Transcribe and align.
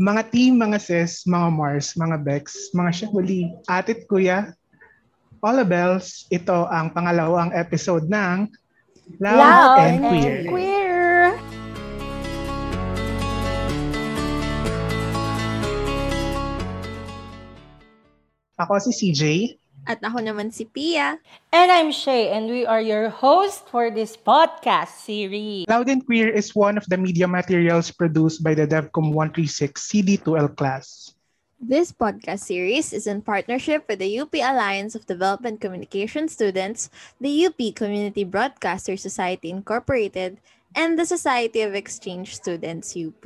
Mga 0.00 0.32
team, 0.32 0.56
mga 0.56 0.80
sis, 0.80 1.28
mga 1.28 1.52
Mars, 1.52 1.92
mga 1.92 2.24
Bex, 2.24 2.72
mga 2.72 3.04
Shahuli, 3.04 3.52
atit 3.68 4.08
kuya, 4.08 4.56
all 5.44 5.60
the 5.60 5.68
bells, 5.68 6.24
ito 6.32 6.64
ang 6.72 6.88
pangalawang 6.88 7.52
episode 7.52 8.08
ng 8.08 8.48
Loud, 9.20 9.36
Loud 9.36 9.76
and, 9.76 10.00
and 10.00 10.00
Queer. 10.08 10.36
Queer. 10.48 10.96
Ako 18.56 18.80
si 18.80 19.12
CJ. 19.12 19.59
At 19.88 20.04
ako 20.04 20.20
naman 20.20 20.52
si 20.52 20.68
Pia. 20.68 21.16
And 21.52 21.68
I'm 21.72 21.88
Shay, 21.88 22.28
and 22.28 22.52
we 22.52 22.68
are 22.68 22.84
your 22.84 23.08
host 23.08 23.64
for 23.72 23.88
this 23.88 24.12
podcast 24.12 24.92
series. 25.00 25.64
Loud 25.68 25.88
and 25.88 26.04
Queer 26.04 26.28
is 26.28 26.52
one 26.52 26.76
of 26.76 26.84
the 26.92 27.00
media 27.00 27.24
materials 27.24 27.88
produced 27.88 28.44
by 28.44 28.52
the 28.52 28.68
DevCom 28.68 29.16
136 29.16 29.80
CD2L 29.80 30.52
class. 30.56 31.16
This 31.60 31.92
podcast 31.92 32.48
series 32.48 32.92
is 32.92 33.04
in 33.04 33.20
partnership 33.20 33.84
with 33.88 34.00
the 34.00 34.20
UP 34.20 34.32
Alliance 34.32 34.96
of 34.96 35.04
Development 35.04 35.60
Communication 35.60 36.28
Students, 36.28 36.88
the 37.20 37.48
UP 37.48 37.60
Community 37.76 38.24
Broadcaster 38.24 38.96
Society 38.96 39.52
Incorporated, 39.52 40.40
and 40.72 40.98
the 40.98 41.04
Society 41.04 41.60
of 41.60 41.74
Exchange 41.74 42.36
Students 42.36 42.96
UP. 42.96 43.24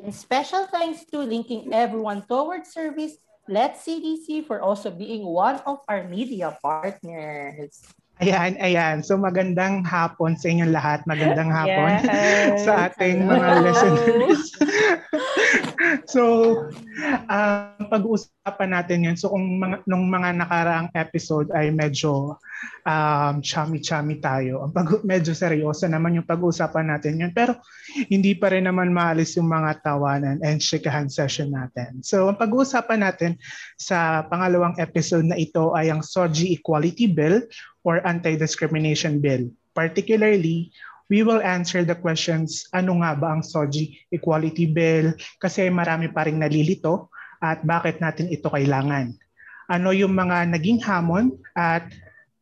And 0.00 0.12
special 0.12 0.68
thanks 0.68 1.04
to 1.12 1.20
linking 1.20 1.72
everyone 1.72 2.24
towards 2.28 2.72
service 2.72 3.16
Let's 3.48 3.86
CDC 3.86 4.46
for 4.46 4.60
also 4.60 4.90
being 4.90 5.22
one 5.22 5.62
of 5.66 5.78
our 5.86 6.02
media 6.02 6.58
partners. 6.62 7.78
Ayan, 8.16 8.56
ayan. 8.64 9.04
So 9.04 9.20
magandang 9.20 9.84
hapon 9.84 10.40
sa 10.40 10.48
inyong 10.48 10.72
lahat. 10.72 11.04
Magandang 11.04 11.52
hapon 11.52 12.00
Yes. 12.00 12.64
sa 12.64 12.88
ating 12.88 13.28
Hello. 13.28 13.36
mga 13.36 13.50
listeners. 13.60 14.42
so, 16.14 16.22
um, 17.28 17.82
pag-uusapan 17.92 18.70
natin 18.72 19.04
yun. 19.04 19.16
So, 19.20 19.36
kung 19.36 19.60
mga, 19.60 19.84
nung 19.84 20.08
mga 20.08 20.32
nakaraang 20.42 20.88
episode 20.96 21.52
ay 21.52 21.68
medyo 21.68 22.40
um, 22.88 23.34
chummy-chummy 23.44 24.18
tayo. 24.18 24.64
Ang 24.64 24.72
pag, 24.72 24.88
medyo 25.04 25.36
seryoso 25.36 25.84
naman 25.86 26.16
yung 26.16 26.26
pag-uusapan 26.26 26.88
natin 26.96 27.20
yun. 27.20 27.32
Pero 27.36 27.58
hindi 28.08 28.32
pa 28.32 28.48
rin 28.52 28.64
naman 28.64 28.96
maalis 28.96 29.36
yung 29.36 29.50
mga 29.50 29.84
tawanan 29.84 30.40
and 30.40 30.64
shikahan 30.64 31.10
session 31.10 31.52
natin. 31.52 32.00
So, 32.00 32.32
ang 32.32 32.40
pag-uusapan 32.40 33.04
natin 33.04 33.36
sa 33.76 34.24
pangalawang 34.26 34.78
episode 34.80 35.28
na 35.28 35.36
ito 35.36 35.76
ay 35.76 35.92
ang 35.92 36.00
SOGI 36.00 36.56
Equality 36.60 37.12
Bill 37.12 37.44
or 37.86 38.02
Anti-Discrimination 38.02 39.22
Bill. 39.22 39.46
Particularly, 39.70 40.74
we 41.06 41.22
will 41.22 41.38
answer 41.38 41.86
the 41.86 41.94
questions, 41.94 42.66
ano 42.74 42.98
nga 42.98 43.14
ba 43.14 43.38
ang 43.38 43.46
SOGI 43.46 44.10
Equality 44.10 44.66
Bill? 44.74 45.14
Kasi 45.38 45.70
marami 45.70 46.10
pa 46.10 46.26
rin 46.26 46.42
nalilito 46.42 47.14
at 47.38 47.62
bakit 47.62 48.02
natin 48.02 48.26
ito 48.26 48.50
kailangan. 48.50 49.14
Ano 49.70 49.94
yung 49.94 50.18
mga 50.18 50.50
naging 50.50 50.82
hamon 50.82 51.30
at 51.54 51.86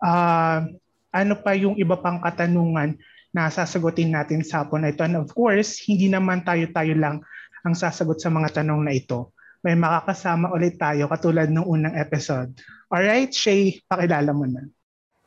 ah, 0.01 0.65
ano 1.13 1.35
pa 1.37 1.53
yung 1.53 1.77
iba 1.77 1.97
pang 2.01 2.25
katanungan 2.25 2.97
na 3.35 3.53
sasagutin 3.53 4.15
natin 4.15 4.41
sa 4.41 4.65
hapon 4.65 4.87
na 4.87 4.95
ito. 4.95 5.05
And 5.05 5.21
of 5.21 5.29
course, 5.35 5.83
hindi 5.85 6.09
naman 6.09 6.47
tayo-tayo 6.47 6.95
lang 6.97 7.21
ang 7.65 7.75
sasagot 7.75 8.23
sa 8.23 8.33
mga 8.33 8.63
tanong 8.63 8.81
na 8.85 8.95
ito. 8.95 9.35
May 9.65 9.75
makakasama 9.75 10.53
ulit 10.53 10.77
tayo 10.77 11.09
katulad 11.09 11.49
ng 11.49 11.65
unang 11.65 11.97
episode. 11.97 12.53
Alright, 12.93 13.33
Shay, 13.33 13.81
pakilala 13.89 14.31
mo 14.37 14.45
na. 14.45 14.69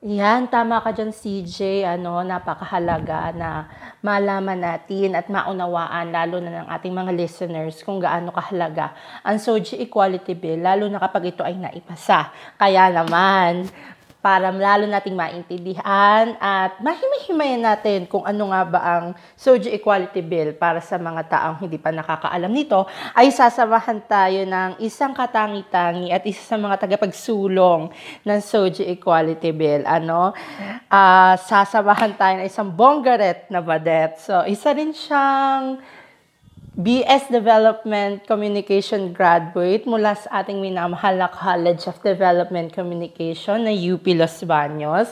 Yan, 0.05 0.45
tama 0.45 0.77
ka 0.77 0.93
dyan, 0.93 1.09
CJ. 1.09 1.81
Ano, 1.97 2.21
napakahalaga 2.21 3.33
na 3.33 3.65
malaman 4.05 4.61
natin 4.61 5.17
at 5.17 5.25
maunawaan, 5.25 6.13
lalo 6.13 6.37
na 6.37 6.61
ng 6.61 6.69
ating 6.69 6.93
mga 6.93 7.17
listeners, 7.17 7.81
kung 7.81 7.97
gaano 7.97 8.29
kahalaga 8.29 8.93
ang 9.25 9.41
SOGI 9.41 9.81
Equality 9.89 10.37
Bill, 10.37 10.61
lalo 10.61 10.85
na 10.85 11.01
kapag 11.01 11.33
ito 11.33 11.41
ay 11.41 11.57
naipasa. 11.57 12.29
Kaya 12.61 12.93
naman, 12.93 13.73
para 14.17 14.49
lalo 14.49 14.89
nating 14.89 15.13
maintindihan 15.13 16.35
at 16.41 16.81
mahimay-himayan 16.81 17.63
natin 17.63 18.09
kung 18.09 18.25
ano 18.25 18.49
nga 18.49 18.61
ba 18.65 18.79
ang 18.81 19.05
SOGI 19.37 19.77
Equality 19.77 20.25
Bill 20.25 20.57
para 20.57 20.81
sa 20.81 20.97
mga 20.97 21.21
taong 21.29 21.57
hindi 21.61 21.77
pa 21.77 21.93
nakakaalam 21.93 22.49
nito, 22.49 22.89
ay 23.13 23.29
sasamahan 23.29 24.01
tayo 24.09 24.43
ng 24.43 24.81
isang 24.81 25.13
katangi-tangi 25.13 26.09
at 26.09 26.25
isa 26.25 26.43
sa 26.43 26.57
mga 26.57 26.75
tagapagsulong 26.81 27.93
ng 28.25 28.39
SOGI 28.41 28.97
Equality 28.97 29.53
Bill. 29.53 29.85
Ano? 29.85 30.33
Ah, 30.89 31.37
sasamahan 31.37 32.17
tayo 32.17 32.41
ng 32.41 32.47
isang 32.49 32.73
bonggaret 32.73 33.47
na 33.53 33.61
badet. 33.61 34.17
So, 34.17 34.43
isa 34.49 34.73
rin 34.73 34.91
siyang 34.91 35.77
BS 36.77 37.33
Development 37.33 38.21
Communication 38.29 39.09
graduate 39.09 39.89
mula 39.89 40.13
sa 40.13 40.45
ating 40.45 40.61
minamahal 40.61 41.17
na 41.17 41.25
College 41.25 41.89
of 41.89 41.97
Development 42.05 42.69
Communication 42.69 43.65
na 43.65 43.73
UP 43.73 44.05
Los 44.13 44.45
Baños. 44.45 45.09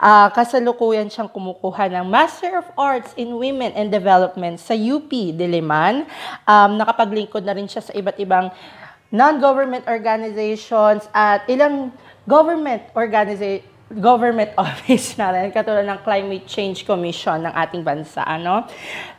Ah, 0.00 0.32
kasalukuyan 0.32 1.12
siyang 1.12 1.28
kumukuha 1.28 1.92
ng 1.92 2.08
Master 2.08 2.64
of 2.64 2.64
Arts 2.80 3.12
in 3.20 3.36
Women 3.36 3.76
and 3.76 3.92
Development 3.92 4.56
sa 4.56 4.72
UP 4.72 5.12
Diliman. 5.12 6.08
Um, 6.48 6.80
nakapaglingkod 6.80 7.44
na 7.44 7.60
rin 7.60 7.68
siya 7.68 7.84
sa 7.84 7.92
iba't 7.92 8.16
ibang 8.16 8.48
non-government 9.12 9.84
organizations 9.92 11.04
at 11.12 11.44
ilang 11.44 11.92
government 12.24 12.88
organizations 12.96 13.68
government 13.98 14.56
office 14.60 15.16
natin, 15.20 15.52
katulad 15.52 15.84
ng 15.84 16.00
Climate 16.00 16.46
Change 16.48 16.88
Commission 16.88 17.44
ng 17.44 17.52
ating 17.52 17.84
bansa. 17.84 18.24
Ano? 18.24 18.64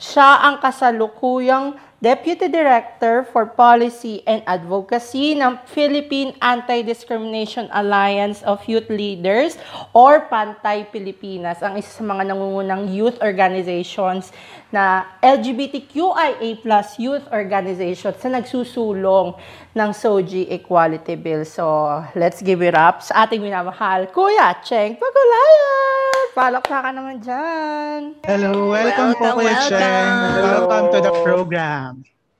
Siya 0.01 0.45
ang 0.45 0.57
kasalukuyang 0.61 1.77
Deputy 2.03 2.51
Director 2.51 3.23
for 3.23 3.47
Policy 3.47 4.27
and 4.27 4.43
Advocacy 4.43 5.39
ng 5.39 5.55
Philippine 5.63 6.35
Anti-Discrimination 6.43 7.71
Alliance 7.71 8.43
of 8.43 8.59
Youth 8.67 8.91
Leaders 8.91 9.55
or 9.95 10.27
Pantay 10.27 10.83
Pilipinas, 10.91 11.63
ang 11.63 11.79
isa 11.79 11.87
sa 11.87 12.03
mga 12.03 12.27
nangungunang 12.35 12.91
youth 12.91 13.15
organizations 13.23 14.35
na 14.73 15.05
LGBTQIA 15.21 16.57
plus 16.57 16.97
youth 16.97 17.21
organizations 17.29 18.17
na 18.25 18.41
nagsusulong 18.41 19.37
ng 19.71 19.89
SOGI 19.93 20.49
Equality 20.49 21.13
Bill. 21.13 21.45
So, 21.45 22.01
let's 22.17 22.41
give 22.41 22.65
it 22.65 22.73
up 22.73 23.05
sa 23.05 23.29
ating 23.29 23.45
minamahal, 23.45 24.09
Kuya 24.09 24.57
Cheng 24.65 24.97
Pagulayan! 24.97 26.25
Palakpakan 26.33 26.93
naman 26.97 27.21
dyan! 27.21 28.17
Hello, 28.25 28.73
welcome, 28.73 29.13
po 29.13 29.37
Welcome, 29.37 29.45
Kuya 29.45 29.57
Cheng. 29.69 29.77
welcome. 29.77 30.41
Welcome 30.41 30.85
to 30.89 30.99
the 31.05 31.13
program. 31.21 31.91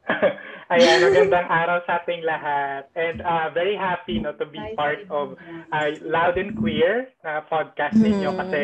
Ayan, 0.74 1.06
magandang 1.06 1.46
araw 1.46 1.86
sa 1.86 2.02
ating 2.02 2.26
lahat. 2.26 2.90
And 2.98 3.22
uh, 3.22 3.54
very 3.54 3.78
happy 3.78 4.18
no, 4.18 4.34
to 4.42 4.46
be 4.50 4.58
part 4.74 5.06
of 5.14 5.38
uh, 5.70 5.90
Loud 6.02 6.42
and 6.42 6.58
Queer 6.58 7.14
na 7.22 7.46
podcast 7.46 7.94
ninyo 7.94 8.34
Mhm. 8.34 8.38
kasi 8.42 8.62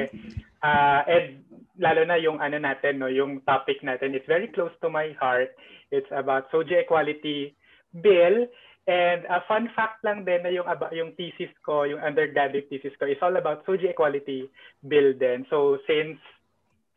uh, 0.65 1.05
and 1.05 1.45
lalo 1.79 2.03
na 2.03 2.19
yung 2.19 2.43
ano 2.43 2.59
natin, 2.59 2.99
no, 2.99 3.07
yung 3.07 3.39
topic 3.47 3.79
natin, 3.81 4.13
it's 4.13 4.27
very 4.27 4.51
close 4.51 4.75
to 4.83 4.91
my 4.91 5.15
heart. 5.17 5.55
It's 5.89 6.11
about 6.11 6.51
SOGI 6.51 6.83
Equality 6.85 7.55
Bill. 8.03 8.45
And 8.89 9.23
a 9.31 9.41
fun 9.47 9.69
fact 9.73 10.03
lang 10.03 10.25
din 10.27 10.43
na 10.43 10.51
yung, 10.51 10.67
yung 10.91 11.15
thesis 11.15 11.49
ko, 11.63 11.87
yung 11.87 12.03
undergraduate 12.03 12.67
thesis 12.67 12.93
ko, 12.99 13.07
is 13.07 13.21
all 13.23 13.35
about 13.39 13.63
SOGI 13.65 13.95
Equality 13.95 14.51
Bill 14.83 15.15
din. 15.15 15.47
So 15.47 15.79
since 15.87 16.19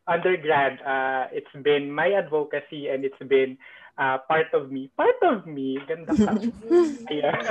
undergrad, 0.05 0.83
uh, 0.83 1.31
it's 1.31 1.55
been 1.63 1.87
my 1.87 2.11
advocacy 2.11 2.91
and 2.91 3.07
it's 3.07 3.23
been 3.23 3.55
uh, 3.97 4.19
part 4.27 4.51
of 4.53 4.71
me. 4.71 4.91
Part 4.97 5.21
of 5.23 5.47
me. 5.47 5.79
Ganda 5.87 6.11
ka. 6.11 6.33
Ayan. 7.11 7.39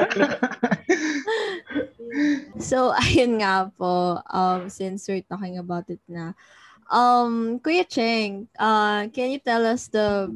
So, 2.60 2.92
ayun 2.92 3.40
nga 3.40 3.72
po, 3.72 4.20
um, 4.28 4.68
since 4.68 5.08
we're 5.08 5.24
talking 5.24 5.56
about 5.56 5.88
it 5.88 6.02
na, 6.04 6.36
um, 6.90 7.60
Kuya 7.60 7.86
Cheng, 7.88 8.48
uh, 8.58 9.08
can 9.12 9.30
you 9.30 9.38
tell 9.38 9.66
us 9.66 9.86
the 9.88 10.32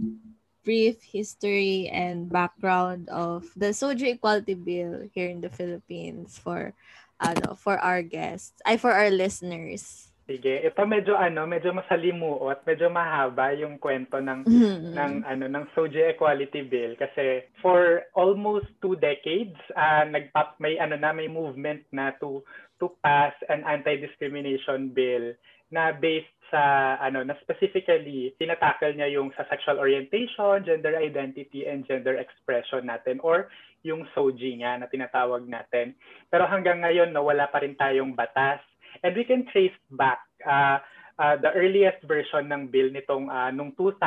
brief 0.66 0.98
history 1.02 1.86
and 1.94 2.26
background 2.28 3.08
of 3.08 3.46
the 3.54 3.70
SOGI 3.70 4.19
Equality 4.19 4.54
Bill 4.54 5.06
here 5.14 5.31
in 5.31 5.40
the 5.40 5.48
Philippines 5.50 6.38
for 6.43 6.75
ano, 7.22 7.54
for 7.54 7.78
our 7.78 8.02
guests, 8.02 8.58
ay 8.66 8.76
for 8.76 8.90
our 8.93 9.08
listeners? 9.08 10.10
Sige. 10.26 10.58
Ito 10.66 10.82
medyo 10.90 11.14
ano, 11.14 11.46
medyo 11.46 11.70
masalimuot, 11.70 12.66
medyo 12.66 12.90
mahaba 12.90 13.54
yung 13.54 13.78
kwento 13.78 14.19
ng 14.19 14.42
Mm-hmm. 14.42 14.92
ng 14.99 15.12
ano 15.22 15.44
ng 15.46 15.64
SOGI 15.70 16.19
Equality 16.19 16.66
Bill 16.66 16.99
kasi 16.99 17.46
for 17.62 18.02
almost 18.19 18.66
two 18.82 18.99
decades 18.99 19.54
uh, 19.78 20.02
nagpap 20.02 20.58
may 20.58 20.82
ano 20.82 20.99
na 20.99 21.14
may 21.14 21.31
movement 21.31 21.87
na 21.94 22.10
to 22.19 22.42
to 22.82 22.90
pass 23.06 23.32
an 23.49 23.62
anti-discrimination 23.62 24.90
bill 24.90 25.32
na 25.70 25.94
based 25.94 26.36
sa 26.50 26.94
ano 27.02 27.22
na 27.26 27.34
specifically 27.43 28.34
tinatakal 28.38 28.94
niya 28.94 29.10
yung 29.19 29.34
sa 29.34 29.46
sexual 29.50 29.82
orientation, 29.82 30.62
gender 30.62 30.94
identity 30.96 31.66
and 31.66 31.87
gender 31.87 32.16
expression 32.19 32.87
natin 32.87 33.19
or 33.22 33.50
yung 33.87 34.02
SOGI 34.14 34.62
nga 34.62 34.82
na 34.82 34.90
tinatawag 34.90 35.46
natin. 35.46 35.94
Pero 36.31 36.46
hanggang 36.46 36.82
ngayon 36.82 37.14
no 37.14 37.26
wala 37.26 37.46
pa 37.46 37.62
rin 37.62 37.78
tayong 37.78 38.14
batas. 38.14 38.62
And 39.04 39.12
we 39.14 39.28
can 39.28 39.44
trace 39.52 39.76
back 39.93 40.25
uh, 40.43 40.82
uh, 41.19 41.37
the 41.38 41.52
earliest 41.52 42.02
version 42.04 42.49
ng 42.49 42.72
bill 42.72 42.90
nitong 42.90 43.28
uh, 43.28 43.50
nung 43.52 43.72
2000 43.78 44.00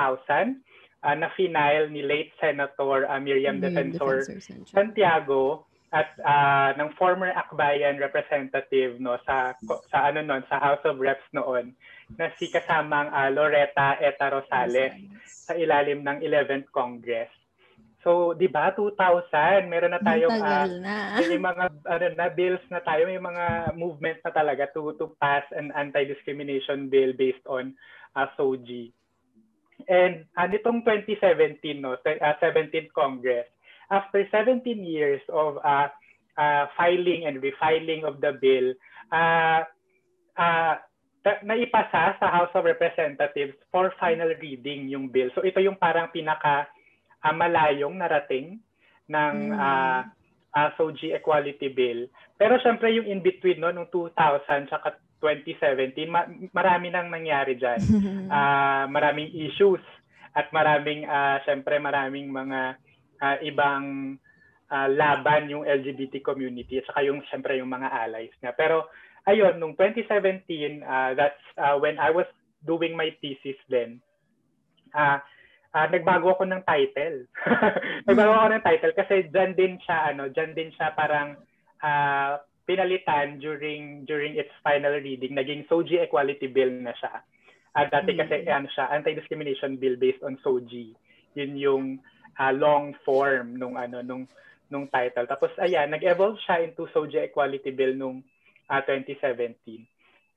uh, 1.03 1.15
na 1.15 1.29
final 1.35 1.87
ni 1.89 2.03
late 2.03 2.31
Senator 2.37 3.07
uh, 3.07 3.19
Miriam 3.19 3.59
Defensor, 3.59 4.25
Defensor 4.25 4.67
Santiago 4.69 5.69
at 5.89 6.13
uh, 6.21 6.77
ng 6.77 6.93
former 7.01 7.33
Akbayan 7.33 7.97
representative 7.97 9.01
no 9.01 9.17
sa 9.25 9.57
sa 9.89 10.13
ano 10.13 10.21
noon 10.21 10.45
sa 10.45 10.61
House 10.61 10.85
of 10.85 11.01
Reps 11.01 11.25
noon 11.33 11.73
na 12.17 12.33
si 12.39 12.49
kasamang 12.49 13.11
uh, 13.13 13.29
Loretta 13.29 13.99
Eta 14.01 14.33
Rosales 14.33 14.95
sa 15.27 15.53
ilalim 15.53 16.01
ng 16.01 16.23
11th 16.25 16.69
Congress. 16.73 17.29
So, 17.99 18.31
'di 18.31 18.47
ba 18.47 18.71
2000 18.71 19.67
meron 19.67 19.91
na 19.91 19.99
tayong 19.99 20.39
uh, 20.39 20.67
na. 20.79 21.19
may 21.19 21.35
mga 21.35 21.65
ano 21.83 22.05
na 22.15 22.27
bills 22.31 22.63
na 22.71 22.79
tayo, 22.79 23.03
may 23.03 23.19
mga 23.19 23.75
movements 23.75 24.23
na 24.23 24.31
talaga 24.31 24.71
to 24.71 24.95
to 24.95 25.11
pass 25.19 25.43
an 25.51 25.75
anti-discrimination 25.75 26.87
bill 26.87 27.11
based 27.19 27.43
on 27.43 27.75
uh, 28.15 28.31
SOGI. 28.39 28.95
And 29.91 30.23
uh, 30.39 30.47
nitong 30.47 30.87
2017 30.87 31.59
no, 31.79 31.99
uh, 31.99 32.35
17th 32.39 32.91
Congress, 32.95 33.47
after 33.91 34.23
17 34.31 34.63
years 34.79 35.19
of 35.27 35.59
uh, 35.59 35.91
uh, 36.39 36.63
filing 36.79 37.27
and 37.27 37.43
refiling 37.43 38.07
of 38.07 38.23
the 38.23 38.31
bill, 38.39 38.75
uh, 39.11 39.67
uh, 40.39 40.79
naipasa 41.45 42.17
sa 42.17 42.27
House 42.29 42.53
of 42.55 42.65
Representatives 42.65 43.55
for 43.69 43.93
final 44.01 44.31
reading 44.41 44.89
yung 44.89 45.11
bill. 45.11 45.29
So 45.37 45.45
ito 45.45 45.61
yung 45.61 45.77
parang 45.77 46.09
pinaka 46.09 46.69
uh, 47.23 47.35
malayong 47.35 47.99
narating 47.99 48.59
ng 49.09 49.35
mm. 49.51 49.57
uh, 49.57 50.01
uh, 50.55 50.69
SOGI 50.77 51.17
Equality 51.17 51.69
Bill. 51.73 52.07
Pero 52.39 52.57
syempre 52.63 52.93
yung 52.93 53.05
in 53.09 53.19
between 53.19 53.59
no 53.59 53.73
nung 53.73 53.89
2000 53.91 54.71
saka 54.71 54.97
2017, 55.19 56.07
ma- 56.07 56.31
marami 56.55 56.87
nang 56.87 57.11
nangyari 57.11 57.59
diyan. 57.59 57.81
Uh, 58.31 58.85
maraming 58.95 59.27
issues 59.35 59.83
at 60.31 60.47
maraming 60.55 61.03
uh, 61.03 61.43
syempre 61.43 61.75
maraming 61.75 62.31
mga 62.31 62.79
uh, 63.19 63.37
ibang 63.43 64.15
uh, 64.71 64.87
laban 64.87 65.51
yung 65.51 65.67
LGBT 65.67 66.23
community 66.23 66.79
at 66.79 66.87
saka 66.87 67.03
yung 67.03 67.19
syempre 67.27 67.59
yung 67.59 67.67
mga 67.67 67.91
allies 67.91 68.33
niya. 68.39 68.55
Pero 68.55 68.87
ayun, 69.29 69.61
nung 69.61 69.77
2017, 69.77 70.81
uh, 70.81 71.13
that's 71.13 71.43
uh, 71.55 71.77
when 71.77 72.01
I 72.01 72.09
was 72.09 72.25
doing 72.65 72.97
my 72.97 73.13
thesis 73.21 73.57
then. 73.69 74.01
Uh, 74.91 75.21
uh, 75.73 75.87
nagbago 75.87 76.33
ako 76.33 76.49
ng 76.49 76.65
title. 76.65 77.29
nagbago 78.09 78.33
ako 78.33 78.47
ng 78.57 78.65
title 78.65 78.93
kasi 78.97 79.15
dyan 79.29 79.53
din 79.53 79.77
siya 79.85 80.13
ano, 80.13 80.27
dyan 80.33 80.51
din 80.57 80.73
siya 80.73 80.91
parang 80.97 81.37
uh, 81.85 82.41
pinalitan 82.65 83.41
during 83.41 84.05
during 84.05 84.37
its 84.37 84.53
final 84.65 84.97
reading. 84.97 85.33
Naging 85.37 85.65
SOGI 85.69 86.09
Equality 86.09 86.49
Bill 86.49 86.69
na 86.81 86.93
siya. 86.97 87.21
Uh, 87.77 87.85
dati 87.85 88.17
kasi 88.17 88.45
mm. 88.45 88.49
ano 88.49 88.67
siya, 88.73 88.89
anti-discrimination 88.89 89.77
bill 89.77 89.95
based 89.95 90.25
on 90.25 90.41
SOGI. 90.41 90.93
Yun 91.37 91.53
yung 91.55 91.85
uh, 92.41 92.53
long 92.53 92.97
form 93.05 93.57
nung 93.61 93.77
ano 93.77 94.01
nung 94.01 94.25
nung 94.69 94.89
title. 94.89 95.25
Tapos 95.25 95.53
ayan, 95.61 95.89
nag-evolve 95.89 96.37
siya 96.45 96.65
into 96.65 96.89
SOGIA 96.93 97.29
Equality 97.29 97.73
Bill 97.73 97.93
nung 97.97 98.25
uh, 98.69 98.79
ah, 98.79 98.81
2017. 98.85 99.57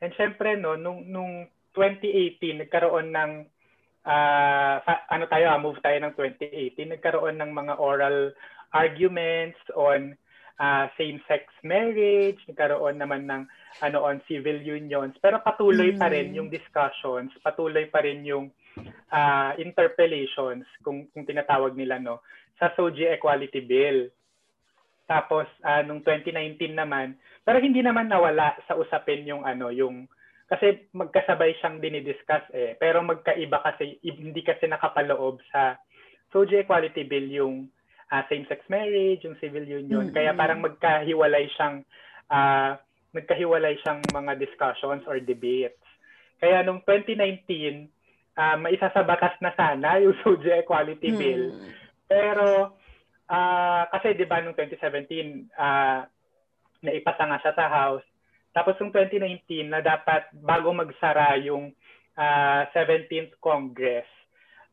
And 0.02 0.12
syempre 0.18 0.58
no, 0.58 0.74
nung 0.74 1.06
nung 1.06 1.46
2018 1.76 2.66
nagkaroon 2.66 3.12
ng 3.14 3.32
uh, 4.04 4.76
ano 4.84 5.24
tayo, 5.30 5.46
move 5.62 5.78
tayo 5.80 5.98
ng 6.02 6.14
2018, 6.18 6.96
nagkaroon 6.98 7.38
ng 7.38 7.52
mga 7.54 7.74
oral 7.78 8.34
arguments 8.72 9.60
on 9.76 10.16
uh, 10.58 10.88
same-sex 10.98 11.48
marriage, 11.62 12.40
nagkaroon 12.48 12.98
naman 12.98 13.28
ng 13.28 13.42
ano 13.80 14.04
on 14.04 14.20
civil 14.28 14.58
unions, 14.58 15.14
pero 15.22 15.40
patuloy 15.40 15.94
pa 15.96 16.12
rin 16.12 16.32
mm. 16.32 16.36
yung 16.36 16.48
discussions, 16.52 17.32
patuloy 17.40 17.88
pa 17.88 18.04
rin 18.04 18.24
yung 18.26 18.52
uh, 19.12 19.52
interpellations 19.56 20.66
kung 20.84 21.08
kung 21.12 21.24
tinatawag 21.24 21.76
nila 21.76 22.00
no 22.00 22.20
sa 22.60 22.72
SOGI 22.74 23.16
Equality 23.16 23.64
Bill. 23.64 24.06
Tapos 25.06 25.46
uh, 25.66 25.82
nung 25.84 26.00
2019 26.04 26.74
naman, 26.74 27.18
pero 27.42 27.58
hindi 27.58 27.82
naman 27.82 28.08
nawala 28.08 28.54
sa 28.66 28.78
usapin 28.78 29.26
yung 29.26 29.42
ano 29.42 29.68
yung 29.68 30.06
kasi 30.46 30.84
magkasabay 30.92 31.56
siyang 31.58 31.80
dinidiscuss 31.80 32.44
eh. 32.52 32.76
Pero 32.76 33.00
magkaiba 33.00 33.64
kasi 33.64 33.96
hindi 34.04 34.44
kasi 34.44 34.68
nakapaloob 34.68 35.40
sa 35.48 35.80
SOGI 36.28 36.68
Equality 36.68 37.08
Bill 37.08 37.28
yung 37.32 37.54
uh, 38.12 38.22
same-sex 38.28 38.60
marriage, 38.68 39.24
yung 39.24 39.40
civil 39.40 39.64
union. 39.64 40.12
Mm-hmm. 40.12 40.16
Kaya 40.16 40.36
parang 40.36 40.60
magkahiwalay 40.60 41.48
siyang 41.56 41.80
uh, 42.28 42.76
magkahiwalay 43.16 43.80
siyang 43.80 44.00
mga 44.12 44.36
discussions 44.36 45.04
or 45.08 45.20
debates. 45.20 45.80
Kaya 46.36 46.60
nung 46.64 46.84
2019, 46.84 47.88
uh, 48.36 48.56
maisa 48.60 48.88
sa 48.92 49.04
batas 49.04 49.36
na 49.40 49.52
sana 49.56 50.00
yung 50.00 50.16
SOGIA 50.24 50.64
Equality 50.64 51.10
hmm. 51.12 51.18
Bill. 51.20 51.44
Pero 52.08 52.76
uh, 53.32 53.82
kasi 53.88 54.12
'di 54.12 54.28
ba 54.28 54.44
nung 54.44 54.52
2017 54.52 55.48
uh, 55.56 56.04
naipasa 56.84 57.24
nga 57.24 57.40
siya 57.40 57.54
sa 57.56 57.66
House. 57.72 58.04
Tapos 58.52 58.76
yung 58.84 58.92
2019 58.92 59.72
na 59.72 59.80
dapat 59.80 60.28
bago 60.36 60.76
magsara 60.76 61.40
yung 61.40 61.72
uh, 62.20 62.62
17th 62.76 63.40
Congress, 63.40 64.04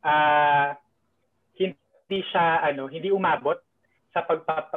uh, 0.03 0.75
hindi 1.55 2.19
siya 2.27 2.59
ano, 2.65 2.91
hindi 2.91 3.07
umabot 3.07 3.55
sa 4.09 4.25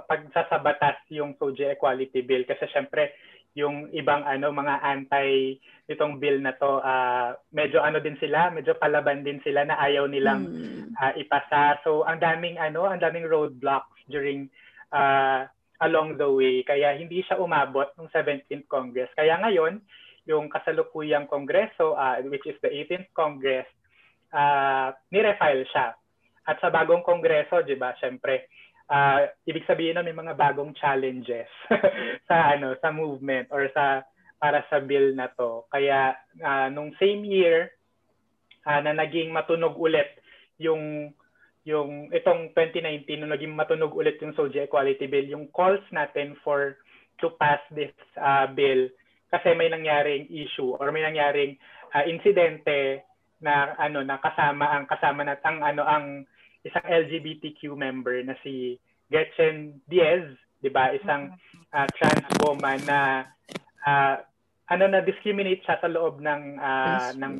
pagsasabatas 0.06 1.08
yung 1.08 1.34
SOGIA 1.40 1.75
Equality 1.75 2.20
Bill 2.23 2.44
kasi 2.44 2.69
syempre 2.69 3.17
yung 3.52 3.93
ibang 3.93 4.25
ano 4.25 4.49
mga 4.49 4.81
anti 4.81 5.60
nitong 5.84 6.16
bill 6.16 6.40
na 6.40 6.56
to 6.56 6.81
uh, 6.81 7.37
medyo 7.52 7.84
ano 7.84 8.00
din 8.00 8.16
sila 8.16 8.49
medyo 8.49 8.72
palaban 8.81 9.20
din 9.20 9.44
sila 9.44 9.69
na 9.69 9.76
ayaw 9.76 10.08
nilang 10.08 10.49
mm. 10.49 10.96
uh, 10.96 11.12
ipasa. 11.20 11.76
So 11.84 12.08
ang 12.08 12.20
daming 12.25 12.56
ano 12.56 12.88
ang 12.88 13.04
daming 13.04 13.28
roadblocks 13.28 14.00
during 14.08 14.49
uh, 14.88 15.44
along 15.84 16.16
the 16.16 16.28
way. 16.28 16.64
Kaya 16.64 16.96
hindi 16.96 17.20
siya 17.26 17.37
umabot 17.43 17.93
ng 18.00 18.08
17th 18.08 18.66
Congress. 18.72 19.12
Kaya 19.12 19.37
ngayon 19.44 19.84
yung 20.25 20.48
kasalukuyang 20.48 21.28
kongreso 21.28 21.98
uh, 21.98 22.16
which 22.31 22.46
is 22.48 22.56
the 22.64 22.70
18th 22.72 23.10
Congress 23.12 23.69
uh, 24.32 24.96
ni-refile 25.12 25.69
siya. 25.69 25.93
At 26.48 26.56
sa 26.64 26.72
bagong 26.72 27.05
kongreso 27.05 27.60
'di 27.60 27.76
ba 27.76 27.93
syempre 28.00 28.48
uh, 28.93 29.25
ibig 29.49 29.65
sabihin 29.65 29.97
na 29.97 30.05
may 30.05 30.12
mga 30.12 30.37
bagong 30.37 30.77
challenges 30.77 31.49
sa 32.29 32.53
ano 32.53 32.77
sa 32.85 32.93
movement 32.93 33.49
or 33.49 33.73
sa 33.73 34.05
para 34.37 34.61
sa 34.69 34.85
bill 34.85 35.17
na 35.17 35.33
to. 35.33 35.65
Kaya 35.73 36.12
uh, 36.44 36.69
nung 36.69 36.93
same 37.00 37.25
year 37.25 37.73
uh, 38.69 38.85
na 38.85 38.93
naging 38.93 39.33
matunog 39.33 39.79
ulit 39.81 40.12
yung 40.61 41.15
yung 41.62 42.11
itong 42.11 42.50
2019 42.53 43.23
nung 43.23 43.33
naging 43.33 43.55
matunog 43.55 43.94
ulit 43.94 44.19
yung 44.19 44.35
SOGI 44.35 44.67
Equality 44.67 45.06
Bill, 45.06 45.31
yung 45.31 45.46
calls 45.55 45.82
natin 45.94 46.34
for 46.43 46.77
to 47.22 47.31
pass 47.39 47.63
this 47.70 47.94
uh, 48.19 48.51
bill 48.51 48.91
kasi 49.31 49.55
may 49.55 49.70
nangyaring 49.70 50.27
issue 50.29 50.75
or 50.77 50.91
may 50.91 51.06
nangyaring 51.06 51.55
uh, 51.94 52.05
insidente 52.05 53.06
na 53.39 53.79
ano 53.79 54.03
na 54.03 54.19
kasama 54.19 54.75
ang 54.75 54.84
kasama 54.91 55.22
nat 55.22 55.41
ang 55.46 55.63
ano 55.63 55.82
ang 55.87 56.27
isang 56.62 56.86
LGBTQ 56.86 57.74
member 57.74 58.22
na 58.22 58.38
si 58.42 58.78
Gretchen 59.10 59.82
Diaz, 59.90 60.24
'di 60.62 60.70
ba? 60.70 60.94
Isang 60.94 61.34
uh, 61.74 61.86
trans 61.98 62.26
woman 62.40 62.81
na 62.86 63.28
uh, 63.84 64.16
ano 64.70 64.84
na 64.88 65.04
discriminate 65.04 65.60
siya 65.66 65.76
sa 65.82 65.90
loob 65.90 66.22
ng 66.22 66.42
uh, 66.56 67.10
ng 67.19 67.34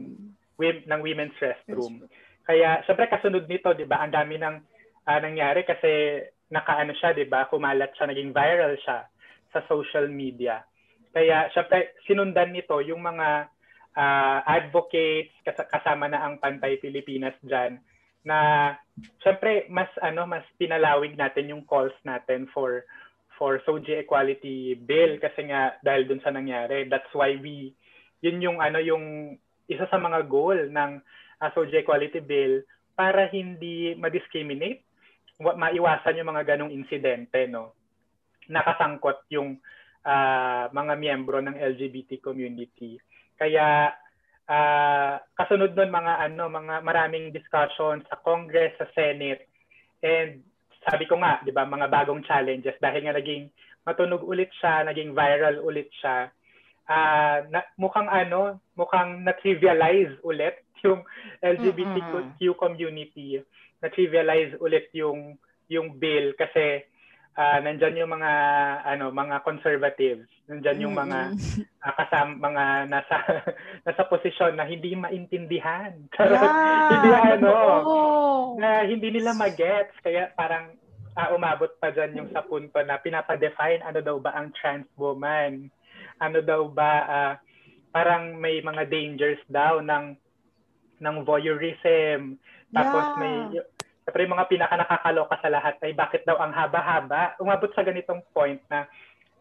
ng 0.60 1.00
women's 1.00 1.34
restroom. 1.38 2.04
Kaya 2.44 2.82
syempre 2.84 3.08
kasunod 3.08 3.46
nito, 3.46 3.70
'di 3.72 3.86
ba? 3.86 4.02
Ang 4.02 4.12
dami 4.12 4.36
ng 4.36 4.56
uh, 5.06 5.20
nangyari 5.22 5.62
kasi 5.62 6.22
nakaano 6.50 6.92
siya, 6.98 7.14
'di 7.14 7.30
ba? 7.30 7.46
Kumalat 7.46 7.94
siya, 7.94 8.10
naging 8.10 8.34
viral 8.34 8.74
siya 8.82 9.06
sa 9.54 9.60
social 9.70 10.10
media. 10.10 10.66
Kaya 11.14 11.46
syempre 11.54 11.94
sinundan 12.10 12.50
nito 12.50 12.74
yung 12.82 13.00
mga 13.00 13.46
uh, 13.94 14.38
advocates 14.44 15.32
kasama 15.46 16.10
na 16.10 16.26
ang 16.26 16.42
Pantay 16.42 16.82
Pilipinas 16.82 17.38
diyan 17.46 17.78
na 18.22 18.72
syempre 19.22 19.66
mas 19.66 19.90
ano 19.98 20.26
mas 20.26 20.46
pinalawig 20.58 21.18
natin 21.18 21.50
yung 21.50 21.66
calls 21.66 21.94
natin 22.06 22.46
for 22.54 22.86
for 23.34 23.58
SOGI 23.66 24.06
equality 24.06 24.78
bill 24.78 25.18
kasi 25.18 25.50
nga 25.50 25.74
dahil 25.82 26.06
dun 26.06 26.22
sa 26.22 26.30
nangyari. 26.30 26.86
That's 26.86 27.10
why 27.10 27.34
we 27.40 27.74
yun 28.22 28.38
yung 28.38 28.58
ano 28.62 28.78
yung 28.78 29.36
isa 29.66 29.88
sa 29.90 29.98
mga 29.98 30.30
goal 30.30 30.70
ng 30.70 30.90
uh, 31.42 31.50
SOGI 31.50 31.82
equality 31.82 32.22
bill 32.22 32.62
para 32.94 33.26
hindi 33.32 33.96
ma-discriminate 33.98 34.84
maiwasan 35.42 36.22
yung 36.22 36.30
mga 36.30 36.54
ganong 36.54 36.70
insidente 36.70 37.50
no? 37.50 37.74
Nakasangkot 38.46 39.26
yung 39.34 39.58
uh, 40.06 40.64
mga 40.70 40.94
miyembro 40.98 41.42
ng 41.42 41.58
LGBT 41.58 42.22
community. 42.22 42.98
Kaya 43.34 43.90
uh, 44.52 45.16
kasunod 45.40 45.73
nun 45.73 45.88
mga 45.88 46.28
ano 46.28 46.52
mga 46.52 46.85
maraming 46.85 47.32
discussions 47.32 48.04
sa 48.12 48.21
Congress, 48.21 48.76
sa 48.76 48.87
Senate. 48.92 49.49
And 50.04 50.44
sabi 50.85 51.09
ko 51.09 51.16
nga, 51.16 51.40
'di 51.40 51.56
ba, 51.56 51.64
mga 51.64 51.88
bagong 51.88 52.21
challenges 52.28 52.76
dahil 52.82 53.09
nga 53.09 53.16
naging 53.16 53.49
matunog 53.88 54.23
ulit 54.23 54.52
siya, 54.61 54.85
naging 54.85 55.16
viral 55.16 55.64
ulit 55.64 55.88
siya. 55.99 56.28
Uh, 56.82 57.47
na, 57.49 57.62
mukhang 57.78 58.11
ano, 58.11 58.59
mukhang 58.75 59.23
na-trivialize 59.23 60.18
ulit 60.26 60.61
yung 60.85 61.00
LGBTQ 61.40 62.42
mm-hmm. 62.42 62.59
community. 62.59 63.40
na-trivialize 63.82 64.54
ulit 64.62 64.87
yung 64.94 65.35
yung 65.66 65.99
bill 65.99 66.37
kasi 66.38 66.87
uh, 67.36 67.58
nandyan 67.64 67.96
yung 67.96 68.12
mga 68.12 68.32
ano 68.84 69.08
mga 69.12 69.36
conservatives. 69.44 70.28
Nandyan 70.48 70.82
yung 70.88 70.94
mga 70.96 71.32
uh, 71.84 71.94
kasam 71.96 72.40
mga 72.40 72.92
nasa 72.92 73.16
nasa 73.86 74.02
posisyon 74.08 74.56
na 74.56 74.68
hindi 74.68 74.92
maintindihan. 74.96 75.92
Yeah, 76.32 76.88
hindi 76.92 77.10
ano 77.12 77.54
na 78.60 78.84
hindi 78.84 79.08
nila 79.12 79.32
magets. 79.36 79.96
Kaya 80.04 80.32
parang 80.36 80.76
uh, 81.16 81.28
umabot 81.32 81.72
pa 81.80 81.92
dyan 81.92 82.16
yung 82.16 82.28
sa 82.32 82.44
punto 82.44 82.78
na 82.84 83.00
pinapa-define 83.00 83.84
ano 83.84 84.00
daw 84.00 84.16
ba 84.20 84.36
ang 84.36 84.52
trans 84.56 84.88
woman. 84.96 85.68
Ano 86.20 86.38
daw 86.44 86.68
ba 86.68 86.92
uh, 87.08 87.32
parang 87.92 88.36
may 88.40 88.60
mga 88.64 88.88
dangers 88.88 89.40
daw 89.48 89.80
ng 89.80 90.16
ng 91.02 91.16
voyeurism. 91.26 92.38
Tapos 92.72 93.04
yeah. 93.04 93.18
may 93.20 93.34
Siyempre, 94.02 94.26
yung 94.26 94.35
mga 94.35 94.49
pinaka 94.50 94.75
nakakaloka 94.75 95.37
sa 95.38 95.52
lahat 95.52 95.78
ay 95.82 95.94
bakit 95.94 96.26
daw 96.26 96.35
ang 96.42 96.50
haba-haba. 96.50 97.38
Umabot 97.38 97.71
sa 97.71 97.87
ganitong 97.87 98.23
point 98.35 98.59
na 98.66 98.90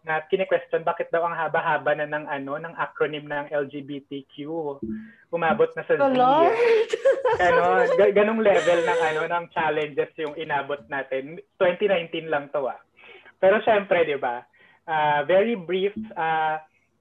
na 0.01 0.18
kine-question 0.25 0.82
bakit 0.82 1.13
daw 1.13 1.22
ang 1.22 1.38
haba-haba 1.38 1.94
na 1.94 2.10
ng 2.10 2.25
ano 2.25 2.58
ng 2.58 2.74
acronym 2.74 3.30
ng 3.30 3.53
LGBTQ. 3.53 4.38
Umabot 5.30 5.70
na 5.77 5.84
sa 5.86 5.94
Z. 5.98 6.01
Ano, 7.32 7.88
ganong 8.12 8.44
level 8.44 8.82
ng 8.86 9.00
ano 9.01 9.22
ng 9.24 9.46
challenges 9.56 10.12
yung 10.20 10.36
inabot 10.36 10.84
natin. 10.91 11.39
2019 11.58 12.27
lang 12.27 12.51
to 12.51 12.68
ah. 12.68 12.77
Pero 13.39 13.62
syempre, 13.63 14.03
'di 14.03 14.20
ba? 14.20 14.44
Uh, 14.84 15.24
very 15.25 15.56
brief 15.56 15.96
uh, 16.18 16.60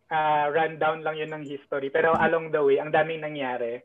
uh, 0.08 0.44
rundown 0.54 1.02
lang 1.02 1.18
yun 1.18 1.32
ng 1.34 1.44
history. 1.44 1.88
Pero 1.90 2.14
along 2.14 2.52
the 2.52 2.62
way, 2.62 2.78
ang 2.78 2.94
daming 2.94 3.24
nangyari. 3.24 3.80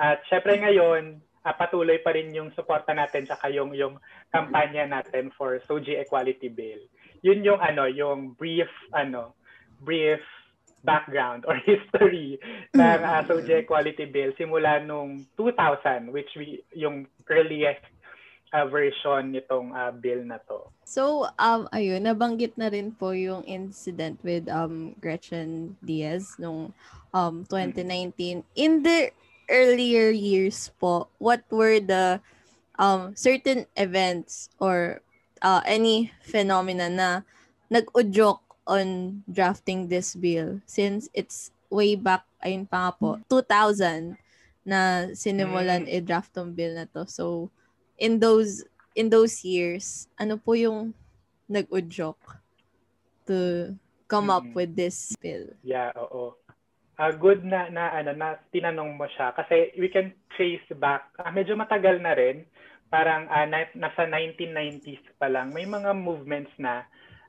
At 0.00 0.24
syempre 0.30 0.56
ngayon, 0.58 1.20
uh, 1.44 1.54
patuloy 1.54 1.98
pa 2.02 2.14
rin 2.14 2.30
yung 2.34 2.50
suporta 2.54 2.94
natin 2.94 3.26
sa 3.26 3.38
yung 3.50 3.74
yung 3.74 3.98
kampanya 4.30 4.86
natin 4.86 5.34
for 5.34 5.58
SOGI 5.66 6.02
Equality 6.02 6.48
Bill. 6.48 6.82
Yun 7.22 7.46
yung 7.46 7.60
ano, 7.62 7.86
yung 7.86 8.34
brief 8.34 8.70
ano, 8.94 9.34
brief 9.82 10.22
background 10.82 11.46
or 11.46 11.54
history 11.68 12.38
ng 12.74 13.00
uh, 13.02 13.22
SOGI 13.26 13.66
Equality 13.66 14.06
Bill 14.10 14.34
simula 14.34 14.82
nung 14.82 15.22
2000 15.38 16.10
which 16.10 16.30
we 16.34 16.62
yung 16.74 17.06
earliest 17.30 17.82
uh, 18.52 18.66
version 18.68 19.32
nitong 19.32 19.72
uh, 19.72 19.90
bill 19.90 20.22
na 20.22 20.38
to. 20.46 20.68
So, 20.84 21.26
um, 21.40 21.66
ayun, 21.72 22.04
nabanggit 22.04 22.54
na 22.60 22.68
rin 22.68 22.92
po 22.92 23.16
yung 23.16 23.42
incident 23.48 24.20
with 24.20 24.46
um, 24.46 24.92
Gretchen 25.00 25.74
Diaz 25.80 26.36
nung 26.36 26.76
um, 27.16 27.48
2019. 27.48 28.44
In 28.54 28.84
the 28.84 29.10
earlier 29.52 30.08
years 30.08 30.72
po, 30.80 31.12
what 31.20 31.44
were 31.52 31.78
the 31.78 32.18
um, 32.80 33.12
certain 33.14 33.68
events 33.76 34.48
or 34.58 35.04
uh, 35.44 35.60
any 35.68 36.10
phenomena 36.24 36.88
na 36.88 37.08
nag-udyok 37.68 38.40
on 38.66 39.20
drafting 39.28 39.86
this 39.86 40.16
bill 40.16 40.58
since 40.64 41.12
it's 41.12 41.52
way 41.68 41.94
back, 41.94 42.24
ayun 42.40 42.64
pa 42.64 42.88
nga 42.88 42.92
po, 42.96 43.20
2000 43.28 44.16
na 44.64 45.10
sinimulan 45.12 45.84
mm. 45.84 45.92
i-draft 46.00 46.32
tong 46.32 46.54
bill 46.56 46.72
na 46.72 46.86
to. 46.88 47.04
So, 47.04 47.50
in 47.98 48.18
those 48.18 48.64
in 48.94 49.08
those 49.08 49.42
years, 49.42 50.06
ano 50.20 50.36
po 50.36 50.52
yung 50.54 50.94
nag-udyok 51.48 52.20
to 53.26 53.72
come 54.06 54.28
mm. 54.28 54.36
up 54.36 54.46
with 54.54 54.76
this 54.76 55.16
bill? 55.18 55.48
Yeah, 55.64 55.90
oo 55.96 56.41
uh, 56.98 57.12
good 57.16 57.44
na 57.46 57.70
na 57.72 57.92
ano 57.94 58.12
na 58.12 58.36
tinanong 58.52 58.98
mo 58.98 59.06
siya. 59.08 59.32
Kasi 59.32 59.72
we 59.78 59.88
can 59.88 60.12
trace 60.36 60.64
back. 60.76 61.08
Uh, 61.16 61.32
medyo 61.32 61.56
matagal 61.56 62.00
na 62.02 62.12
rin. 62.12 62.44
Parang 62.92 63.24
uh, 63.30 63.46
na, 63.48 63.64
nasa 63.72 64.04
1990s 64.04 65.16
pa 65.16 65.30
lang. 65.32 65.54
May 65.56 65.64
mga 65.64 65.96
movements 65.96 66.52
na 66.60 66.84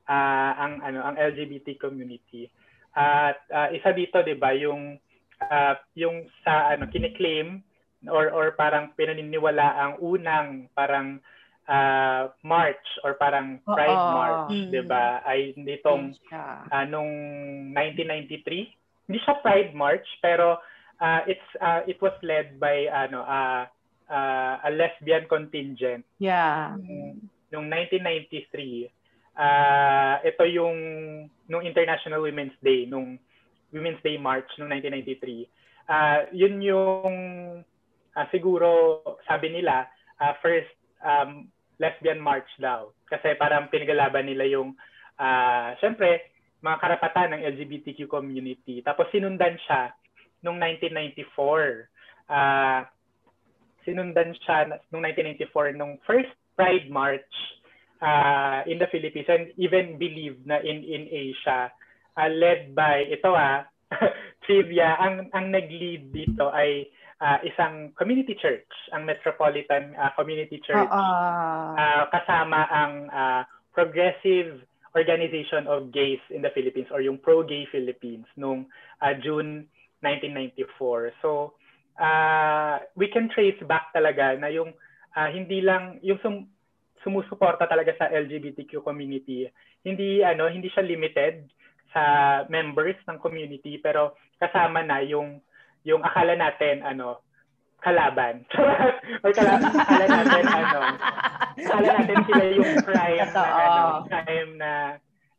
uh, 0.10 0.52
ang 0.60 0.84
ano 0.84 1.00
ang 1.04 1.16
LGBT 1.16 1.80
community. 1.80 2.52
At 2.94 3.40
uh, 3.50 3.70
isa 3.72 3.96
dito 3.96 4.20
'di 4.20 4.36
ba 4.36 4.52
yung 4.54 5.00
uh, 5.40 5.76
yung 5.96 6.28
sa 6.44 6.76
ano 6.76 6.88
kiniklaim 6.92 7.64
or 8.12 8.30
or 8.36 8.52
parang 8.60 8.92
pinaniniwala 9.00 9.80
ang 9.80 9.94
unang 10.04 10.68
parang 10.76 11.24
uh, 11.72 12.28
March 12.44 12.84
or 13.08 13.16
parang 13.16 13.64
Pride 13.64 13.96
Oo. 13.96 14.12
March, 14.14 14.52
mm. 14.52 14.70
'di 14.70 14.84
ba? 14.84 15.24
Ay 15.24 15.56
nitong 15.56 16.12
uh, 16.36 16.86
nung 16.86 17.12
1993 17.72 18.83
hindi 19.08 19.20
siya 19.24 19.40
Pride 19.44 19.74
March 19.76 20.06
pero 20.24 20.60
uh, 21.00 21.22
it's 21.28 21.50
uh, 21.60 21.82
it 21.88 22.00
was 22.00 22.16
led 22.24 22.60
by 22.60 22.88
ano 22.88 23.24
uh, 23.24 23.64
uh, 24.08 24.56
a 24.64 24.70
lesbian 24.72 25.28
contingent. 25.28 26.06
Yeah. 26.20 26.76
Nung, 27.54 27.70
1993. 27.70 28.90
Uh, 29.34 30.16
ito 30.22 30.44
yung 30.46 30.78
nung 31.50 31.64
International 31.66 32.22
Women's 32.22 32.54
Day 32.62 32.86
nung 32.86 33.18
Women's 33.74 34.02
Day 34.06 34.18
March 34.22 34.48
nung 34.62 34.70
1993. 34.70 35.50
Uh, 35.90 36.20
yun 36.32 36.62
yung 36.62 37.16
uh, 38.16 38.26
siguro 38.30 39.02
sabi 39.26 39.52
nila 39.52 39.90
uh, 40.22 40.34
first 40.40 40.70
um, 41.02 41.50
lesbian 41.82 42.22
march 42.22 42.48
daw 42.62 42.94
kasi 43.10 43.34
parang 43.36 43.68
pinaglaban 43.68 44.30
nila 44.30 44.46
yung 44.48 44.78
uh, 45.18 45.74
syempre 45.82 46.33
mga 46.64 46.80
karapatan 46.80 47.36
ng 47.36 47.42
LGBTQ 47.54 48.08
community. 48.08 48.80
Tapos 48.80 49.12
sinundan 49.12 49.60
siya 49.68 49.92
noong 50.48 50.58
1994. 50.58 51.92
Uh, 52.32 52.82
sinundan 53.84 54.32
siya 54.48 54.80
noong 54.90 55.04
1994 55.12 55.76
nung 55.76 56.00
first 56.08 56.32
Pride 56.56 56.88
March 56.88 57.28
uh, 58.00 58.64
in 58.66 58.80
the 58.80 58.88
Philippines 58.88 59.28
and 59.28 59.52
even 59.60 60.00
believed 60.00 60.44
na 60.48 60.64
in 60.64 60.84
in 60.84 61.08
Asia 61.12 61.68
uh, 62.16 62.30
led 62.30 62.72
by 62.72 63.04
ito 63.08 63.32
ah 63.34 63.68
trivia 64.48 64.98
ang 65.00 65.28
ang 65.36 65.52
nag-lead 65.52 66.14
dito 66.14 66.50
ay 66.52 66.88
uh, 67.22 67.40
isang 67.46 67.92
community 67.96 68.36
church 68.38 68.68
ang 68.92 69.04
Metropolitan 69.08 69.96
uh, 69.96 70.12
Community 70.16 70.60
Church 70.62 70.90
uh, 70.90 71.74
uh, 71.76 72.04
kasama 72.12 72.68
ang 72.70 72.94
uh, 73.10 73.42
progressive 73.74 74.62
Organization 74.94 75.66
of 75.66 75.90
Gays 75.90 76.22
in 76.30 76.46
the 76.46 76.54
Philippines 76.54 76.88
or 76.94 77.02
yung 77.02 77.18
Pro-Gay 77.18 77.66
Philippines 77.74 78.30
nung 78.38 78.70
uh, 79.02 79.14
June 79.26 79.66
1994. 80.06 81.18
So, 81.22 81.58
uh, 81.98 82.78
we 82.94 83.10
can 83.10 83.30
trace 83.34 83.58
back 83.66 83.90
talaga 83.90 84.38
na 84.38 84.54
yung 84.54 84.74
uh, 85.18 85.30
hindi 85.34 85.66
lang 85.66 85.98
yung 86.06 86.22
sum, 86.22 86.46
sumusuporta 87.02 87.66
talaga 87.66 87.98
sa 87.98 88.10
LGBTQ 88.14 88.86
community. 88.86 89.50
Hindi 89.82 90.22
ano, 90.22 90.46
hindi 90.46 90.70
siya 90.70 90.86
limited 90.86 91.50
sa 91.94 92.04
members 92.50 92.98
ng 93.06 93.22
community 93.22 93.78
pero 93.78 94.18
kasama 94.42 94.82
na 94.82 95.02
yung 95.06 95.38
yung 95.86 96.02
akala 96.02 96.34
natin 96.34 96.82
ano 96.82 97.22
kalaban. 97.84 98.48
Or 99.24 99.32
kala, 99.36 99.60
akala 99.60 100.06
natin, 100.08 100.46
ano, 100.48 100.80
akala 101.60 101.92
natin 102.00 102.20
sila 102.26 102.46
yung 102.56 102.72
crime 102.82 103.30
na, 103.30 103.44
ano, 103.44 103.84
crime 104.08 104.52
na, 104.56 104.72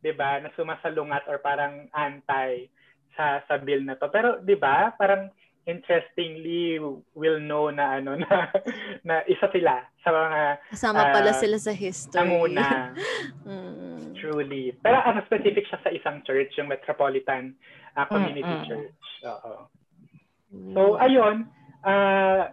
di 0.04 0.12
ba, 0.12 0.38
na 0.44 0.52
sumasalungat 0.52 1.24
or 1.32 1.40
parang 1.40 1.88
anti 1.96 2.68
sa, 3.16 3.40
sa 3.48 3.56
bill 3.56 3.80
na 3.82 3.96
to. 3.96 4.12
Pero, 4.12 4.44
di 4.44 4.54
ba, 4.54 4.92
parang 5.00 5.32
interestingly 5.64 6.76
will 7.16 7.40
know 7.40 7.72
na 7.72 7.96
ano 7.96 8.16
na 8.22 8.52
na 9.00 9.14
isa 9.24 9.48
sila 9.48 9.80
sa 10.04 10.12
mga 10.12 10.40
kasama 10.76 11.00
uh, 11.00 11.12
pala 11.12 11.32
sila 11.32 11.56
sa 11.56 11.72
history. 11.72 12.20
Namuna. 12.20 12.92
mm. 13.48 14.20
Truly. 14.20 14.76
Pero 14.84 15.00
ano 15.00 15.24
specific 15.24 15.64
siya 15.68 15.80
sa 15.80 15.90
isang 15.92 16.20
church, 16.28 16.52
yung 16.60 16.68
Metropolitan 16.68 17.56
uh, 17.96 18.04
Community 18.08 18.44
mm-hmm. 18.44 18.68
Church. 18.68 19.08
Oo. 19.24 19.68
So 20.76 21.00
ayun, 21.00 21.48
uh, 21.84 22.50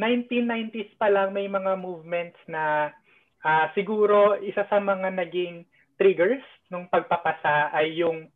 1990s 0.00 0.90
pa 0.98 1.06
lang 1.06 1.30
may 1.30 1.46
mga 1.46 1.78
movements 1.78 2.40
na 2.50 2.90
uh, 3.46 3.70
siguro 3.78 4.40
isa 4.42 4.66
sa 4.66 4.82
mga 4.82 5.14
naging 5.14 5.62
triggers 5.94 6.42
nung 6.72 6.90
pagpapasa 6.90 7.70
ay 7.70 8.02
yung 8.02 8.26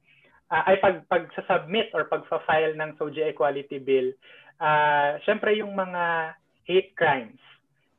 uh, 0.53 0.63
ay 0.71 0.79
pag 0.79 1.03
pag-submit 1.11 1.91
or 1.97 2.07
pagfa-file 2.07 2.79
ng 2.79 2.95
SOGI 2.95 3.35
Equality 3.35 3.83
Bill. 3.83 4.15
Uh, 4.63 5.19
Siyempre 5.27 5.59
yung 5.59 5.75
mga 5.75 6.35
hate 6.69 6.95
crimes 6.95 7.41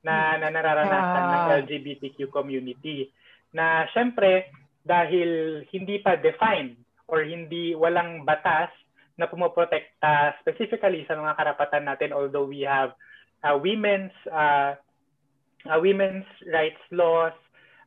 na, 0.06 0.40
na 0.40 0.48
nararanasan 0.48 1.24
uh, 1.26 1.32
ng 1.34 1.44
LGBTQ 1.66 2.32
community 2.32 3.12
na 3.52 3.90
siyempre 3.92 4.54
dahil 4.86 5.64
hindi 5.74 6.00
pa 6.00 6.16
defined 6.16 6.78
or 7.10 7.26
hindi 7.26 7.74
walang 7.74 8.24
batas 8.24 8.70
na 9.20 9.28
pumoprotekta 9.28 10.40
specifically 10.40 11.04
sa 11.04 11.20
mga 11.20 11.36
karapatan 11.36 11.84
natin 11.84 12.16
although 12.16 12.48
we 12.48 12.64
have 12.64 12.96
uh, 13.44 13.60
women's 13.60 14.16
uh, 14.32 14.80
uh, 15.68 15.80
women's 15.84 16.26
rights 16.48 16.80
laws 16.96 17.36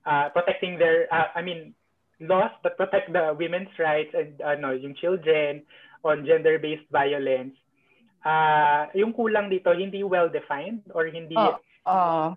uh, 0.05 0.29
protecting 0.37 0.77
their 0.77 1.09
uh, 1.09 1.33
I 1.33 1.41
mean 1.41 1.73
laws 2.21 2.53
that 2.63 2.77
protect 2.77 3.11
the 3.17 3.33
women's 3.33 3.73
rights 3.81 4.13
and 4.13 4.37
uh, 4.45 4.55
no, 4.61 4.77
yung 4.77 4.93
children 4.95 5.65
on 6.05 6.29
gender-based 6.29 6.87
violence 6.93 7.57
uh, 8.23 8.87
yung 8.95 9.17
kulang 9.17 9.51
dito 9.51 9.75
hindi 9.75 10.05
well 10.07 10.31
defined 10.31 10.85
or 10.95 11.07
hindi 11.11 11.35
oh. 11.35 11.59
uh, 11.87 12.31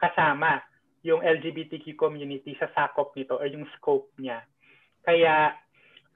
kasama 0.00 0.64
yung 1.06 1.22
LGBTQ 1.22 1.94
community 1.94 2.58
sa 2.58 2.66
sakop 2.74 3.14
nito 3.14 3.38
or 3.38 3.46
yung 3.46 3.62
scope 3.78 4.10
niya. 4.18 4.42
Kaya 5.06 5.54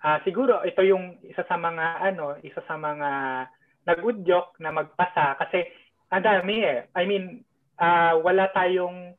uh, 0.04 0.18
siguro 0.24 0.64
ito 0.64 0.80
yung 0.84 1.20
isa 1.24 1.44
sa 1.46 1.56
mga 1.56 2.12
ano, 2.12 2.36
isa 2.40 2.60
sa 2.64 2.76
mga 2.76 3.10
nagudyok 3.88 4.60
na 4.60 4.70
magpasa 4.72 5.36
kasi 5.40 5.64
ang 6.10 6.24
dami 6.26 6.60
eh. 6.66 6.90
I 6.92 7.06
mean, 7.06 7.46
uh, 7.78 8.18
wala 8.20 8.50
tayong 8.52 9.14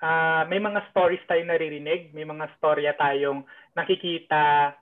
uh, 0.00 0.42
may 0.48 0.58
mga 0.58 0.90
stories 0.90 1.22
tayo 1.28 1.44
naririnig, 1.44 2.10
may 2.16 2.26
mga 2.26 2.50
storya 2.58 2.96
tayong 2.96 3.44
nakikita 3.76 4.74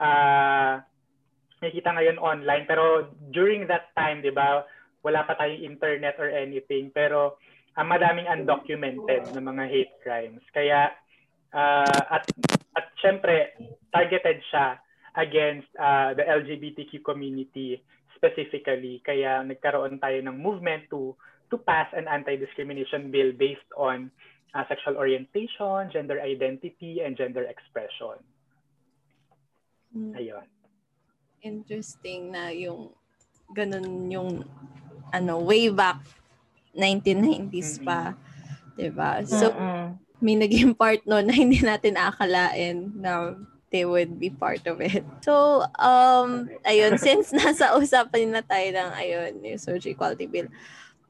uh, 0.00 0.80
nakikita 1.62 1.90
ngayon 1.96 2.18
online 2.20 2.64
pero 2.66 3.14
during 3.30 3.68
that 3.70 3.92
time, 3.94 4.20
'di 4.24 4.34
ba, 4.34 4.64
wala 5.04 5.22
pa 5.28 5.36
tayong 5.38 5.62
internet 5.62 6.16
or 6.18 6.28
anything 6.32 6.90
pero 6.90 7.38
uh, 7.76 7.86
madaming 7.86 8.26
undocumented 8.26 9.22
na 9.32 9.42
mga 9.42 9.64
hate 9.70 9.94
crimes. 10.02 10.42
Kaya 10.50 10.90
uh, 11.54 12.02
at 12.10 12.24
at 12.74 12.90
syempre 12.98 13.54
targeted 13.94 14.42
siya 14.50 14.78
against 15.14 15.70
uh, 15.78 16.12
the 16.14 16.26
LGBTQ 16.26 17.06
community 17.06 17.78
specifically. 18.18 18.98
Kaya 19.06 19.46
nagkaroon 19.46 20.02
tayo 20.02 20.18
ng 20.22 20.34
movement 20.34 20.90
to 20.90 21.14
to 21.52 21.56
pass 21.62 21.86
an 21.94 22.10
anti-discrimination 22.10 23.14
bill 23.14 23.30
based 23.36 23.68
on 23.78 24.10
uh, 24.56 24.64
sexual 24.66 24.98
orientation, 24.98 25.90
gender 25.92 26.18
identity, 26.18 27.02
and 27.04 27.14
gender 27.14 27.46
expression. 27.46 28.18
Hmm. 29.94 30.18
Ayun. 30.18 30.46
Interesting 31.44 32.32
na 32.32 32.50
yung 32.50 32.90
ganun 33.52 34.10
yung 34.10 34.30
ano 35.12 35.38
way 35.44 35.70
back 35.70 36.00
1990s 36.74 37.84
pa. 37.84 38.16
Mm-hmm. 38.16 38.74
'Di 38.74 38.88
ba? 38.90 39.22
So 39.22 39.52
mm-hmm. 39.54 40.03
May 40.22 40.38
naging 40.38 40.76
part 40.80 41.02
no 41.06 41.18
na 41.22 41.34
hindi 41.34 41.62
natin 41.62 41.98
akalain 41.98 42.92
na 42.94 43.34
they 43.74 43.82
would 43.82 44.22
be 44.22 44.30
part 44.30 44.62
of 44.70 44.78
it. 44.78 45.02
So, 45.26 45.66
um, 45.82 46.46
ayun, 46.62 46.94
since 46.94 47.34
nasa 47.34 47.74
usapan 47.74 48.30
na 48.30 48.38
tayo 48.38 48.70
ng, 48.70 48.90
ayun, 48.94 49.32
yung 49.42 49.58
social 49.58 49.90
equality 49.90 50.30
bill, 50.30 50.46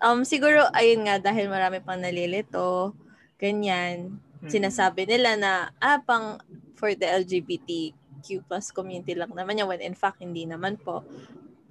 um, 0.00 0.24
siguro, 0.24 0.72
ayun 0.72 1.04
nga, 1.04 1.20
dahil 1.20 1.52
marami 1.52 1.84
pang 1.84 2.00
nalilito, 2.00 2.96
ganyan, 3.36 4.16
mm-hmm. 4.16 4.48
sinasabi 4.48 5.04
nila 5.04 5.36
na, 5.36 5.52
ah, 5.76 6.00
pang, 6.00 6.40
for 6.72 6.96
the 6.96 7.04
LGBTQ 7.04 8.48
plus 8.48 8.72
community 8.72 9.12
lang 9.12 9.36
naman 9.36 9.60
yan, 9.60 9.68
when 9.68 9.84
in 9.84 9.92
fact, 9.92 10.24
hindi 10.24 10.48
naman 10.48 10.80
po. 10.80 11.04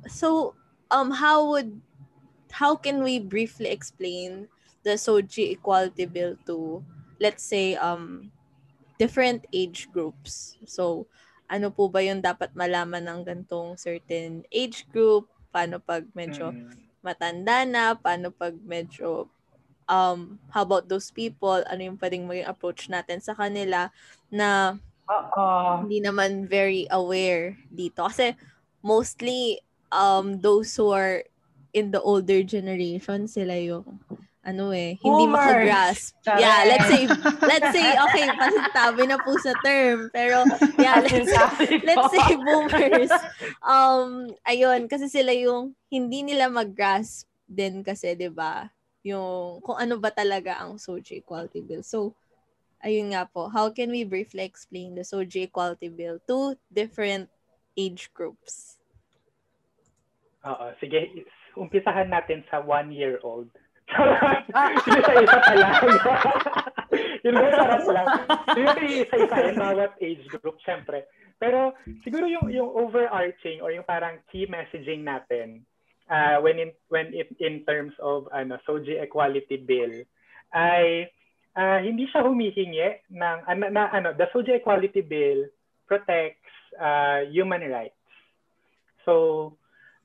So, 0.05 0.53
um, 0.93 1.09
how 1.09 1.41
would 1.49 1.73
how 2.53 2.77
can 2.77 3.01
we 3.01 3.17
briefly 3.17 3.73
explain 3.73 4.45
the 4.85 4.93
SOGI 4.93 5.57
equality 5.57 6.05
bill 6.05 6.37
to, 6.45 6.85
let's 7.23 7.47
say, 7.47 7.79
um, 7.79 8.27
different 8.99 9.47
age 9.55 9.87
groups? 9.95 10.59
So, 10.67 11.07
ano 11.47 11.71
po 11.71 11.87
ba 11.87 12.03
yung 12.03 12.19
dapat 12.19 12.51
malaman 12.51 13.07
ng 13.07 13.19
gantong 13.23 13.79
certain 13.79 14.43
age 14.51 14.83
group? 14.91 15.31
Paano 15.55 15.79
pag 15.79 16.03
medyo 16.11 16.51
mm. 16.51 16.99
matanda 16.99 17.63
na? 17.63 17.95
Paano 17.95 18.35
pag 18.35 18.51
medyo 18.59 19.31
um 19.91 20.39
how 20.47 20.63
about 20.63 20.87
those 20.87 21.11
people 21.11 21.59
ano 21.67 21.91
yung 21.91 21.99
pwedeng 21.99 22.23
maging 22.23 22.47
approach 22.47 22.87
natin 22.87 23.19
sa 23.19 23.35
kanila 23.35 23.91
na 24.31 24.79
uh-uh. 25.11 25.83
hindi 25.83 25.99
naman 25.99 26.47
very 26.47 26.87
aware 26.87 27.59
dito 27.67 28.07
kasi 28.07 28.31
mostly 28.79 29.59
um 29.91 30.39
those 30.39 30.71
who 30.79 30.87
are 30.95 31.27
in 31.73 31.89
the 31.89 31.99
older 31.99 32.45
generation, 32.45 33.25
sila 33.25 33.57
yung 33.57 33.97
ano 34.43 34.75
eh, 34.75 34.99
hindi 34.99 35.23
Boomers. 35.23 35.39
makagrasp. 35.39 36.11
Charay. 36.19 36.43
Yeah, 36.43 36.59
let's 36.67 36.87
say, 36.91 37.01
let's 37.51 37.69
say, 37.71 37.87
okay, 37.95 38.27
pasintabi 38.35 39.03
na 39.07 39.17
po 39.23 39.31
sa 39.39 39.55
term. 39.63 40.11
Pero, 40.11 40.43
yeah, 40.75 40.99
let's, 40.99 41.31
let's 41.87 42.07
say 42.11 42.35
boomers. 42.35 43.11
Um, 43.63 44.35
ayun, 44.43 44.91
kasi 44.91 45.07
sila 45.07 45.31
yung 45.31 45.71
hindi 45.87 46.27
nila 46.27 46.51
mag-grasp 46.51 47.31
din 47.47 47.87
kasi, 47.87 48.19
di 48.19 48.27
ba, 48.27 48.67
yung 49.07 49.63
kung 49.63 49.79
ano 49.79 49.95
ba 49.95 50.11
talaga 50.11 50.59
ang 50.59 50.75
SOGI 50.75 51.23
Equality 51.23 51.63
Bill. 51.63 51.83
So, 51.83 52.11
ayun 52.83 53.15
nga 53.15 53.23
po, 53.23 53.47
how 53.47 53.71
can 53.71 53.95
we 53.95 54.03
briefly 54.03 54.43
explain 54.43 54.99
the 54.99 55.07
SOGI 55.07 55.47
Equality 55.47 55.87
Bill 55.87 56.19
to 56.27 56.59
different 56.67 57.31
age 57.79 58.11
groups? 58.11 58.75
Oo, 60.43 60.75
sige, 60.83 61.23
umpisahan 61.55 62.11
natin 62.11 62.43
sa 62.51 62.59
one-year-old. 62.59 63.47
Isa-isa 63.91 65.37
pa 65.47 65.53
lang. 65.53 65.73
yun 67.23 67.33
ba 67.35 67.91
lang. 67.91 68.07
Yun 68.55 68.67
isa-isa 69.05 69.35
yung 69.51 69.59
bawat 69.59 69.91
age 69.99 70.25
group, 70.39 70.57
syempre. 70.63 71.05
Pero 71.37 71.75
siguro 72.07 72.25
yung 72.29 72.47
yung 72.47 72.71
overarching 72.71 73.59
or 73.59 73.75
yung 73.75 73.83
parang 73.83 74.21
key 74.31 74.47
messaging 74.47 75.03
natin 75.03 75.67
uh, 76.09 76.39
when 76.39 76.59
in 76.59 76.71
when 76.87 77.11
it 77.11 77.31
in 77.39 77.63
terms 77.67 77.93
of 77.99 78.27
ano 78.31 78.59
SOGI 78.63 79.03
equality 79.03 79.59
bill 79.59 79.91
ay 80.55 81.07
uh, 81.55 81.79
hindi 81.83 82.07
siya 82.09 82.25
humihingi 82.25 83.11
ng 83.11 83.37
ano 83.47 83.63
na, 83.71 83.91
ano 83.91 84.15
the 84.15 84.27
SOGI 84.31 84.63
equality 84.63 85.03
bill 85.03 85.47
protects 85.87 86.47
uh, 86.79 87.27
human 87.27 87.67
rights. 87.67 87.99
So 89.03 89.55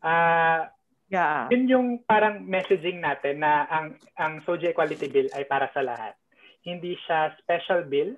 uh, 0.02 0.66
Yeah. 1.08 1.48
Yun 1.48 1.64
yung 1.68 1.88
parang 2.04 2.44
messaging 2.44 3.00
natin 3.00 3.40
na 3.40 3.64
ang 3.68 3.96
ang 4.20 4.44
SOGI 4.44 4.76
Equality 4.76 5.08
Bill 5.08 5.28
ay 5.32 5.48
para 5.48 5.72
sa 5.72 5.80
lahat. 5.80 6.14
Hindi 6.60 6.92
siya 7.08 7.32
special 7.40 7.88
bill 7.88 8.12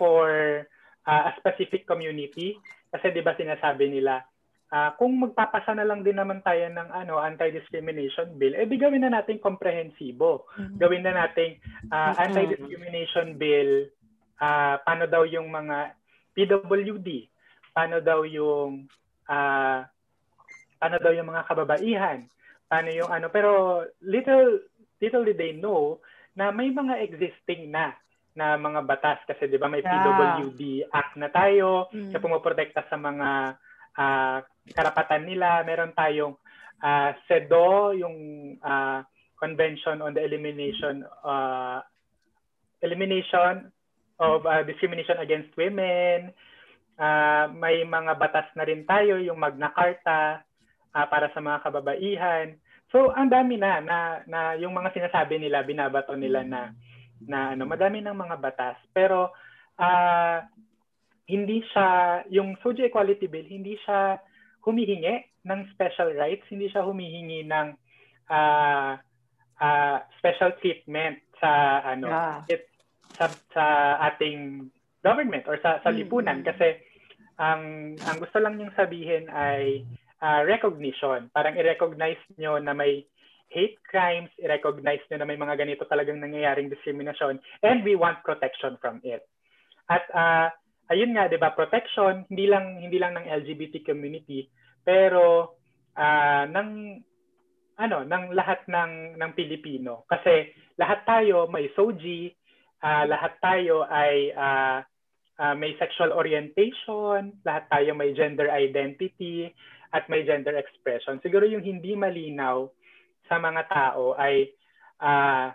for 0.00 0.28
uh, 1.04 1.22
a 1.28 1.36
specific 1.36 1.84
community 1.84 2.56
kasi 2.88 3.12
'di 3.12 3.20
ba 3.20 3.36
sinasabi 3.36 3.92
nila 3.92 4.24
uh, 4.72 4.90
kung 4.96 5.20
magpapasa 5.20 5.76
na 5.76 5.84
lang 5.84 6.00
din 6.00 6.16
naman 6.16 6.40
tayo 6.40 6.64
ng 6.72 6.88
ano 6.88 7.20
anti-discrimination 7.20 8.40
bill, 8.40 8.56
eh 8.56 8.64
di 8.64 8.80
gawin 8.80 9.04
na 9.04 9.12
natin 9.12 9.36
komprehensibo. 9.36 10.48
Mm-hmm. 10.56 10.76
Gawin 10.80 11.04
na 11.04 11.12
nating 11.12 11.60
uh, 11.92 12.16
anti-discrimination 12.16 13.36
bill 13.36 13.92
uh, 14.40 14.80
paano 14.80 15.04
daw 15.04 15.28
yung 15.28 15.52
mga 15.52 15.92
PWD, 16.32 17.28
paano 17.76 18.00
daw 18.00 18.24
yung 18.24 18.88
uh, 19.28 19.78
paano 20.82 20.98
daw 20.98 21.14
yung 21.14 21.30
mga 21.30 21.46
kababaihan, 21.46 22.26
paano 22.66 22.90
yung 22.90 23.06
ano, 23.06 23.30
pero 23.30 23.86
little, 24.02 24.66
little 24.98 25.22
did 25.22 25.38
they 25.38 25.54
know 25.54 26.02
na 26.34 26.50
may 26.50 26.74
mga 26.74 27.06
existing 27.06 27.70
na 27.70 27.94
na 28.34 28.58
mga 28.58 28.82
batas 28.82 29.20
kasi 29.28 29.46
'di 29.46 29.60
ba 29.60 29.70
may 29.70 29.84
yeah. 29.84 30.02
PWD 30.02 30.90
Act 30.90 31.14
na 31.20 31.28
tayo 31.30 31.86
mm. 31.92 32.10
na 32.10 32.18
pumoprotekta 32.18 32.82
sa 32.90 32.96
mga 32.98 33.60
uh, 33.94 34.38
karapatan 34.72 35.28
nila. 35.28 35.60
Meron 35.62 35.92
tayong 35.94 36.34
uh, 36.82 37.10
CEDAW, 37.30 37.94
yung 37.94 38.16
uh, 38.58 39.06
Convention 39.36 40.00
on 40.02 40.16
the 40.16 40.22
Elimination 40.24 41.06
uh, 41.22 41.84
Elimination 42.82 43.70
of 44.18 44.42
uh, 44.48 44.66
Discrimination 44.66 45.20
Against 45.20 45.52
Women. 45.54 46.34
Uh, 46.96 47.52
may 47.54 47.84
mga 47.84 48.16
batas 48.16 48.48
na 48.56 48.64
rin 48.64 48.82
tayo, 48.88 49.20
yung 49.20 49.38
Magna 49.38 49.70
Carta 49.76 50.42
uh, 50.94 51.06
para 51.08 51.32
sa 51.32 51.40
mga 51.40 51.62
kababaihan. 51.64 52.46
So 52.92 53.12
ang 53.12 53.32
dami 53.32 53.56
na, 53.56 53.80
na 53.80 53.98
na 54.28 54.40
yung 54.60 54.76
mga 54.76 54.92
sinasabi 54.92 55.40
nila, 55.40 55.64
binabato 55.64 56.12
nila 56.14 56.44
na 56.44 56.76
na 57.22 57.54
ano, 57.56 57.64
madami 57.64 58.02
ng 58.02 58.16
mga 58.16 58.36
batas. 58.42 58.76
Pero 58.92 59.32
uh, 59.78 60.38
hindi 61.28 61.62
siya 61.72 62.20
yung 62.28 62.58
SOGI 62.60 62.90
Equality 62.92 63.26
Bill, 63.30 63.48
hindi 63.48 63.78
siya 63.80 64.18
humihingi 64.62 65.46
ng 65.46 65.60
special 65.74 66.14
rights, 66.14 66.46
hindi 66.50 66.68
siya 66.68 66.84
humihingi 66.84 67.46
ng 67.46 67.68
uh, 68.30 68.92
uh, 69.58 69.96
special 70.18 70.52
treatment 70.58 71.18
sa 71.38 71.82
ano 71.82 72.06
yeah. 72.06 72.38
it, 72.46 72.70
sa, 73.18 73.26
sa 73.50 73.64
ating 74.12 74.70
government 75.02 75.44
or 75.50 75.58
sa 75.58 75.82
sa 75.82 75.90
lipunan 75.90 76.40
mm-hmm. 76.40 76.50
kasi 76.54 76.78
ang 77.42 77.94
ang 78.06 78.16
gusto 78.22 78.38
lang 78.38 78.54
niyang 78.54 78.74
sabihin 78.78 79.26
ay 79.26 79.82
uh, 80.22 80.40
recognition. 80.46 81.28
Parang 81.34 81.58
i-recognize 81.58 82.20
nyo 82.38 82.62
na 82.62 82.72
may 82.72 83.02
hate 83.52 83.76
crimes, 83.84 84.32
i-recognize 84.40 85.02
nyo 85.10 85.20
na 85.20 85.28
may 85.28 85.36
mga 85.36 85.58
ganito 85.60 85.84
talagang 85.84 86.22
nangyayaring 86.22 86.72
discrimination, 86.72 87.36
and 87.66 87.84
we 87.84 87.98
want 87.98 88.22
protection 88.24 88.78
from 88.80 89.02
it. 89.04 89.26
At 89.90 90.06
uh, 90.14 90.48
ayun 90.88 91.12
nga, 91.12 91.28
'di 91.28 91.36
ba, 91.36 91.52
protection 91.52 92.24
hindi 92.30 92.48
lang 92.48 92.80
hindi 92.80 92.96
lang 92.96 93.18
ng 93.18 93.28
LGBT 93.28 93.84
community, 93.84 94.48
pero 94.80 95.58
uh, 95.98 96.44
ng 96.48 96.70
ano, 97.82 97.98
ng 98.06 98.24
lahat 98.32 98.64
ng 98.70 99.18
ng 99.20 99.30
Pilipino 99.36 100.06
kasi 100.06 100.54
lahat 100.78 101.04
tayo 101.04 101.50
may 101.50 101.68
SOGI, 101.76 102.32
uh, 102.80 103.04
lahat 103.10 103.36
tayo 103.42 103.84
ay 103.90 104.32
uh, 104.32 104.80
uh, 105.40 105.54
may 105.56 105.76
sexual 105.76 106.12
orientation, 106.12 107.36
lahat 107.44 107.64
tayo 107.68 107.92
may 107.92 108.12
gender 108.16 108.48
identity, 108.48 109.50
at 109.92 110.08
may 110.08 110.24
gender 110.24 110.56
expression. 110.56 111.20
Siguro 111.20 111.44
yung 111.44 111.62
hindi 111.62 111.92
malinaw 111.92 112.68
sa 113.28 113.36
mga 113.36 113.62
tao 113.68 114.16
ay 114.16 114.48
uh, 114.98 115.52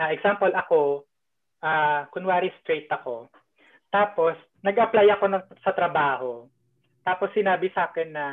uh, 0.00 0.10
example 0.10 0.50
ako, 0.56 1.04
uh, 1.60 2.08
kunwari 2.10 2.48
straight 2.64 2.88
ako, 2.88 3.28
tapos 3.92 4.34
nag-apply 4.64 5.06
ako 5.14 5.24
ng, 5.30 5.42
sa 5.62 5.72
trabaho, 5.76 6.48
tapos 7.06 7.30
sinabi 7.36 7.70
sa 7.70 7.92
akin 7.92 8.10
na, 8.10 8.26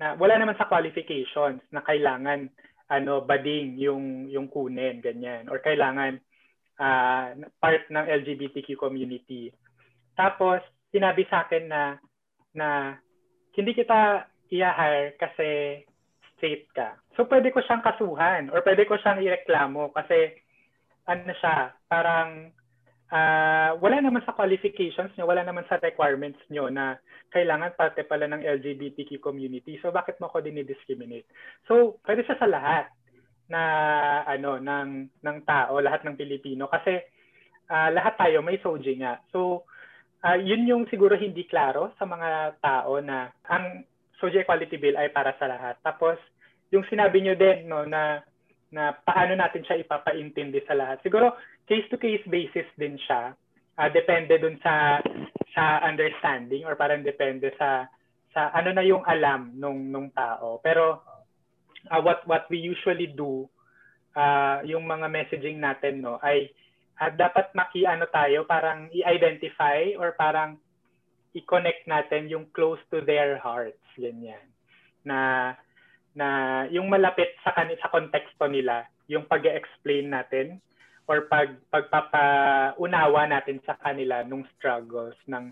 na 0.00 0.18
wala 0.18 0.34
naman 0.34 0.58
sa 0.58 0.66
qualifications 0.66 1.62
na 1.70 1.84
kailangan 1.86 2.50
ano 2.92 3.24
bading 3.24 3.80
yung 3.80 4.28
yung 4.28 4.52
kunin 4.52 5.00
ganyan 5.00 5.48
or 5.48 5.64
kailangan 5.64 6.20
uh, 6.76 7.32
part 7.56 7.88
ng 7.88 8.04
LGBTQ 8.20 8.76
community. 8.76 9.48
Tapos 10.12 10.60
sinabi 10.92 11.24
sa 11.30 11.48
akin 11.48 11.64
na 11.72 11.96
na 12.52 12.98
hindi 13.56 13.72
kita 13.76 14.28
i-hire 14.52 15.16
kasi 15.16 15.80
straight 16.36 16.68
ka. 16.74 16.98
So 17.16 17.28
pwede 17.28 17.54
ko 17.54 17.62
siyang 17.62 17.84
kasuhan 17.84 18.50
or 18.50 18.60
pwede 18.66 18.84
ko 18.88 18.98
siyang 18.98 19.22
ireklamo 19.22 19.94
kasi 19.94 20.34
ano 21.06 21.32
siya, 21.38 21.74
parang 21.86 22.50
uh, 23.12 23.70
wala 23.78 23.96
naman 24.00 24.24
sa 24.24 24.34
qualifications 24.34 25.12
niyo, 25.14 25.28
wala 25.28 25.44
naman 25.44 25.62
sa 25.68 25.78
requirements 25.78 26.40
niyo 26.48 26.72
na 26.72 26.96
kailangan 27.30 27.76
parte 27.76 28.04
pala 28.08 28.26
ng 28.26 28.42
LGBTQ 28.42 29.20
community. 29.20 29.76
So 29.80 29.92
bakit 29.92 30.18
mo 30.18 30.28
ako 30.28 30.42
dinidiscriminate? 30.42 31.28
So 31.68 32.02
pwede 32.02 32.24
siya 32.24 32.40
sa 32.40 32.48
lahat 32.48 32.90
na 33.52 33.62
ano 34.24 34.56
ng 34.56 34.90
ng 35.20 35.38
tao, 35.44 35.76
lahat 35.78 36.02
ng 36.08 36.16
Pilipino 36.16 36.66
kasi 36.72 36.96
uh, 37.68 37.88
lahat 37.92 38.16
tayo 38.16 38.40
may 38.40 38.58
SOGI 38.58 38.94
nga. 39.00 39.20
So 39.30 39.68
uh, 40.22 40.38
yun 40.38 40.66
yung 40.66 40.84
siguro 40.88 41.18
hindi 41.18 41.44
klaro 41.46 41.92
sa 41.98 42.06
mga 42.06 42.58
tao 42.62 42.98
na 43.02 43.30
ang 43.50 43.82
SOGI 44.22 44.46
Equality 44.46 44.78
Bill 44.78 44.96
ay 44.96 45.10
para 45.10 45.34
sa 45.36 45.50
lahat. 45.50 45.82
Tapos 45.82 46.16
yung 46.70 46.86
sinabi 46.86 47.20
nyo 47.20 47.34
din 47.34 47.66
no 47.66 47.84
na 47.84 48.22
na 48.72 48.96
paano 48.96 49.36
natin 49.36 49.60
siya 49.66 49.82
ipapaintindi 49.84 50.64
sa 50.64 50.78
lahat. 50.78 51.02
Siguro 51.04 51.36
case 51.68 51.84
to 51.92 52.00
case 52.00 52.24
basis 52.30 52.66
din 52.78 52.96
siya. 52.96 53.36
Uh, 53.76 53.90
depende 53.92 54.38
dun 54.40 54.56
sa 54.62 55.02
sa 55.52 55.84
understanding 55.84 56.64
or 56.64 56.78
parang 56.78 57.04
depende 57.04 57.52
sa 57.60 57.84
sa 58.32 58.48
ano 58.56 58.72
na 58.72 58.84
yung 58.86 59.04
alam 59.04 59.52
nung 59.58 59.92
nung 59.92 60.08
tao. 60.14 60.62
Pero 60.64 61.04
uh, 61.90 62.00
what 62.00 62.24
what 62.24 62.48
we 62.48 62.62
usually 62.62 63.10
do 63.12 63.44
uh, 64.16 64.64
yung 64.64 64.88
mga 64.88 65.10
messaging 65.10 65.60
natin 65.60 66.00
no 66.00 66.16
ay 66.22 66.48
uh, 67.02 67.10
dapat 67.10 67.50
makiano 67.58 68.06
tayo 68.14 68.46
parang 68.46 68.86
i-identify 68.94 69.98
or 69.98 70.14
parang 70.14 70.54
i-connect 71.34 71.90
natin 71.90 72.30
yung 72.30 72.46
close 72.54 72.78
to 72.94 73.02
their 73.02 73.42
hearts 73.42 73.82
ganyan 73.98 74.46
na 75.02 75.50
na 76.12 76.28
yung 76.68 76.92
malapit 76.92 77.32
sa 77.40 77.56
kanila 77.56 77.80
sa 77.80 77.92
konteksto 77.92 78.44
nila, 78.48 78.84
yung 79.08 79.24
pag-explain 79.24 80.12
natin 80.12 80.60
or 81.08 81.26
pag 81.26 81.56
pagpapaunawa 81.72 83.26
natin 83.26 83.58
sa 83.66 83.74
kanila 83.80 84.22
nung 84.22 84.46
struggles 84.56 85.16
ng 85.26 85.50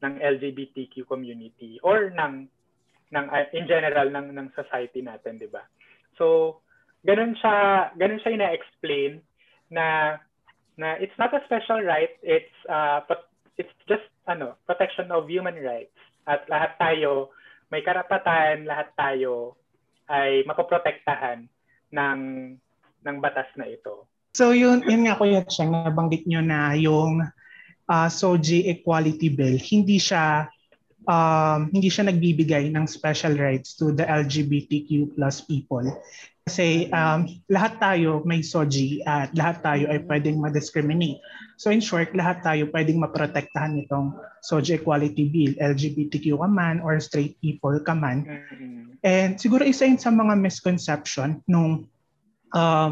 ng 0.00 0.14
LGBTQ 0.20 1.06
community 1.06 1.80
or 1.80 2.10
ng 2.12 2.50
ng 3.10 3.26
uh, 3.26 3.46
in 3.54 3.64
general 3.66 4.06
ng 4.10 4.34
ng 4.34 4.48
society 4.54 5.00
natin, 5.00 5.38
'di 5.38 5.48
ba? 5.48 5.64
So, 6.18 6.58
ganun 7.06 7.38
siya 7.38 7.90
ganun 7.96 8.20
siya 8.20 8.34
ina-explain 8.36 9.22
na 9.70 10.18
na 10.78 10.98
it's 10.98 11.16
not 11.18 11.34
a 11.34 11.42
special 11.46 11.82
right, 11.82 12.14
it's 12.22 12.54
uh 12.70 13.02
it's 13.58 13.72
just 13.88 14.06
ano, 14.28 14.54
protection 14.66 15.10
of 15.10 15.26
human 15.26 15.58
rights. 15.58 15.96
At 16.28 16.46
lahat 16.46 16.78
tayo 16.78 17.34
may 17.70 17.82
karapatan, 17.82 18.66
lahat 18.66 18.94
tayo 18.98 19.58
ay 20.10 20.42
mapoprotektahan 20.46 21.46
ng 21.94 22.20
ng 23.06 23.16
batas 23.22 23.48
na 23.56 23.70
ito. 23.70 24.10
So 24.34 24.54
yun, 24.54 24.86
yun 24.86 25.06
nga 25.06 25.18
Kuya 25.18 25.42
Cheng, 25.46 25.74
nabanggit 25.74 26.26
nyo 26.26 26.42
na 26.42 26.74
yung 26.78 27.22
uh, 27.90 28.08
SOGI 28.10 28.70
Equality 28.70 29.34
Bill, 29.34 29.58
hindi 29.58 29.98
siya 29.98 30.46
um, 31.06 31.70
hindi 31.72 31.88
siya 31.88 32.08
nagbibigay 32.08 32.68
ng 32.72 32.84
special 32.84 33.36
rights 33.38 33.76
to 33.76 33.92
the 33.94 34.04
LGBTQ 34.04 35.16
plus 35.16 35.40
people. 35.44 35.86
Kasi 36.50 36.90
um, 36.90 37.30
lahat 37.46 37.78
tayo 37.78 38.26
may 38.26 38.42
SOGI 38.42 39.06
at 39.06 39.30
lahat 39.38 39.62
tayo 39.62 39.84
ay 39.86 40.02
pwedeng 40.08 40.42
ma-discriminate. 40.42 41.22
So 41.60 41.70
in 41.70 41.78
short, 41.78 42.10
lahat 42.16 42.42
tayo 42.42 42.66
pwedeng 42.74 42.98
maprotektahan 42.98 43.78
nitong 43.78 44.18
SOGI 44.42 44.82
Equality 44.82 45.30
Bill, 45.30 45.52
LGBTQ 45.60 46.40
ka 46.40 46.48
man 46.50 46.82
or 46.82 46.98
straight 46.98 47.38
people 47.38 47.78
ka 47.84 47.94
man. 47.94 48.26
Mm-hmm. 48.26 48.98
And 49.04 49.38
siguro 49.38 49.62
isa 49.62 49.86
yun 49.86 50.00
sa 50.00 50.10
mga 50.10 50.34
misconception 50.40 51.44
nung 51.46 51.86
um, 52.50 52.90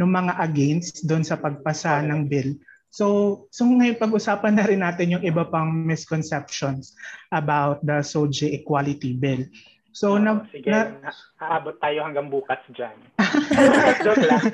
nung 0.00 0.12
mga 0.14 0.40
against 0.40 1.04
doon 1.04 1.26
sa 1.26 1.36
pagpasa 1.36 2.00
ng 2.02 2.24
bill. 2.24 2.56
So, 2.94 3.06
so 3.50 3.66
ngayon 3.66 3.98
pag-usapan 3.98 4.54
na 4.54 4.70
rin 4.70 4.78
natin 4.78 5.18
yung 5.18 5.26
iba 5.26 5.42
pang 5.42 5.66
misconceptions 5.66 6.94
about 7.34 7.82
the 7.82 8.06
SOGI 8.06 8.54
Equality 8.62 9.18
Bill. 9.18 9.42
So, 9.90 10.14
oh, 10.14 10.22
na, 10.22 10.46
sige, 10.50 10.70
na, 10.70 10.94
aabot 11.42 11.74
tayo 11.82 12.06
hanggang 12.06 12.30
bukas 12.30 12.58
dyan. 12.70 12.94
Joke 14.06 14.26
lang. 14.26 14.46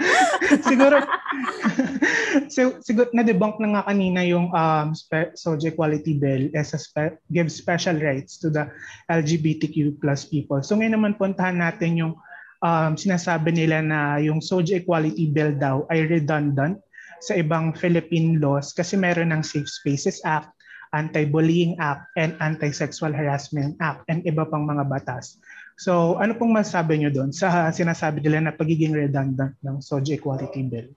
siguro, 0.64 1.00
so, 2.52 2.80
siguro, 2.80 3.08
na-debunk 3.12 3.60
na 3.60 3.76
nga 3.76 3.92
kanina 3.92 4.24
yung 4.24 4.52
um, 4.52 4.96
spe, 4.96 5.36
SOGI 5.36 5.76
Equality 5.76 6.16
Bill 6.16 6.48
as 6.56 6.72
a 6.72 6.80
spe, 6.80 7.20
gives 7.28 7.56
special 7.56 8.00
rights 8.00 8.40
to 8.40 8.48
the 8.48 8.68
LGBTQ 9.08 10.00
plus 10.00 10.24
people. 10.28 10.60
So, 10.64 10.80
ngayon 10.80 10.96
naman 10.96 11.20
puntahan 11.20 11.60
natin 11.60 11.96
yung 11.96 12.12
um, 12.64 12.92
sinasabi 12.96 13.52
nila 13.52 13.84
na 13.84 14.20
yung 14.20 14.40
SOGI 14.40 14.84
Equality 14.84 15.28
Bill 15.28 15.56
daw 15.56 15.84
ay 15.92 16.08
redundant 16.08 16.80
sa 17.20 17.36
ibang 17.36 17.76
Philippine 17.76 18.40
laws 18.40 18.72
kasi 18.72 18.96
meron 18.96 19.30
ng 19.30 19.44
Safe 19.44 19.68
Spaces 19.68 20.24
Act, 20.24 20.50
Anti-Bullying 20.90 21.78
Act, 21.78 22.10
and 22.18 22.34
Anti-Sexual 22.42 23.14
Harassment 23.14 23.78
Act, 23.78 24.08
and 24.10 24.24
iba 24.26 24.42
pang 24.48 24.66
mga 24.66 24.88
batas. 24.90 25.38
So 25.80 26.18
ano 26.18 26.34
pong 26.36 26.56
masasabi 26.56 27.00
nyo 27.00 27.12
doon 27.12 27.30
sa 27.30 27.70
sinasabi 27.70 28.20
nila 28.20 28.50
na 28.50 28.56
pagiging 28.56 28.92
redundant 28.96 29.56
ng 29.62 29.78
SOGI 29.80 30.18
Equality 30.18 30.60
Bill? 30.66 30.88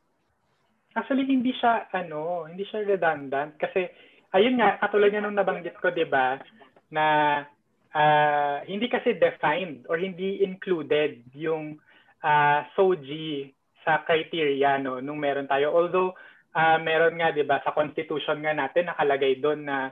Actually, 0.93 1.25
hindi 1.25 1.49
siya, 1.57 1.89
ano, 1.89 2.45
hindi 2.45 2.61
siya 2.69 2.85
redundant 2.85 3.57
kasi, 3.57 3.89
ayun 4.29 4.61
nga, 4.61 4.77
katulad 4.77 5.09
nga 5.09 5.25
nung 5.25 5.33
nabanggit 5.33 5.73
ko, 5.81 5.89
di 5.89 6.05
ba, 6.05 6.37
na 6.93 7.05
uh, 7.97 8.61
hindi 8.69 8.85
kasi 8.85 9.17
defined 9.17 9.89
or 9.89 9.97
hindi 9.97 10.45
included 10.45 11.25
yung 11.33 11.81
uh, 12.21 12.59
SOGI 12.77 13.49
sa 13.83 14.01
criteria 14.07 14.79
no 14.79 14.99
nung 15.03 15.19
meron 15.19 15.47
tayo. 15.47 15.71
Although 15.75 16.15
uh, 16.55 16.79
meron 16.79 17.19
nga 17.19 17.29
'di 17.31 17.43
ba 17.45 17.61
sa 17.61 17.75
constitution 17.75 18.41
nga 18.41 18.55
natin 18.55 18.89
nakalagay 18.89 19.37
doon 19.43 19.67
na 19.67 19.91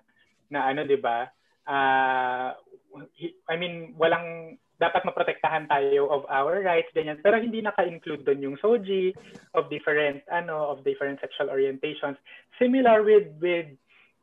na 0.51 0.67
ano 0.67 0.83
'di 0.87 0.97
ba 0.99 1.27
uh, 1.67 2.49
I 3.47 3.55
mean 3.55 3.95
walang 3.95 4.57
dapat 4.81 5.05
maprotektahan 5.05 5.69
tayo 5.69 6.09
of 6.09 6.25
our 6.25 6.57
rights 6.65 6.89
ganyan. 6.97 7.21
Pero 7.21 7.37
hindi 7.37 7.61
naka-include 7.61 8.25
doon 8.25 8.41
yung 8.41 8.57
SOGI 8.57 9.13
of 9.53 9.69
different 9.69 10.25
ano 10.33 10.73
of 10.73 10.81
different 10.81 11.21
sexual 11.21 11.53
orientations. 11.53 12.17
Similar 12.57 13.05
with 13.05 13.29
with 13.37 13.69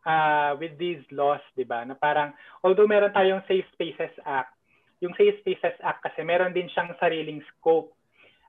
uh, 0.03 0.59
with 0.59 0.75
these 0.77 1.01
laws 1.15 1.43
'di 1.55 1.63
ba 1.63 1.87
na 1.87 1.95
parang 1.95 2.35
although 2.67 2.91
meron 2.91 3.15
tayong 3.15 3.47
Safe 3.47 3.67
Spaces 3.77 4.15
Act 4.27 4.59
yung 4.99 5.15
Safe 5.15 5.39
Spaces 5.43 5.79
Act 5.79 6.03
kasi 6.03 6.27
meron 6.27 6.51
din 6.51 6.67
siyang 6.75 6.91
sariling 6.99 7.39
scope 7.55 7.95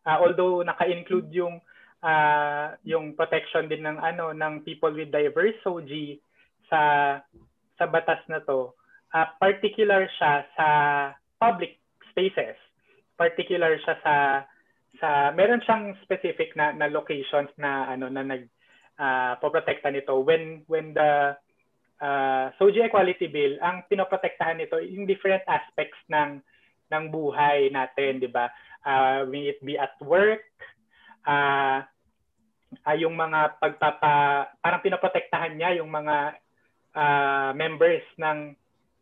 uh, 0.10 0.18
although 0.18 0.66
naka-include 0.66 1.30
yung 1.30 1.62
uh, 2.02 2.74
yung 2.82 3.14
protection 3.14 3.70
din 3.70 3.86
ng 3.86 4.02
ano 4.02 4.34
ng 4.34 4.66
people 4.66 4.90
with 4.90 5.14
diverse 5.14 5.54
SOG 5.62 6.18
sa 6.66 6.82
sa 7.78 7.86
batas 7.86 8.20
na 8.26 8.42
to 8.42 8.74
uh, 9.14 9.28
particular 9.38 10.10
siya 10.18 10.46
sa 10.58 10.68
public 11.38 11.78
spaces 12.10 12.58
particular 13.14 13.78
siya 13.86 13.96
sa 14.02 14.16
sa 14.98 15.30
meron 15.38 15.62
siyang 15.62 15.94
specific 16.02 16.58
na 16.58 16.74
na 16.74 16.90
locations 16.90 17.54
na 17.62 17.86
ano 17.88 18.10
na 18.10 18.26
nag 18.26 18.50
uh, 18.98 19.38
poprotekta 19.38 19.94
nito 19.94 20.18
when 20.26 20.66
when 20.66 20.92
the 20.98 21.38
uh, 22.02 22.46
SOGI 22.58 22.90
Equality 22.90 23.30
Bill 23.30 23.62
ang 23.62 23.86
pinoprotektahan 23.88 24.60
nito 24.60 24.82
yung 24.82 25.06
different 25.06 25.46
aspects 25.46 26.00
ng 26.10 26.42
ng 26.90 27.04
buhay 27.14 27.70
natin, 27.70 28.18
'di 28.20 28.30
ba? 28.34 28.50
Uh, 28.86 29.28
may 29.28 29.52
it 29.52 29.60
be 29.60 29.76
at 29.76 29.94
work, 30.00 30.44
uh, 31.28 31.84
uh, 32.86 32.98
yung 32.98 33.18
mga 33.18 33.60
pagpapa 33.60 34.48
parang 34.62 34.84
pinoprotektahan 34.84 35.58
niya 35.58 35.82
yung 35.82 35.90
mga 35.90 36.38
uh, 36.94 37.52
members 37.58 38.06
ng 38.18 38.54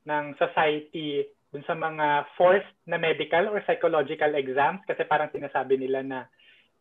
ng 0.08 0.26
society 0.40 1.28
dun 1.52 1.63
sa 1.68 1.76
mga 1.76 2.28
forced 2.36 2.76
na 2.88 3.00
medical 3.00 3.52
or 3.52 3.63
psychological 3.63 4.32
exams 4.36 4.84
kasi 4.88 5.04
parang 5.08 5.32
sinasabi 5.32 5.80
nila 5.80 6.04
na 6.04 6.20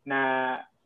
na 0.07 0.19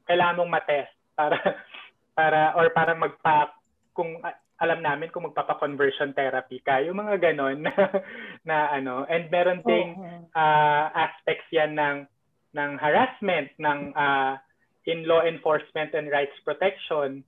kailangan 0.08 0.40
mong 0.40 0.52
matest 0.52 0.92
para 1.16 1.36
para 2.18 2.40
or 2.56 2.72
para 2.72 2.92
magpa 2.96 3.52
kung 3.92 4.20
alam 4.60 4.84
namin 4.84 5.08
kung 5.08 5.24
magpapa-conversion 5.24 6.12
therapy 6.12 6.60
ka. 6.60 6.84
Yung 6.84 7.00
mga 7.00 7.32
ganon 7.32 7.64
na, 7.66 7.72
na 8.44 8.56
ano. 8.76 9.08
And 9.08 9.32
meron 9.32 9.64
ding 9.64 9.96
uh, 10.34 10.86
aspects 10.94 11.46
yan 11.50 11.74
ng 11.76 12.06
ng 12.50 12.70
harassment, 12.82 13.50
ng 13.58 13.94
uh, 13.94 14.34
in 14.90 15.06
law 15.06 15.22
enforcement 15.22 15.94
and 15.94 16.10
rights 16.10 16.34
protection, 16.42 17.22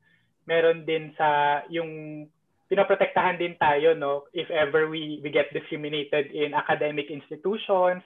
meron 0.51 0.83
din 0.83 1.15
sa 1.15 1.63
yung 1.71 2.25
pinoprotektahan 2.67 3.39
din 3.39 3.55
tayo 3.61 3.95
no? 3.95 4.27
If 4.35 4.51
ever 4.51 4.89
we 4.89 5.21
we 5.23 5.31
get 5.31 5.53
discriminated 5.55 6.33
in 6.33 6.57
academic 6.57 7.13
institutions 7.13 8.03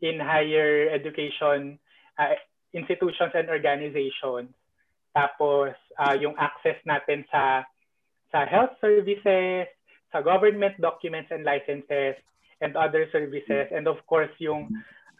in 0.00 0.20
higher 0.20 0.88
education 0.92 1.76
uh, 2.16 2.36
institutions 2.72 3.32
and 3.34 3.48
organizations. 3.48 4.52
Tapos 5.16 5.72
uh, 5.96 6.14
yung 6.16 6.36
access 6.36 6.76
natin 6.84 7.24
sa 7.32 7.64
sa 8.32 8.44
health 8.44 8.76
services 8.80 9.68
sa 10.12 10.20
government 10.20 10.76
documents 10.78 11.32
and 11.32 11.44
licenses 11.44 12.16
and 12.60 12.72
other 12.76 13.04
services 13.12 13.68
and 13.72 13.84
of 13.84 14.00
course 14.08 14.32
yung 14.40 14.68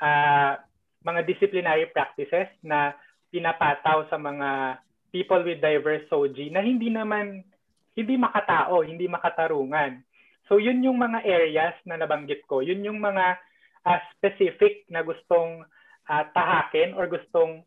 uh, 0.01 0.57
mga 1.05 1.21
disciplinary 1.29 1.87
practices 1.93 2.49
na 2.65 2.97
pinapataw 3.31 4.09
sa 4.09 4.17
mga 4.19 4.81
people 5.15 5.43
with 5.47 5.63
diverse 5.63 6.05
SOGI 6.11 6.51
na 6.51 6.61
hindi 6.61 6.91
naman 6.91 7.45
hindi 7.97 8.15
makatao, 8.21 8.85
hindi 8.85 9.09
makatarungan. 9.09 10.05
So 10.47 10.61
yun 10.61 10.85
yung 10.85 11.01
mga 11.01 11.25
areas 11.25 11.75
na 11.89 11.97
nabanggit 11.97 12.45
ko. 12.45 12.61
Yun 12.61 12.85
yung 12.85 13.01
mga 13.01 13.41
uh, 13.89 13.99
specific 14.15 14.85
na 14.93 15.01
gustong 15.01 15.65
uh, 16.07 16.25
tahakin 16.37 16.93
or 16.93 17.09
gustong 17.09 17.65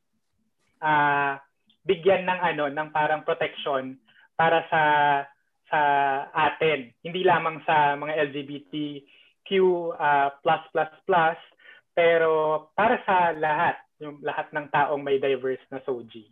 uh, 0.80 1.42
bigyan 1.84 2.30
ng 2.30 2.40
ano 2.40 2.66
ng 2.70 2.90
parang 2.94 3.26
protection 3.26 3.98
para 4.38 4.64
sa 4.70 4.84
sa 5.70 5.82
atin. 6.34 6.94
Hindi 7.02 7.26
lamang 7.26 7.62
sa 7.66 7.98
mga 7.98 8.30
LGBTQ 9.50 9.98
uh, 9.98 10.30
plus 10.46 10.64
plus 10.72 10.94
plus 11.06 11.40
pero 11.98 12.64
para 12.78 13.02
sa 13.04 13.36
lahat, 13.36 13.76
yung 14.00 14.24
lahat 14.24 14.48
ng 14.56 14.72
taong 14.72 15.04
may 15.04 15.20
diverse 15.20 15.60
na 15.68 15.84
SOGI. 15.84 16.32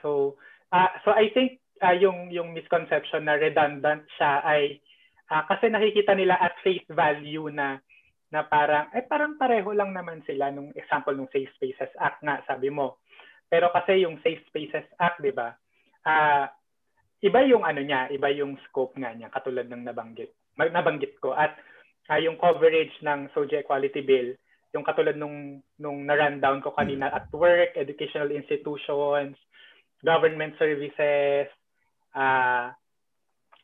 So 0.00 0.40
uh, 0.72 0.90
so 1.04 1.12
I 1.12 1.28
think 1.34 1.60
uh, 1.82 1.92
yung 1.92 2.32
yung 2.32 2.54
misconception 2.54 3.28
na 3.28 3.36
redundant 3.36 4.06
siya 4.16 4.40
ay 4.46 4.80
uh, 5.28 5.44
kasi 5.50 5.68
nakikita 5.68 6.16
nila 6.16 6.38
at 6.40 6.56
face 6.64 6.86
value 6.88 7.52
na 7.52 7.76
na 8.30 8.46
parang 8.46 8.88
eh 8.94 9.04
parang 9.04 9.34
pareho 9.36 9.74
lang 9.74 9.90
naman 9.90 10.22
sila 10.24 10.54
nung 10.54 10.70
example 10.78 11.12
nung 11.12 11.28
Safe 11.34 11.50
Spaces 11.58 11.92
Act 11.98 12.22
nga 12.22 12.40
sabi 12.46 12.70
mo. 12.70 13.02
Pero 13.50 13.74
kasi 13.74 14.06
yung 14.06 14.22
Safe 14.22 14.40
Spaces 14.48 14.86
Act, 14.96 15.20
'di 15.20 15.34
ba? 15.34 15.52
Uh, 16.06 16.46
iba 17.20 17.44
yung 17.44 17.68
ano 17.68 17.84
niya, 17.84 18.08
iba 18.08 18.32
yung 18.32 18.56
scope 18.64 18.96
nga 18.96 19.12
niya 19.12 19.28
katulad 19.28 19.68
ng 19.68 19.84
nabanggit. 19.84 20.32
Nabanggit 20.56 21.20
ko 21.20 21.36
at 21.36 21.58
uh, 22.10 22.18
yung 22.18 22.36
coverage 22.36 22.92
ng 23.06 23.30
SOGI 23.30 23.62
Equality 23.62 24.02
Bill, 24.02 24.34
yung 24.74 24.82
katulad 24.82 25.14
nung 25.14 25.62
nung 25.78 26.02
na-rundown 26.02 26.58
ko 26.62 26.74
kanina 26.74 27.10
at 27.10 27.30
work, 27.30 27.78
educational 27.78 28.34
institutions, 28.34 29.38
government 30.02 30.58
services, 30.58 31.46
uh, 32.14 32.74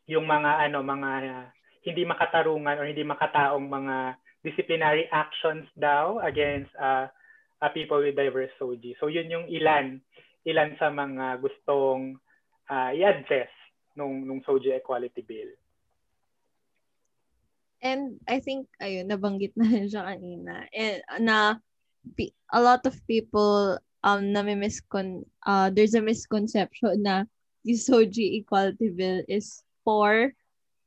yung 0.07 0.27
mga 0.31 0.71
ano 0.71 0.79
mga 0.87 1.11
uh, 1.27 1.47
hindi 1.83 2.03
makatarungan 2.07 2.79
or 2.79 2.87
hindi 2.87 3.03
makataong 3.03 3.67
mga 3.67 3.97
disciplinary 4.47 5.11
actions 5.11 5.67
daw 5.75 6.23
against 6.23 6.71
uh, 6.79 7.11
uh, 7.63 7.71
people 7.75 7.99
with 7.99 8.15
diverse 8.15 8.51
SOGI. 8.59 8.95
So 9.03 9.11
yun 9.11 9.31
yung 9.31 9.47
ilan 9.51 9.99
ilan 10.47 10.79
sa 10.79 10.95
mga 10.95 11.43
gustong 11.43 12.23
uh, 12.71 12.91
i-address 12.95 13.51
nung 13.99 14.23
nung 14.23 14.43
SOGI 14.47 14.79
Equality 14.79 15.23
Bill. 15.27 15.51
And 17.83 18.17
I 18.27 18.41
think 18.41 18.69
ayun 18.81 19.12
nabanggit 19.12 19.53
na 19.57 19.67
rin 19.69 19.89
siya 19.89 20.05
kanina. 20.05 20.65
And 20.73 21.01
na 21.21 21.61
a 22.53 22.61
lot 22.62 22.87
of 22.87 22.95
people 23.11 23.79
um 24.07 24.31
na 24.31 24.41
may 24.47 24.55
miscon 24.55 25.27
uh, 25.45 25.69
there's 25.69 25.99
a 25.99 26.03
misconception 26.05 27.03
na 27.03 27.27
yung 27.67 27.83
SOGI 27.83 28.41
Equality 28.41 28.95
Bill 28.95 29.27
is 29.27 29.67
for 29.83 30.31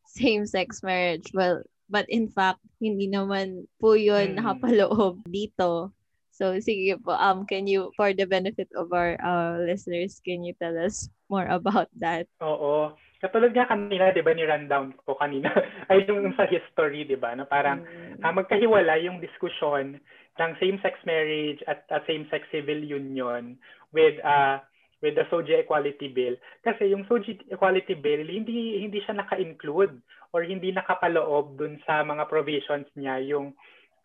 same-sex 0.07 0.81
marriage. 0.81 1.27
Well, 1.35 1.61
but 1.91 2.07
in 2.07 2.31
fact, 2.31 2.63
hindi 2.79 3.11
naman 3.11 3.67
po 3.77 3.93
yun 3.99 4.33
mm. 4.33 4.35
nakapaloob 4.39 5.27
dito. 5.27 5.91
So, 6.39 6.55
sige 6.63 6.95
po, 7.03 7.11
um, 7.11 7.43
can 7.43 7.67
you, 7.67 7.91
for 7.99 8.15
the 8.15 8.23
benefit 8.23 8.71
of 8.79 8.95
our 8.95 9.19
uh, 9.19 9.59
listeners, 9.59 10.23
can 10.23 10.39
you 10.39 10.55
tell 10.55 10.71
us 10.79 11.11
more 11.27 11.43
about 11.51 11.91
that? 11.99 12.31
Oo. 12.39 12.95
Katulad 13.19 13.51
nga 13.51 13.67
kanina, 13.67 14.15
di 14.15 14.23
ba, 14.23 14.31
ni 14.31 14.47
rundown 14.47 14.95
ko 15.03 15.19
kanina, 15.19 15.51
ay 15.91 16.07
yung 16.07 16.31
sa 16.39 16.47
history, 16.47 17.03
di 17.03 17.19
ba, 17.19 17.35
na 17.35 17.43
parang 17.43 17.83
mm. 17.83 18.23
uh, 18.23 18.31
magkahiwala 18.31 18.95
yung 19.03 19.19
diskusyon 19.19 19.99
ng 20.39 20.51
same-sex 20.63 20.95
marriage 21.03 21.59
at 21.67 21.83
uh, 21.91 21.99
same-sex 22.07 22.47
civil 22.55 22.79
union 22.79 23.59
with 23.91 24.15
uh, 24.23 24.63
with 25.03 25.19
the 25.19 25.27
SOGI 25.27 25.67
Equality 25.67 26.07
Bill. 26.07 26.39
Kasi 26.63 26.95
yung 26.95 27.03
SOGI 27.11 27.51
Equality 27.51 27.99
Bill, 27.99 28.23
hindi 28.23 28.79
hindi 28.79 29.03
siya 29.03 29.19
naka-include 29.19 29.99
or 30.31 30.47
hindi 30.47 30.71
nakapaloob 30.71 31.59
dun 31.59 31.83
sa 31.83 31.99
mga 32.07 32.23
provisions 32.31 32.87
niya, 32.95 33.19
yung 33.27 33.51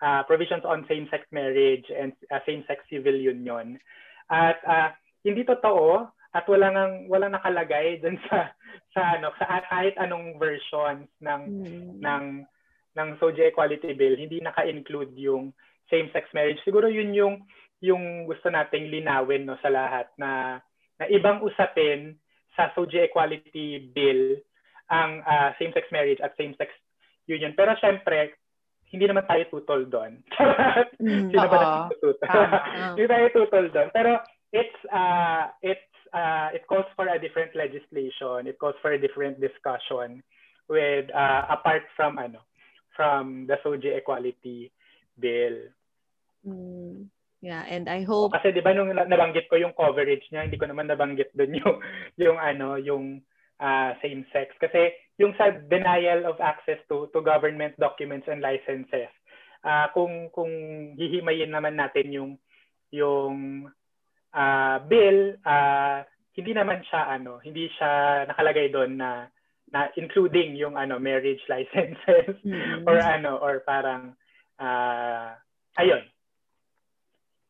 uh, 0.03 0.23
provisions 0.27 0.65
on 0.65 0.87
same-sex 0.89 1.27
marriage 1.31 1.87
and 1.93 2.13
uh, 2.33 2.41
same-sex 2.47 2.83
civil 2.91 3.15
union. 3.15 3.79
At 4.31 4.59
uh, 4.65 4.89
hindi 5.23 5.45
totoo 5.45 6.09
at 6.35 6.45
wala 6.51 6.69
nang 6.75 7.07
wala 7.07 7.31
nakalagay 7.31 7.99
dun 8.03 8.19
sa 8.27 8.51
sa 8.91 9.19
ano 9.19 9.31
sa 9.39 9.63
kahit 9.71 9.95
anong 9.99 10.39
version 10.39 11.07
ng 11.23 11.43
mm. 11.47 12.03
ng 12.03 12.25
ng 12.95 13.09
SOGI 13.19 13.51
Equality 13.51 13.91
Bill, 13.99 14.15
hindi 14.15 14.39
naka-include 14.39 15.19
yung 15.19 15.51
same-sex 15.91 16.31
marriage. 16.31 16.63
Siguro 16.63 16.87
yun 16.87 17.11
yung 17.11 17.35
yung 17.83 18.25
gusto 18.25 18.49
nating 18.49 18.89
linawin 18.89 19.45
no 19.45 19.59
sa 19.59 19.69
lahat 19.69 20.09
na 20.17 20.63
na 20.97 21.05
ibang 21.11 21.43
usapin 21.43 22.15
sa 22.55 22.71
SOGI 22.73 23.11
Equality 23.11 23.91
Bill 23.91 24.39
ang 24.89 25.27
uh, 25.27 25.51
same-sex 25.59 25.91
marriage 25.91 26.23
at 26.23 26.39
same-sex 26.39 26.71
union. 27.27 27.57
Pero 27.57 27.75
syempre, 27.81 28.37
hindi 28.95 29.11
naman 29.11 29.27
tayo 29.27 29.43
tutol 29.51 29.91
doon. 29.91 30.23
mm, 31.03 31.35
Sino 31.35 31.47
ba 31.51 31.91
tutol? 31.99 32.15
hindi 32.95 33.05
tayo 33.11 33.27
tutol 33.35 33.67
doon. 33.75 33.89
Pero 33.91 34.23
it's 34.55 34.79
uh, 34.95 35.51
it's 35.67 35.91
uh, 36.15 36.55
it 36.55 36.63
calls 36.71 36.87
for 36.95 37.11
a 37.11 37.19
different 37.19 37.51
legislation. 37.59 38.47
It 38.47 38.63
calls 38.63 38.79
for 38.79 38.95
a 38.95 39.01
different 39.03 39.43
discussion 39.43 40.23
with 40.71 41.11
uh, 41.11 41.51
apart 41.51 41.83
from 41.99 42.23
ano 42.23 42.47
from 42.95 43.51
the 43.51 43.59
SOGI 43.67 43.99
Equality 43.99 44.71
Bill. 45.19 45.75
Mm. 46.47 47.11
Yeah, 47.45 47.61
and 47.69 47.93
I 47.93 48.09
hope 48.09 48.33
kasi 48.33 48.57
'di 48.57 48.65
ba 48.65 48.73
nung 48.73 48.89
nabanggit 48.95 49.53
ko 49.53 49.61
yung 49.61 49.77
coverage 49.77 50.25
niya, 50.33 50.49
hindi 50.49 50.57
ko 50.57 50.65
naman 50.65 50.89
nabanggit 50.89 51.29
doon 51.37 51.61
yung 51.61 51.77
yung 52.25 52.39
ano, 52.41 52.81
yung 52.81 53.21
uh, 53.61 53.95
same 54.03 54.27
sex 54.33 54.55
kasi 54.59 54.95
yung 55.19 55.35
sa 55.39 55.55
denial 55.71 56.27
of 56.27 56.41
access 56.43 56.79
to 56.91 57.07
to 57.15 57.23
government 57.23 57.75
documents 57.79 58.27
and 58.27 58.43
licenses. 58.43 59.11
Uh, 59.65 59.89
kung 59.97 60.29
kung 60.35 60.51
hihimayin 60.99 61.55
naman 61.55 61.79
natin 61.79 62.11
yung 62.11 62.31
yung 62.91 63.67
uh, 64.35 64.77
bill, 64.87 65.39
uh, 65.47 66.03
hindi 66.35 66.53
naman 66.53 66.83
siya 66.85 67.15
ano, 67.15 67.39
hindi 67.41 67.71
siya 67.79 68.25
nakalagay 68.29 68.75
doon 68.75 68.99
na 68.99 69.31
na 69.75 69.91
including 69.99 70.55
yung 70.55 70.79
ano 70.79 71.03
marriage 71.03 71.43
licenses 71.53 72.39
mm-hmm. 72.43 72.87
or 72.87 72.99
ano 72.99 73.39
or 73.43 73.63
parang 73.67 74.15
uh, 74.63 75.35
ayun 75.79 76.07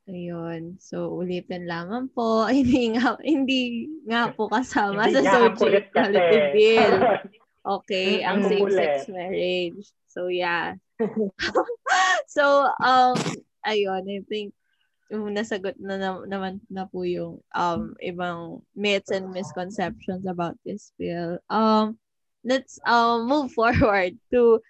Ayun. 0.05 0.77
So, 0.81 1.17
ulitin 1.17 1.65
lamang 1.65 2.13
po. 2.13 2.45
Hindi 2.53 2.93
nga, 2.97 3.17
hindi 3.25 3.89
nga 4.05 4.29
po 4.33 4.53
kasama 4.53 5.09
sa 5.09 5.21
social 5.25 5.81
equality 5.81 6.39
bill. 6.53 6.95
Okay, 7.65 8.21
ang 8.21 8.45
same-sex 8.45 9.09
marriage. 9.09 9.89
So, 10.05 10.29
yeah. 10.29 10.77
so, 12.37 12.69
um, 12.85 13.17
ayun, 13.65 14.05
I 14.05 14.21
think 14.29 14.53
um, 15.09 15.33
nasagot 15.33 15.81
na, 15.81 15.97
na 15.97 16.21
naman 16.29 16.61
na 16.69 16.85
po 16.85 17.09
yung 17.09 17.41
um 17.57 17.97
ibang 18.05 18.61
myths 18.77 19.09
and 19.09 19.33
misconceptions 19.33 20.29
about 20.29 20.61
this 20.69 20.93
bill. 21.01 21.41
Um, 21.49 21.97
let's 22.45 22.77
um 22.85 23.25
move 23.25 23.53
forward 23.57 24.21
to 24.33 24.61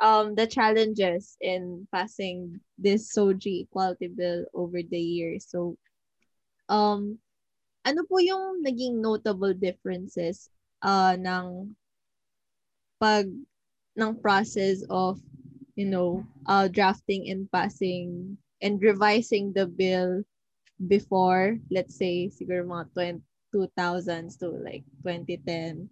um 0.00 0.34
the 0.34 0.46
challenges 0.46 1.36
in 1.40 1.88
passing 1.92 2.60
this 2.78 3.12
SOGI 3.14 3.64
equality 3.64 4.08
bill 4.08 4.44
over 4.54 4.82
the 4.82 5.00
years. 5.00 5.46
So 5.48 5.76
um 6.68 7.18
ano 7.86 8.02
po 8.04 8.18
yung 8.18 8.66
naging 8.66 9.00
notable 9.00 9.54
differences 9.54 10.50
uh 10.82 11.16
ng 11.16 11.72
pag 13.00 13.30
ng 13.96 14.12
process 14.20 14.84
of 14.90 15.20
you 15.76 15.86
know 15.86 16.24
uh 16.48 16.68
drafting 16.68 17.28
and 17.30 17.48
passing 17.52 18.36
and 18.60 18.80
revising 18.80 19.52
the 19.52 19.66
bill 19.66 20.24
before 20.88 21.56
let's 21.72 21.96
say 21.96 22.28
siguro 22.28 22.64
mga 22.64 23.20
2000s 23.52 24.36
to 24.36 24.52
like 24.60 24.84
2010 25.00 25.88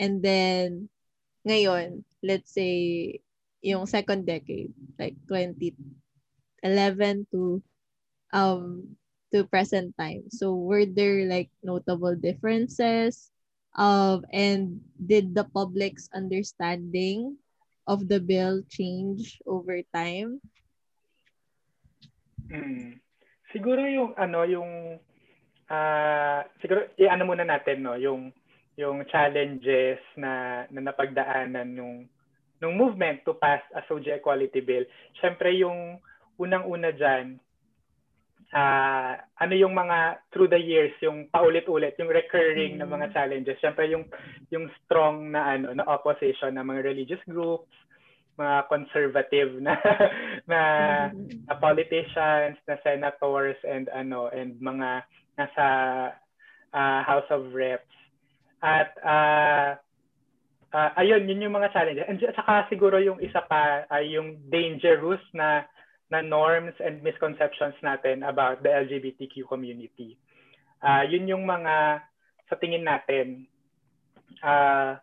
and 0.00 0.22
then 0.24 0.88
ngayon 1.44 2.00
let's 2.24 2.52
say 2.52 3.18
yung 3.62 3.86
second 3.86 4.26
decade, 4.26 4.74
like 4.98 5.14
2011 5.30 7.26
to 7.30 7.62
um 8.34 8.98
to 9.32 9.48
present 9.48 9.96
time. 9.96 10.28
So 10.28 10.52
were 10.52 10.84
there 10.84 11.24
like 11.24 11.48
notable 11.64 12.14
differences? 12.14 13.32
Um, 13.72 14.28
and 14.28 14.84
did 15.00 15.32
the 15.32 15.48
public's 15.48 16.12
understanding 16.12 17.40
of 17.88 18.04
the 18.04 18.20
bill 18.20 18.60
change 18.68 19.40
over 19.48 19.80
time? 19.96 20.44
Hmm. 22.52 23.00
Siguro 23.48 23.80
yung 23.88 24.12
ano 24.20 24.44
yung 24.44 25.00
uh, 25.72 26.40
siguro 26.60 26.84
i-ano 27.00 27.24
muna 27.24 27.48
natin 27.48 27.80
no 27.80 27.96
yung 27.96 28.28
yung 28.76 29.04
challenges 29.08 30.00
na 30.20 30.64
na 30.68 30.80
napagdaanan 30.84 31.72
nung 31.72 32.11
nung 32.62 32.78
movement 32.78 33.26
to 33.26 33.34
pass 33.34 33.58
a 33.74 33.82
SOGI 33.90 34.22
Equality 34.22 34.62
Bill. 34.62 34.86
Syempre 35.18 35.50
yung 35.58 35.98
unang-una 36.38 36.94
diyan 36.94 37.42
uh, 38.52 39.12
ano 39.16 39.54
yung 39.56 39.74
mga 39.74 40.22
through 40.30 40.48
the 40.48 40.60
years 40.60 40.92
yung 41.00 41.26
paulit-ulit 41.32 41.96
yung 41.98 42.12
recurring 42.12 42.78
mm-hmm. 42.78 42.88
na 42.88 42.94
mga 42.94 43.06
mm. 43.10 43.14
challenges 43.16 43.58
syempre 43.58 43.88
yung 43.88 44.04
yung 44.52 44.68
strong 44.84 45.32
na 45.32 45.56
ano 45.56 45.72
na 45.72 45.88
opposition 45.88 46.54
ng 46.56 46.64
mga 46.64 46.84
religious 46.84 47.22
groups 47.26 47.72
mga 48.36 48.64
conservative 48.68 49.50
na 49.60 49.76
na, 50.50 50.60
mm-hmm. 51.10 51.48
na 51.48 51.54
politicians 51.60 52.56
na 52.68 52.76
senators 52.84 53.58
and 53.64 53.88
ano 53.92 54.28
and 54.32 54.56
mga 54.60 55.04
nasa 55.36 55.66
uh, 56.72 57.00
House 57.04 57.28
of 57.32 57.52
Reps 57.52 57.88
at 58.62 58.94
uh, 59.02 59.74
uh, 60.72 60.90
ayun 60.98 61.28
yun 61.28 61.44
yung 61.48 61.56
mga 61.56 61.72
challenges 61.72 62.08
and 62.08 62.18
saka 62.18 62.66
siguro 62.72 62.98
yung 62.98 63.20
isa 63.20 63.44
pa 63.44 63.84
ay 63.92 64.16
yung 64.16 64.40
dangerous 64.48 65.22
na 65.36 65.68
na 66.12 66.20
norms 66.20 66.76
and 66.84 67.00
misconceptions 67.00 67.76
natin 67.80 68.20
about 68.20 68.60
the 68.60 68.68
LGBTQ 68.68 69.48
community. 69.48 70.20
Uh, 70.84 71.08
yun 71.08 71.24
yung 71.24 71.48
mga 71.48 72.04
sa 72.52 72.56
tingin 72.60 72.84
natin 72.84 73.48
uh, 74.44 75.00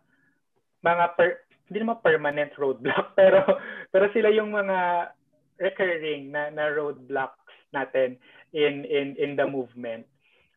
mga 0.86 1.04
per, 1.18 1.42
hindi 1.66 1.78
naman 1.82 1.98
permanent 2.02 2.52
roadblock 2.54 3.14
pero 3.18 3.42
pero 3.90 4.06
sila 4.14 4.30
yung 4.30 4.54
mga 4.54 5.10
recurring 5.58 6.30
na 6.30 6.50
na 6.54 6.70
roadblocks 6.70 7.38
natin 7.74 8.14
in 8.54 8.86
in 8.86 9.18
in 9.18 9.34
the 9.34 9.46
movement. 9.46 10.06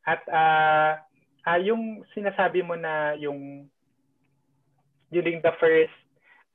At 0.06 0.22
uh, 0.30 1.00
uh, 1.48 1.60
yung 1.62 2.04
sinasabi 2.14 2.62
mo 2.62 2.78
na 2.78 3.16
yung 3.18 3.70
during 5.14 5.40
the 5.46 5.54
first 5.62 5.94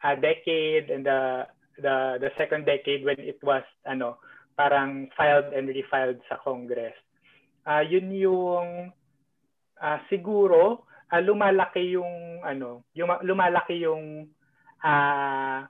uh, 0.03 0.15
decade 0.19 0.91
and 0.91 1.07
the 1.07 1.47
the 1.79 2.19
the 2.19 2.31
second 2.35 2.67
decade 2.67 3.07
when 3.07 3.19
it 3.19 3.39
was 3.43 3.63
ano 3.87 4.19
parang 4.59 5.07
filed 5.15 5.55
and 5.55 5.71
refiled 5.71 6.19
sa 6.27 6.35
Congress. 6.43 6.95
Uh, 7.63 7.87
yun 7.87 8.11
yung 8.11 8.91
uh, 9.79 9.99
siguro 10.11 10.83
uh, 11.15 11.23
lumalaki 11.23 11.95
yung 11.95 12.43
ano, 12.43 12.83
yung 12.99 13.15
lumalaki 13.23 13.87
yung 13.87 14.27
uh, 14.83 15.61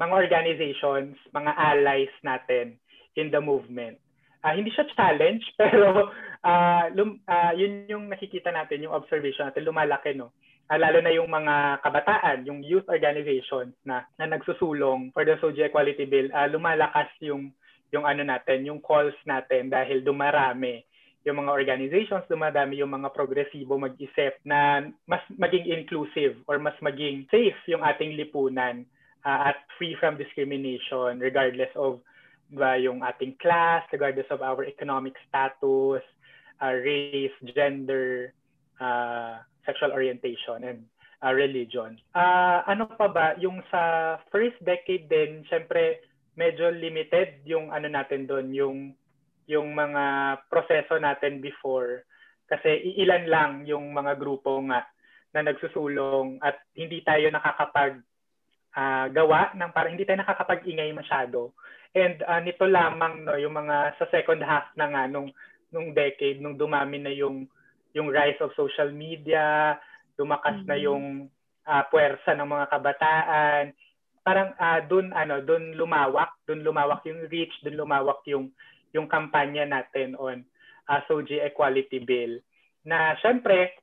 mga 0.00 0.14
organizations, 0.14 1.18
mga 1.34 1.52
allies 1.58 2.14
natin 2.22 2.78
in 3.18 3.28
the 3.34 3.42
movement. 3.42 3.98
Uh, 4.40 4.56
hindi 4.56 4.72
siya 4.72 4.88
challenge 4.96 5.44
pero 5.60 6.08
uh, 6.46 6.84
lum, 6.96 7.20
uh, 7.28 7.52
yun 7.52 7.84
yung 7.90 8.04
nakikita 8.08 8.48
natin, 8.48 8.86
yung 8.86 8.94
observation 8.96 9.50
natin 9.50 9.66
lumalaki 9.66 10.16
no 10.16 10.32
uh, 10.70 10.78
lalo 10.78 11.02
na 11.02 11.10
yung 11.10 11.26
mga 11.26 11.82
kabataan, 11.82 12.46
yung 12.46 12.62
youth 12.62 12.86
organizations 12.86 13.74
na, 13.82 14.06
na 14.14 14.30
nagsusulong 14.30 15.10
for 15.10 15.26
the 15.26 15.34
Soji 15.42 15.66
Equality 15.66 16.06
Bill, 16.06 16.30
uh, 16.30 16.46
lumalakas 16.46 17.10
yung 17.18 17.50
yung 17.90 18.06
ano 18.06 18.22
natin, 18.22 18.62
yung 18.70 18.78
calls 18.78 19.18
natin 19.26 19.66
dahil 19.66 20.06
dumarami. 20.06 20.86
Yung 21.26 21.42
mga 21.42 21.50
organizations, 21.50 22.22
dumadami 22.30 22.78
yung 22.78 22.94
mga 22.94 23.10
progresibo 23.10 23.74
mag-isip 23.74 24.38
na 24.46 24.86
mas 25.10 25.20
maging 25.34 25.66
inclusive 25.66 26.38
or 26.46 26.62
mas 26.62 26.78
maging 26.78 27.26
safe 27.34 27.58
yung 27.66 27.82
ating 27.82 28.14
lipunan 28.14 28.86
uh, 29.26 29.50
at 29.50 29.58
free 29.74 29.98
from 29.98 30.14
discrimination 30.14 31.18
regardless 31.18 31.68
of 31.74 31.98
ba 32.50 32.78
yung 32.78 33.02
ating 33.02 33.34
class, 33.42 33.82
regardless 33.90 34.26
of 34.30 34.42
our 34.42 34.62
economic 34.66 35.14
status, 35.26 36.02
uh, 36.62 36.74
race, 36.78 37.34
gender, 37.54 38.34
uh, 38.78 39.38
sexual 39.64 39.92
orientation 39.92 40.64
and 40.64 40.80
uh, 41.24 41.32
religion. 41.32 42.00
Uh, 42.16 42.64
ano 42.64 42.88
pa 42.88 43.08
ba, 43.08 43.26
yung 43.40 43.60
sa 43.68 44.16
first 44.32 44.56
decade 44.64 45.08
din, 45.08 45.44
syempre 45.48 46.00
medyo 46.38 46.72
limited 46.72 47.44
yung 47.44 47.68
ano 47.68 47.90
natin 47.90 48.24
doon, 48.24 48.48
yung 48.54 48.78
yung 49.50 49.74
mga 49.74 50.36
proseso 50.46 50.96
natin 51.02 51.42
before 51.42 52.06
kasi 52.46 52.94
iilan 52.94 53.26
lang 53.30 53.52
yung 53.66 53.90
mga 53.94 54.18
grupo 54.18 54.58
nga 54.66 54.86
na 55.30 55.46
nagsusulong 55.46 56.42
at 56.42 56.58
hindi 56.74 57.02
tayo 57.06 57.30
nakakapag 57.30 58.02
uh, 58.74 59.06
gawa 59.10 59.54
ng 59.54 59.70
parang 59.70 59.94
hindi 59.94 60.06
tayo 60.06 60.22
nakakapag-ingay 60.22 60.90
masyado. 60.90 61.54
And 61.94 62.22
uh, 62.22 62.42
nito 62.42 62.66
lamang 62.66 63.26
no 63.26 63.38
yung 63.38 63.54
mga 63.54 63.98
sa 63.98 64.06
second 64.10 64.42
half 64.42 64.70
na 64.74 64.90
nga 64.90 65.02
nung 65.06 65.30
nung 65.70 65.94
decade 65.94 66.42
nung 66.42 66.58
dumami 66.58 66.98
na 67.02 67.14
yung 67.14 67.46
yung 67.96 68.08
rise 68.10 68.38
of 68.40 68.54
social 68.54 68.90
media, 68.94 69.76
lumakas 70.18 70.60
mm-hmm. 70.62 70.70
na 70.70 70.76
yung 70.78 71.04
uh, 71.66 71.82
puwersa 71.88 72.36
ng 72.36 72.48
mga 72.48 72.66
kabataan. 72.70 73.64
Parang 74.20 74.52
uh, 74.58 74.80
doon 74.86 75.10
ano, 75.16 75.40
doon 75.40 75.74
lumawak, 75.74 76.36
doon 76.44 76.62
lumawak 76.62 77.02
yung 77.08 77.26
reach, 77.32 77.52
doon 77.64 77.80
lumawak 77.80 78.20
yung 78.28 78.52
yung 78.90 79.06
kampanya 79.06 79.64
natin 79.66 80.18
on 80.18 80.42
uh, 80.90 81.00
SOGI 81.06 81.46
Equality 81.46 82.02
Bill. 82.02 82.38
Na 82.84 83.16
syempre 83.22 83.74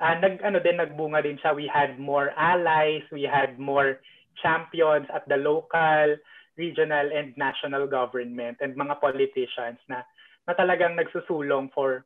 uh, 0.00 0.16
nag 0.18 0.40
ano 0.40 0.58
din 0.62 0.80
nagbunga 0.80 1.20
din 1.22 1.38
siya. 1.38 1.52
We 1.54 1.68
had 1.68 2.00
more 2.00 2.32
allies, 2.34 3.04
we 3.12 3.28
had 3.28 3.60
more 3.60 4.00
champions 4.40 5.06
at 5.12 5.28
the 5.28 5.36
local, 5.36 6.16
regional 6.56 7.08
and 7.12 7.32
national 7.36 7.88
government 7.88 8.60
and 8.60 8.76
mga 8.76 9.00
politicians 9.00 9.80
na 9.88 10.04
na 10.44 10.52
talagang 10.52 10.98
nagsusulong 10.98 11.70
for 11.72 12.04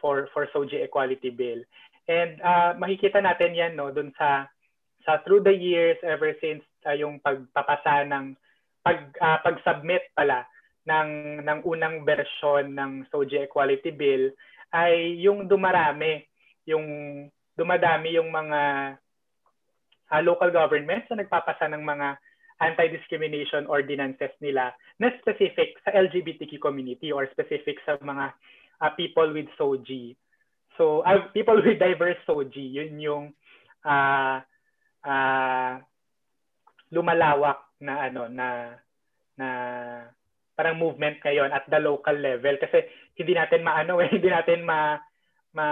for 0.00 0.30
for 0.32 0.48
SOGI 0.54 0.86
Equality 0.86 1.30
Bill. 1.30 1.62
And 2.08 2.40
uh, 2.40 2.72
makikita 2.78 3.20
natin 3.20 3.54
'yan 3.54 3.76
no 3.76 3.92
dun 3.92 4.10
sa 4.16 4.48
sa 5.04 5.20
through 5.22 5.44
the 5.44 5.54
years 5.54 5.98
ever 6.02 6.32
since 6.40 6.64
uh, 6.88 6.96
yung 6.96 7.20
pagpapasa 7.20 8.08
ng 8.08 8.34
pag 8.82 9.12
uh, 9.20 9.38
pag-submit 9.44 10.08
pala 10.16 10.48
ng 10.88 11.42
ng 11.44 11.60
unang 11.68 12.02
bersyon 12.08 12.72
ng 12.72 13.04
SOGI 13.12 13.50
Equality 13.50 13.92
Bill 13.92 14.32
ay 14.72 15.20
yung 15.20 15.44
dumarami 15.44 16.24
yung 16.64 16.86
dumadami 17.56 18.16
yung 18.16 18.32
mga 18.32 18.60
uh, 20.12 20.22
local 20.24 20.48
governments 20.52 21.08
na 21.12 21.24
nagpapasa 21.24 21.68
ng 21.68 21.84
mga 21.84 22.16
anti-discrimination 22.58 23.70
ordinances 23.70 24.34
nila 24.42 24.74
na 24.98 25.14
specific 25.22 25.78
sa 25.86 25.94
LGBTQ 25.94 26.58
community 26.58 27.14
or 27.14 27.30
specific 27.30 27.78
sa 27.86 27.94
mga 28.02 28.34
uh, 28.80 28.90
people 28.94 29.30
with 29.34 29.46
SOGI. 29.58 30.16
So, 30.78 31.02
uh, 31.02 31.30
people 31.34 31.58
with 31.58 31.78
diverse 31.78 32.18
SOGI, 32.26 32.82
yun 32.82 33.00
yung 33.00 33.24
uh, 33.82 34.40
uh, 35.02 35.72
lumalawak 36.92 37.58
na 37.78 38.10
ano 38.10 38.26
na 38.26 38.74
na 39.38 39.48
parang 40.58 40.74
movement 40.74 41.22
ngayon 41.22 41.54
at 41.54 41.62
the 41.70 41.78
local 41.78 42.16
level 42.18 42.58
kasi 42.58 42.82
hindi 43.14 43.38
natin 43.38 43.62
maano 43.62 44.02
eh, 44.02 44.10
hindi 44.14 44.26
natin 44.26 44.66
ma 44.66 44.98
ma 45.54 45.66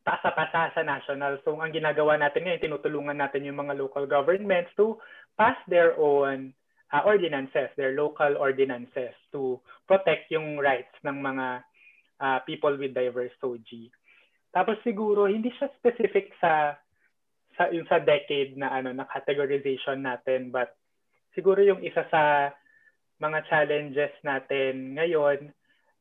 pasa-pasa 0.00 0.72
sa 0.72 0.82
national. 0.82 1.40
So 1.44 1.56
ang 1.60 1.72
ginagawa 1.76 2.16
natin 2.16 2.48
ngayon, 2.48 2.64
tinutulungan 2.64 3.20
natin 3.20 3.44
yung 3.44 3.60
mga 3.60 3.76
local 3.76 4.08
governments 4.08 4.72
to 4.76 4.96
pass 5.36 5.56
their 5.68 5.92
own 6.00 6.56
uh, 6.92 7.02
ordinances, 7.06 7.70
their 7.76 7.94
local 7.94 8.36
ordinances 8.38 9.14
to 9.30 9.58
protect 9.86 10.30
yung 10.30 10.58
rights 10.58 10.92
ng 11.06 11.18
mga 11.22 11.46
uh, 12.20 12.38
people 12.44 12.74
with 12.76 12.94
diverse 12.94 13.32
SOGI. 13.42 13.90
Tapos 14.50 14.76
siguro 14.82 15.30
hindi 15.30 15.54
siya 15.54 15.70
specific 15.78 16.34
sa 16.42 16.74
sa 17.54 17.70
yung 17.70 17.86
sa 17.86 18.02
decade 18.02 18.58
na 18.58 18.70
ano 18.74 18.90
na 18.90 19.06
categorization 19.06 20.02
natin 20.02 20.50
but 20.50 20.74
siguro 21.34 21.62
yung 21.62 21.82
isa 21.82 22.02
sa 22.10 22.50
mga 23.20 23.38
challenges 23.46 24.14
natin 24.24 24.96
ngayon 24.96 25.52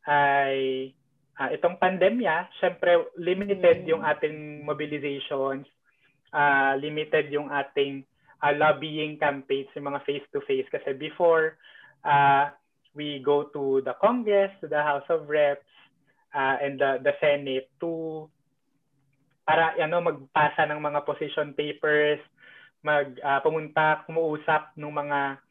ay 0.08 0.90
uh, 1.40 1.50
itong 1.56 1.80
pandemya, 1.80 2.52
syempre 2.60 3.14
limited 3.16 3.88
yung 3.88 4.04
ating 4.04 4.64
mobilizations, 4.68 5.66
uh, 6.36 6.76
limited 6.78 7.32
yung 7.32 7.48
ating 7.48 8.04
uh, 8.44 8.54
lobbying 8.56 9.20
campaigns, 9.20 9.72
yung 9.76 9.92
mga 9.92 10.04
face-to-face. 10.06 10.68
Kasi 10.72 10.96
before, 10.96 11.60
uh, 12.04 12.50
we 12.96 13.22
go 13.24 13.48
to 13.52 13.84
the 13.86 13.94
Congress, 14.02 14.52
to 14.60 14.68
the 14.68 14.80
House 14.80 15.06
of 15.10 15.30
Reps, 15.30 15.66
uh, 16.34 16.58
and 16.62 16.80
the, 16.80 17.00
the 17.04 17.14
Senate 17.20 17.70
to 17.80 18.28
para 19.50 19.74
ano 19.82 19.98
magpasa 19.98 20.70
ng 20.70 20.78
mga 20.78 21.02
position 21.10 21.58
papers, 21.58 22.22
mag 22.86 23.18
uh, 23.26 23.42
pumunta, 23.42 24.06
kumuusap 24.06 24.78
ng 24.78 24.94
mga 24.94 25.42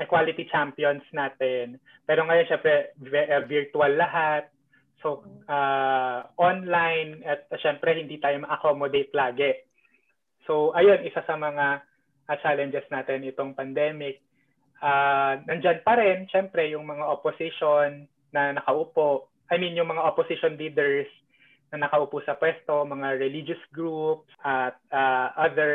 equality 0.00 0.48
champions 0.48 1.04
natin. 1.12 1.76
Pero 2.08 2.24
ngayon, 2.24 2.48
syempre, 2.48 2.96
uh, 2.96 3.44
virtual 3.44 3.92
lahat. 4.00 4.48
So, 5.04 5.20
uh, 5.44 6.24
online 6.40 7.20
at 7.28 7.44
syempre, 7.60 7.92
hindi 7.92 8.16
tayo 8.16 8.40
ma-accommodate 8.40 9.12
lagi. 9.12 9.52
So, 10.48 10.72
ayun, 10.72 11.04
isa 11.04 11.20
sa 11.28 11.36
mga 11.36 11.84
uh, 12.28 12.36
challenges 12.40 12.84
natin 12.88 13.26
itong 13.26 13.56
pandemic. 13.56 14.20
Uh, 14.80 15.40
nandyan 15.48 15.80
pa 15.80 15.96
rin, 15.96 16.28
syempre, 16.28 16.68
yung 16.68 16.84
mga 16.84 17.04
opposition 17.04 18.04
na 18.34 18.52
nakaupo. 18.52 19.30
I 19.48 19.56
mean, 19.56 19.76
yung 19.76 19.88
mga 19.88 20.04
opposition 20.04 20.58
leaders 20.60 21.08
na 21.72 21.86
nakaupo 21.90 22.22
sa 22.22 22.38
pwesto, 22.38 22.86
mga 22.86 23.18
religious 23.18 23.60
groups 23.74 24.30
at 24.46 24.78
uh, 24.94 25.34
other 25.34 25.72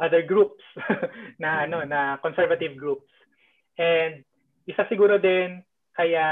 other 0.00 0.24
groups 0.24 0.62
na 1.42 1.68
ano 1.68 1.84
na 1.84 2.16
conservative 2.24 2.72
groups. 2.80 3.08
And 3.76 4.24
isa 4.64 4.88
siguro 4.88 5.20
din 5.20 5.60
kaya 5.92 6.26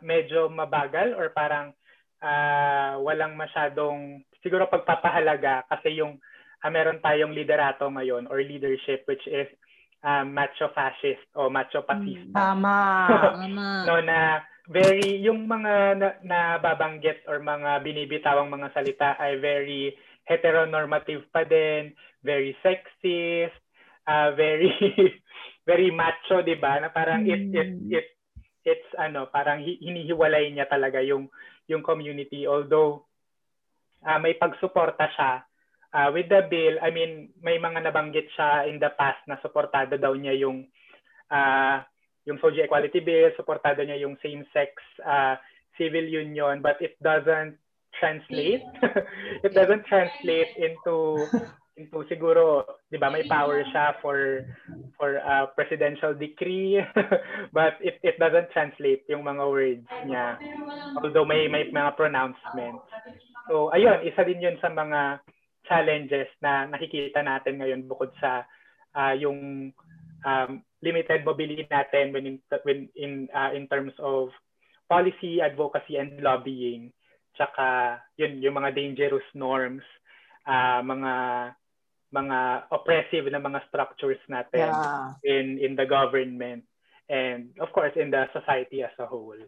medyo 0.00 0.48
mabagal 0.48 1.12
or 1.14 1.30
parang 1.36 1.76
uh, 2.24 2.96
walang 3.04 3.36
masyadong 3.36 4.24
siguro 4.40 4.64
pagpapahalaga 4.72 5.68
kasi 5.68 6.00
yung 6.00 6.16
uh, 6.64 6.72
meron 6.72 7.04
tayong 7.04 7.36
liderato 7.36 7.84
ngayon 7.92 8.24
or 8.32 8.40
leadership 8.40 9.04
which 9.04 9.22
is 9.28 9.46
uh, 10.00 10.24
macho 10.24 10.72
fascist 10.72 11.28
o 11.36 11.52
macho 11.52 11.84
fascista. 11.84 12.32
Tama. 12.32 12.78
Tama. 13.36 13.68
no 13.84 14.00
na 14.00 14.40
very 14.64 15.20
yung 15.20 15.44
mga 15.44 16.00
na, 16.00 16.08
nababanggit 16.24 17.28
or 17.28 17.44
mga 17.44 17.84
binibitawang 17.84 18.48
mga 18.48 18.72
salita 18.72 19.12
ay 19.20 19.36
very 19.36 19.92
heteronormative 20.24 21.28
pa 21.28 21.44
din, 21.44 21.92
very 22.24 22.56
sexist, 22.64 23.52
uh, 24.08 24.32
very 24.32 24.72
very 25.68 25.92
macho, 25.92 26.40
'di 26.40 26.56
ba? 26.56 26.80
Na 26.80 26.88
parang 26.88 27.28
mm. 27.28 27.28
it 27.28 27.44
it 27.52 27.70
hmm. 27.76 27.92
it 27.92 28.08
it's 28.64 28.90
ano, 28.96 29.28
parang 29.28 29.60
hinihiwalay 29.60 30.48
niya 30.48 30.64
talaga 30.64 31.04
yung 31.04 31.28
yung 31.68 31.84
community 31.84 32.48
although 32.48 33.04
uh, 34.04 34.16
may 34.20 34.36
pagsuporta 34.36 35.08
siya 35.12 35.44
uh, 35.94 36.10
with 36.10 36.26
the 36.28 36.42
bill. 36.50 36.76
I 36.82 36.90
mean, 36.90 37.30
may 37.40 37.56
mga 37.56 37.86
nabanggit 37.86 38.26
siya 38.34 38.66
in 38.66 38.82
the 38.82 38.90
past 38.98 39.22
na 39.30 39.38
suportado 39.38 39.94
daw 39.94 40.12
niya 40.18 40.34
yung 40.34 40.66
uh, 41.30 41.80
yung 42.26 42.40
SOGI 42.42 42.66
Equality 42.66 43.00
Bill, 43.04 43.30
supportado 43.36 43.84
niya 43.84 44.00
yung 44.00 44.16
same-sex 44.24 44.72
uh, 45.04 45.36
civil 45.76 46.04
union, 46.04 46.64
but 46.64 46.80
it 46.80 46.96
doesn't 47.04 47.56
translate. 48.00 48.64
it 49.46 49.52
doesn't 49.52 49.84
translate 49.86 50.50
into 50.56 51.28
into 51.76 52.06
siguro, 52.06 52.64
'di 52.88 52.98
ba, 53.02 53.10
may 53.10 53.26
power 53.26 53.60
siya 53.66 53.98
for 53.98 54.46
for 54.96 55.18
a 55.18 55.50
presidential 55.52 56.14
decree, 56.14 56.80
but 57.56 57.76
it 57.82 57.98
it 58.06 58.16
doesn't 58.16 58.50
translate 58.54 59.04
yung 59.10 59.26
mga 59.26 59.44
words 59.44 59.86
niya. 60.06 60.38
Although 61.02 61.26
may 61.26 61.50
may 61.50 61.68
mga 61.68 61.98
pronouncements. 61.98 62.86
So, 63.50 63.68
ayun, 63.74 64.06
isa 64.06 64.22
din 64.24 64.40
'yun 64.40 64.56
sa 64.62 64.72
mga 64.72 65.20
challenges 65.64 66.28
na 66.40 66.68
nakikita 66.68 67.24
natin 67.24 67.60
ngayon 67.60 67.88
bukod 67.88 68.12
sa 68.20 68.44
uh, 68.94 69.14
yung 69.16 69.70
um, 70.24 70.50
limited 70.80 71.24
mobility 71.24 71.66
natin 71.68 72.12
when 72.12 72.24
in 72.26 72.36
when 72.64 72.88
in 72.96 73.12
uh, 73.32 73.52
in 73.52 73.68
terms 73.68 73.92
of 74.00 74.28
policy, 74.88 75.40
advocacy 75.40 75.96
and 75.96 76.20
lobbying. 76.20 76.92
Tsaka 77.34 77.98
yun 78.20 78.38
yung 78.38 78.60
mga 78.60 78.76
dangerous 78.76 79.26
norms, 79.34 79.82
uh, 80.46 80.80
mga 80.84 81.12
mga 82.14 82.38
oppressive 82.70 83.26
na 83.26 83.42
mga 83.42 83.66
structures 83.66 84.22
natin 84.30 84.70
yeah. 84.70 85.18
in 85.26 85.58
in 85.58 85.74
the 85.74 85.82
government 85.82 86.62
and 87.10 87.50
of 87.58 87.74
course 87.74 87.90
in 87.98 88.14
the 88.14 88.30
society 88.30 88.86
as 88.86 88.94
a 89.02 89.06
whole. 89.06 89.40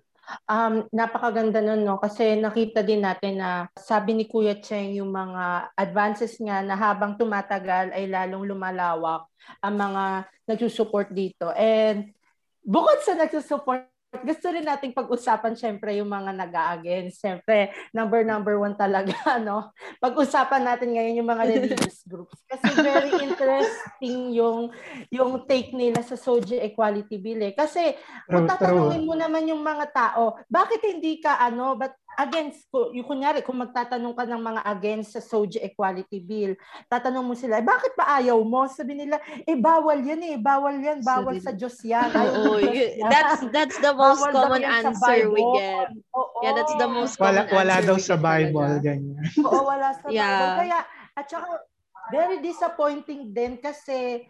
Um, 0.50 0.90
napakaganda 0.90 1.62
nun, 1.62 1.86
no? 1.86 2.02
Kasi 2.02 2.34
nakita 2.38 2.82
din 2.82 3.06
natin 3.06 3.38
na 3.38 3.70
sabi 3.78 4.12
ni 4.12 4.26
Kuya 4.26 4.58
Cheng 4.58 4.98
yung 4.98 5.14
mga 5.14 5.70
advances 5.78 6.34
nga 6.42 6.60
na 6.66 6.74
habang 6.74 7.14
tumatagal 7.14 7.94
ay 7.94 8.10
lalong 8.10 8.42
lumalawak 8.42 9.30
ang 9.62 9.74
mga 9.78 10.04
nagsusupport 10.50 11.08
dito. 11.14 11.50
And 11.54 12.10
bukod 12.66 13.02
sa 13.06 13.14
nagsusupport 13.14 13.95
gusto 14.22 14.48
rin 14.48 14.64
nating 14.64 14.94
pag-usapan 14.94 15.58
syempre 15.58 15.98
yung 15.98 16.08
mga 16.08 16.32
nag-against. 16.32 17.20
Syempre, 17.20 17.74
number 17.90 18.22
number 18.22 18.54
one 18.56 18.78
talaga, 18.78 19.12
no? 19.46 19.74
Pag-usapan 19.98 20.62
natin 20.62 20.94
ngayon 20.94 21.18
yung 21.20 21.30
mga 21.30 21.44
religious 21.44 22.06
groups. 22.10 22.38
Kasi 22.46 22.70
very 22.80 23.12
interesting 23.18 24.32
yung 24.32 24.70
yung 25.10 25.44
take 25.44 25.74
nila 25.74 26.00
sa 26.00 26.14
SOGI 26.14 26.62
Equality 26.72 27.18
Bill. 27.18 27.50
Eh. 27.50 27.54
Kasi 27.54 27.98
kung 28.30 28.46
tatanungin 28.46 29.04
mo 29.04 29.18
naman 29.18 29.50
yung 29.50 29.60
mga 29.60 29.90
tao, 29.92 30.38
bakit 30.46 30.80
hindi 30.86 31.18
ka 31.20 31.42
ano, 31.42 31.74
but 31.76 31.92
against, 32.16 32.66
yung 32.72 33.06
kunyari, 33.06 33.44
kung 33.44 33.60
magtatanong 33.60 34.16
ka 34.16 34.24
ng 34.24 34.42
mga 34.42 34.62
against 34.72 35.14
sa 35.16 35.20
SOGI 35.20 35.62
Equality 35.72 36.18
Bill, 36.18 36.52
tatanong 36.88 37.24
mo 37.24 37.34
sila, 37.36 37.60
eh, 37.60 37.64
bakit 37.64 37.92
ba 37.94 38.18
ayaw 38.20 38.40
mo? 38.40 38.64
Sabi 38.66 38.96
nila, 38.96 39.20
eh, 39.44 39.56
bawal 39.56 40.00
yan 40.00 40.22
eh, 40.24 40.36
bawal 40.40 40.76
yan, 40.80 41.04
bawal 41.04 41.36
sa 41.38 41.52
Diyos 41.52 41.76
yan. 41.84 42.08
Oo, 42.16 42.58
that's, 43.12 43.44
that's 43.52 43.76
the 43.78 43.92
most 43.92 44.24
bawal 44.24 44.32
common 44.32 44.64
answer 44.64 45.28
we 45.28 45.44
get. 45.60 45.92
Oo, 46.16 46.40
yeah, 46.40 46.52
that's 46.56 46.74
the 46.80 46.88
most 46.88 47.20
wala, 47.20 47.44
common 47.44 47.52
wala 47.52 47.74
answer 47.78 47.88
daw 47.92 47.96
sa 48.00 48.16
Bible, 48.16 48.72
ganyan. 48.80 49.24
Oo, 49.46 49.60
wala 49.68 49.92
sa 49.94 50.06
yeah. 50.08 50.24
Bible. 50.24 50.56
Kaya, 50.64 50.78
at 51.16 51.24
saka, 51.28 51.48
very 52.12 52.38
disappointing 52.38 53.34
din 53.34 53.58
kasi 53.58 54.26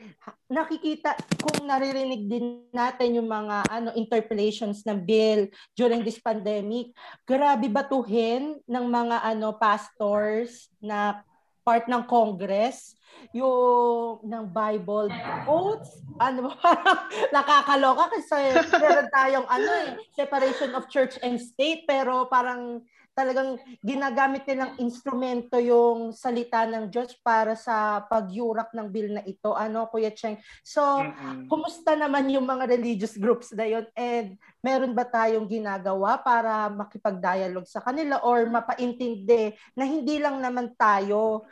nakikita 0.49 1.13
kung 1.41 1.69
naririnig 1.69 2.25
din 2.29 2.65
natin 2.73 3.21
yung 3.21 3.29
mga 3.29 3.69
ano 3.69 3.93
interpolations 3.95 4.83
ng 4.89 5.05
bill 5.05 5.51
during 5.77 6.01
this 6.01 6.21
pandemic 6.21 6.93
grabe 7.29 7.69
batuhin 7.69 8.57
ng 8.65 8.85
mga 8.89 9.23
ano 9.23 9.57
pastors 9.61 10.73
na 10.81 11.21
part 11.67 11.91
ng 11.91 12.07
Congress 12.07 12.95
yung 13.35 14.23
ng 14.23 14.45
Bible 14.55 15.11
quotes. 15.43 15.99
Ano 16.23 16.55
nakakaloka 17.35 18.15
kasi 18.15 18.55
meron 18.79 19.09
tayong 19.11 19.47
ano 19.51 19.71
eh 19.83 19.91
separation 20.15 20.73
of 20.79 20.87
church 20.87 21.19
and 21.27 21.43
state 21.43 21.85
pero 21.91 22.31
parang 22.31 22.87
talagang 23.17 23.57
ginagamit 23.81 24.45
nilang 24.45 24.77
instrumento 24.77 25.57
yung 25.57 26.13
salita 26.13 26.69
ng 26.69 26.93
Diyos 26.93 27.17
para 27.25 27.57
sa 27.57 28.05
pagyurak 28.05 28.77
ng 28.77 28.89
bill 28.93 29.17
na 29.17 29.25
ito. 29.25 29.57
Ano, 29.57 29.89
Kuya 29.89 30.13
Cheng? 30.13 30.37
So, 30.61 30.85
mm-hmm. 30.85 31.49
kumusta 31.49 31.97
naman 31.97 32.29
yung 32.29 32.45
mga 32.45 32.69
religious 32.69 33.17
groups 33.17 33.57
na 33.57 33.65
yun? 33.65 33.89
And 33.97 34.37
meron 34.61 34.93
ba 34.93 35.09
tayong 35.09 35.49
ginagawa 35.49 36.21
para 36.21 36.69
makipag-dialogue 36.69 37.65
sa 37.65 37.81
kanila 37.81 38.21
or 38.21 38.45
mapaintindi 38.53 39.57
na 39.73 39.89
hindi 39.89 40.21
lang 40.21 40.45
naman 40.45 40.77
tayo 40.77 41.49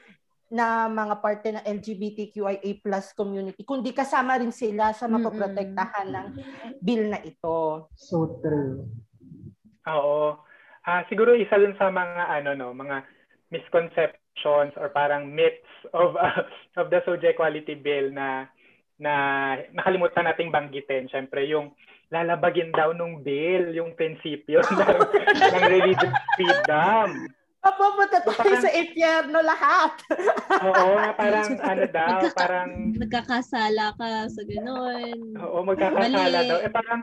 na 0.52 0.86
mga 0.86 1.14
parte 1.18 1.48
ng 1.50 1.64
LGBTQIA 1.64 2.70
plus 2.78 3.10
community, 3.16 3.64
kundi 3.66 3.90
kasama 3.90 4.36
rin 4.36 4.52
sila 4.52 4.92
sa 4.92 5.08
mapoprotektahan 5.08 6.12
ng 6.12 6.26
bill 6.78 7.10
na 7.10 7.18
ito. 7.24 7.88
So 7.96 8.38
true. 8.38 8.86
Oo. 9.88 10.38
Ah, 10.84 11.02
siguro 11.08 11.32
isa 11.32 11.56
din 11.56 11.72
sa 11.80 11.88
mga 11.88 12.28
ano 12.28 12.50
no, 12.52 12.68
mga 12.76 13.04
misconceptions 13.48 14.76
or 14.76 14.92
parang 14.92 15.32
myths 15.32 15.64
of 15.96 16.12
uh, 16.16 16.44
of 16.80 16.92
the 16.92 17.00
SOJA 17.08 17.32
Equality 17.32 17.76
Bill 17.80 18.12
na 18.12 18.48
na 19.00 19.14
nakalimutan 19.72 20.28
nating 20.28 20.52
banggitin. 20.52 21.08
Syempre 21.08 21.48
yung 21.48 21.72
lalabagin 22.12 22.70
daw 22.70 22.92
nung 22.92 23.24
bill 23.24 23.74
yung 23.74 23.96
prinsipyo 23.96 24.60
ng, 24.70 25.00
ng 25.40 25.64
religious 25.66 26.16
freedom. 26.36 27.32
Papupunta 27.64 28.20
tayo 28.20 28.54
sa 28.60 28.68
impyerno 28.76 29.40
lahat. 29.40 29.96
oo, 30.68 30.92
parang 31.16 31.48
ano 31.72 31.84
daw, 31.88 32.08
Magkaka- 32.20 32.36
parang... 32.36 32.70
Magkakasala 33.00 33.86
ka 33.96 34.08
sa 34.28 34.42
gano'n. 34.44 35.18
Oo, 35.40 35.64
magkakasala 35.64 36.28
Mali. 36.28 36.48
daw. 36.52 36.58
Eh 36.60 36.68
parang, 36.68 37.00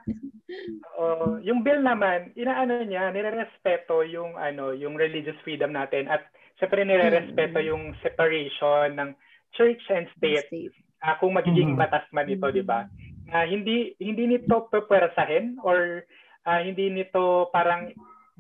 oo, 1.02 1.42
yung 1.42 1.66
bill 1.66 1.82
naman, 1.82 2.30
inaano 2.38 2.86
niya, 2.86 3.10
nire-respeto 3.10 4.06
yung, 4.06 4.38
ano, 4.38 4.70
yung 4.78 4.94
religious 5.02 5.38
freedom 5.42 5.74
natin 5.74 6.06
at 6.06 6.30
syempre 6.62 6.86
nire-respeto 6.86 7.58
mm-hmm. 7.58 7.72
yung 7.74 7.84
separation 8.06 9.02
ng 9.02 9.10
church 9.58 9.82
and 9.90 10.06
state. 10.14 10.46
state. 10.46 10.78
Uh, 11.02 11.18
kung 11.18 11.34
magiging 11.34 11.74
mm-hmm. 11.74 11.82
batas 11.90 12.06
man 12.14 12.30
ito, 12.30 12.46
mm-hmm. 12.46 12.62
di 12.62 12.64
ba? 12.64 12.86
Uh, 13.34 13.46
hindi 13.50 13.98
hindi 13.98 14.38
nito 14.38 14.70
pupwersahin 14.70 15.58
or 15.66 16.06
uh, 16.46 16.62
hindi 16.62 16.94
nito 16.94 17.50
parang 17.50 17.90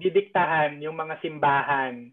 didiktahan 0.01 0.81
yung 0.81 0.97
mga 0.97 1.21
simbahan 1.21 2.09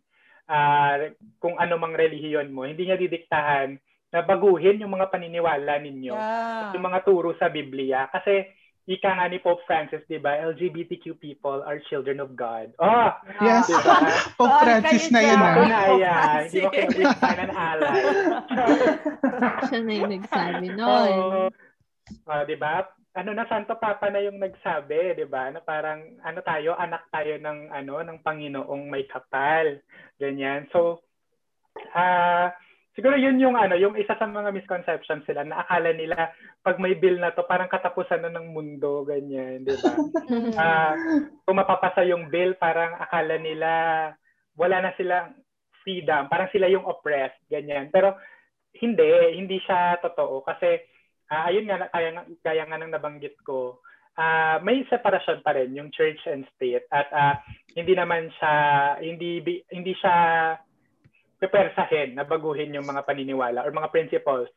uh, 0.48 1.12
kung 1.40 1.56
ano 1.56 1.80
mang 1.80 1.96
relihiyon 1.96 2.52
mo. 2.52 2.68
Hindi 2.68 2.88
niya 2.88 2.98
didiktahan 3.00 3.76
na 4.08 4.20
baguhin 4.24 4.80
yung 4.80 4.92
mga 4.96 5.12
paniniwala 5.12 5.80
ninyo. 5.80 6.16
Yeah. 6.16 6.72
Yung 6.76 6.84
mga 6.84 7.04
turo 7.04 7.36
sa 7.36 7.52
Biblia. 7.52 8.08
Kasi 8.08 8.48
ika 8.88 9.12
nga 9.12 9.28
ni 9.28 9.36
Pope 9.36 9.60
Francis, 9.68 10.00
di 10.08 10.16
ba? 10.16 10.40
LGBTQ 10.48 11.20
people 11.20 11.60
are 11.60 11.76
children 11.92 12.24
of 12.24 12.32
God. 12.32 12.72
Oh! 12.80 13.12
Yes. 13.44 13.68
Diba? 13.68 13.96
Pope 14.40 14.58
Francis 14.64 15.12
na 15.12 15.20
yun. 15.20 15.36
Ako 15.36 15.60
na 15.68 15.82
yan. 16.00 16.40
Hindi 16.48 16.58
mo 16.64 16.70
kinabigtan 16.72 17.36
ng 17.36 17.52
alay. 17.52 18.02
Siya 19.68 19.78
na 19.84 19.92
yung 19.92 20.12
nagsabi 20.16 20.66
nun. 20.72 21.12
Oh, 21.20 22.32
uh, 22.32 22.42
di 22.48 22.56
ba? 22.56 22.88
Ano 23.16 23.30
na 23.32 23.48
Santo 23.48 23.76
Papa 23.80 24.12
na 24.12 24.20
yung 24.20 24.36
nagsabi, 24.36 25.16
'di 25.16 25.26
ba? 25.26 25.48
Na 25.48 25.64
parang 25.64 26.04
ano 26.20 26.40
tayo, 26.44 26.76
anak 26.76 27.08
tayo 27.08 27.40
ng 27.40 27.72
ano 27.72 28.04
ng 28.04 28.18
Panginoong 28.20 28.84
may 28.88 29.08
kapal. 29.08 29.80
Ganyan. 30.20 30.68
So 30.74 31.00
ah 31.94 32.02
uh, 32.02 32.46
siguro 32.98 33.14
yun 33.14 33.38
yung 33.38 33.54
ano, 33.54 33.78
yung 33.78 33.94
isa 33.94 34.18
sa 34.18 34.26
mga 34.26 34.50
misconceptions 34.50 35.22
sila 35.22 35.46
na 35.46 35.62
akala 35.62 35.94
nila 35.94 36.34
pag 36.66 36.82
may 36.82 36.98
bill 36.98 37.22
na 37.22 37.30
to 37.30 37.46
parang 37.46 37.70
katapusan 37.70 38.26
na 38.26 38.34
ng 38.34 38.50
mundo 38.50 39.06
ganyan, 39.06 39.62
'di 39.62 39.78
ba? 39.78 39.94
uh, 40.58 40.92
kung 41.46 41.56
mapapasa 41.56 42.02
yung 42.02 42.26
bill, 42.26 42.58
parang 42.58 42.98
akala 42.98 43.38
nila 43.38 43.70
wala 44.58 44.76
na 44.82 44.90
silang 44.98 45.38
freedom, 45.86 46.26
parang 46.26 46.50
sila 46.50 46.66
yung 46.66 46.84
oppressed, 46.84 47.38
ganyan. 47.46 47.88
Pero 47.94 48.18
hindi, 48.76 49.38
hindi 49.38 49.62
siya 49.62 49.96
totoo 50.02 50.42
kasi 50.42 50.82
uh, 51.30 51.42
ayun 51.48 51.68
nga, 51.68 51.88
kaya, 51.92 52.10
kaya 52.42 52.62
nga 52.66 52.76
nang 52.80 52.92
nabanggit 52.92 53.36
ko, 53.44 53.80
uh, 54.18 54.56
may 54.64 54.82
separasyon 54.88 55.40
pa 55.46 55.54
rin 55.54 55.76
yung 55.76 55.92
church 55.94 56.18
and 56.26 56.44
state 56.56 56.84
at 56.90 57.08
uh, 57.14 57.34
hindi 57.78 57.94
naman 57.94 58.28
siya, 58.36 58.54
hindi, 59.00 59.40
hindi 59.70 59.92
siya 59.96 60.14
pepersahin 61.38 62.18
na 62.18 62.26
baguhin 62.26 62.74
yung 62.74 62.86
mga 62.86 63.06
paniniwala 63.06 63.62
or 63.62 63.70
mga 63.70 63.94
principles 63.94 64.50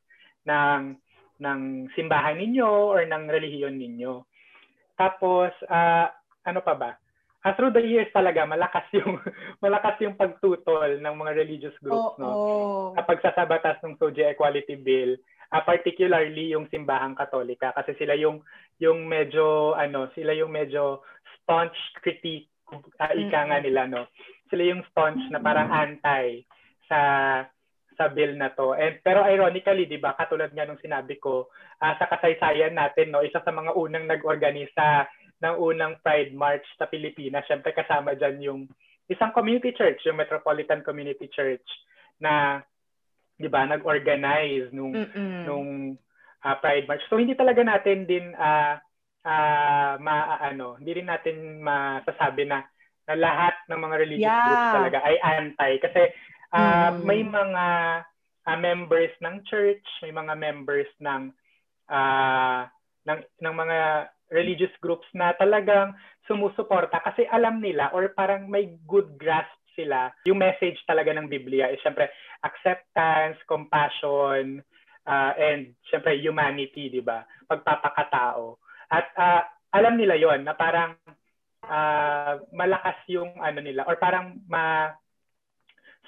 ng 0.49 0.97
ng 1.41 1.89
simbahan 1.97 2.38
ninyo 2.38 2.69
or 2.93 3.01
ng 3.05 3.26
relihiyon 3.30 3.78
ninyo. 3.78 4.26
Tapos 4.97 5.53
uh, 5.69 6.09
ano 6.45 6.59
pa 6.61 6.74
ba? 6.78 6.91
Uh, 7.41 7.53
through 7.57 7.74
the 7.74 7.82
years 7.82 8.09
talaga 8.13 8.45
malakas 8.45 8.86
yung 8.97 9.17
malakas 9.61 9.97
yung 10.01 10.13
pagtutol 10.13 11.01
ng 11.01 11.15
mga 11.17 11.32
religious 11.34 11.74
groups 11.82 12.17
oh, 12.17 12.22
no. 12.22 12.30
Oh. 12.30 12.86
Kapag 12.97 13.17
sa 13.26 13.34
sabatas 13.34 13.82
ng 13.82 13.97
SOGIE 13.97 14.38
Equality 14.38 14.78
Bill, 14.78 15.17
uh, 15.52 15.64
particularly 15.64 16.56
yung 16.56 16.66
simbahang 16.72 17.14
Katolika 17.14 17.76
kasi 17.76 17.93
sila 17.99 18.16
yung 18.16 18.41
yung 18.80 19.06
medyo 19.06 19.76
ano, 19.76 20.10
sila 20.16 20.32
yung 20.34 20.49
medyo 20.52 21.04
staunch 21.43 21.78
critique 21.99 22.49
uh, 22.72 23.14
ika 23.14 23.52
nga 23.52 23.60
nila 23.60 23.86
no. 23.86 24.08
Sila 24.47 24.64
yung 24.64 24.84
staunch 24.91 25.22
na 25.30 25.43
parang 25.43 25.70
anti 25.70 26.43
sa 26.88 26.99
sa 27.99 28.10
bill 28.10 28.34
na 28.39 28.49
to. 28.56 28.74
And 28.74 29.04
pero 29.04 29.28
ironically, 29.28 29.86
'di 29.86 29.99
ba, 29.99 30.16
katulad 30.16 30.49
nga 30.56 30.66
nung 30.66 30.82
sinabi 30.82 31.20
ko, 31.20 31.52
uh, 31.84 31.93
sa 31.99 32.08
kasaysayan 32.08 32.74
natin, 32.74 33.12
no, 33.12 33.22
isa 33.22 33.43
sa 33.43 33.54
mga 33.54 33.76
unang 33.76 34.08
nag-organisa 34.08 35.06
ng 35.41 35.56
unang 35.58 35.97
Pride 36.06 36.34
March 36.34 36.66
sa 36.78 36.88
Pilipinas, 36.88 37.45
syempre 37.49 37.74
kasama 37.74 38.14
diyan 38.14 38.38
yung 38.41 38.62
isang 39.10 39.34
community 39.36 39.74
church, 39.76 39.99
yung 40.08 40.16
Metropolitan 40.16 40.86
Community 40.86 41.28
Church 41.28 41.66
na 42.22 42.62
'di 43.42 43.50
ba, 43.50 43.66
nag-organize 43.66 44.70
nung 44.72 44.94
Mm-mm. 44.94 45.50
nung 45.50 45.70
uh, 46.46 46.56
Pride 46.62 46.86
March. 46.86 47.02
So 47.10 47.18
hindi 47.18 47.34
talaga 47.34 47.66
natin 47.66 48.06
din 48.06 48.34
uh, 48.38 48.78
uh, 49.26 49.94
maano, 49.98 50.78
hindi 50.78 51.02
rin 51.02 51.10
natin 51.10 51.62
masasabi 51.62 52.46
na 52.46 52.66
na 53.10 53.18
lahat 53.18 53.56
ng 53.66 53.80
mga 53.82 53.96
religious 53.98 54.30
yeah. 54.30 54.46
groups 54.46 54.70
talaga 54.78 55.00
ay 55.02 55.16
anti 55.20 55.72
kasi 55.82 56.02
uh, 56.54 56.94
mm. 56.94 57.02
may 57.02 57.22
mga 57.26 57.66
uh, 58.46 58.58
members 58.62 59.14
ng 59.26 59.42
church, 59.50 59.86
may 60.06 60.14
mga 60.14 60.34
members 60.38 60.89
ng 61.02 61.34
uh, 61.89 62.62
ng 63.10 63.20
ng 63.42 63.56
mga 63.58 63.78
religious 64.32 64.72
groups 64.80 65.06
na 65.12 65.36
talagang 65.36 65.92
sumusuporta 66.30 67.04
kasi 67.04 67.28
alam 67.28 67.60
nila 67.60 67.92
or 67.92 68.14
parang 68.16 68.48
may 68.48 68.80
good 68.88 69.18
grasp 69.20 69.52
sila, 69.76 70.12
yung 70.28 70.39
message 70.39 70.78
talaga 70.84 71.16
ng 71.16 71.32
Biblia 71.32 71.72
is 71.72 71.80
syempre 71.84 72.12
acceptance, 72.42 73.38
compassion, 73.46 74.62
uh, 75.06 75.34
and 75.38 75.74
syempre 75.89 76.18
humanity, 76.18 76.89
di 76.89 77.02
ba? 77.02 77.26
Pagpapakatao. 77.50 78.58
At 78.92 79.08
uh, 79.16 79.42
alam 79.72 79.96
nila 79.96 80.20
yon 80.20 80.44
na 80.44 80.54
parang 80.58 80.98
uh, 81.66 82.42
malakas 82.52 82.98
yung 83.08 83.32
ano 83.39 83.60
nila 83.64 83.88
or 83.88 83.96
parang 83.96 84.42
ma 84.50 84.92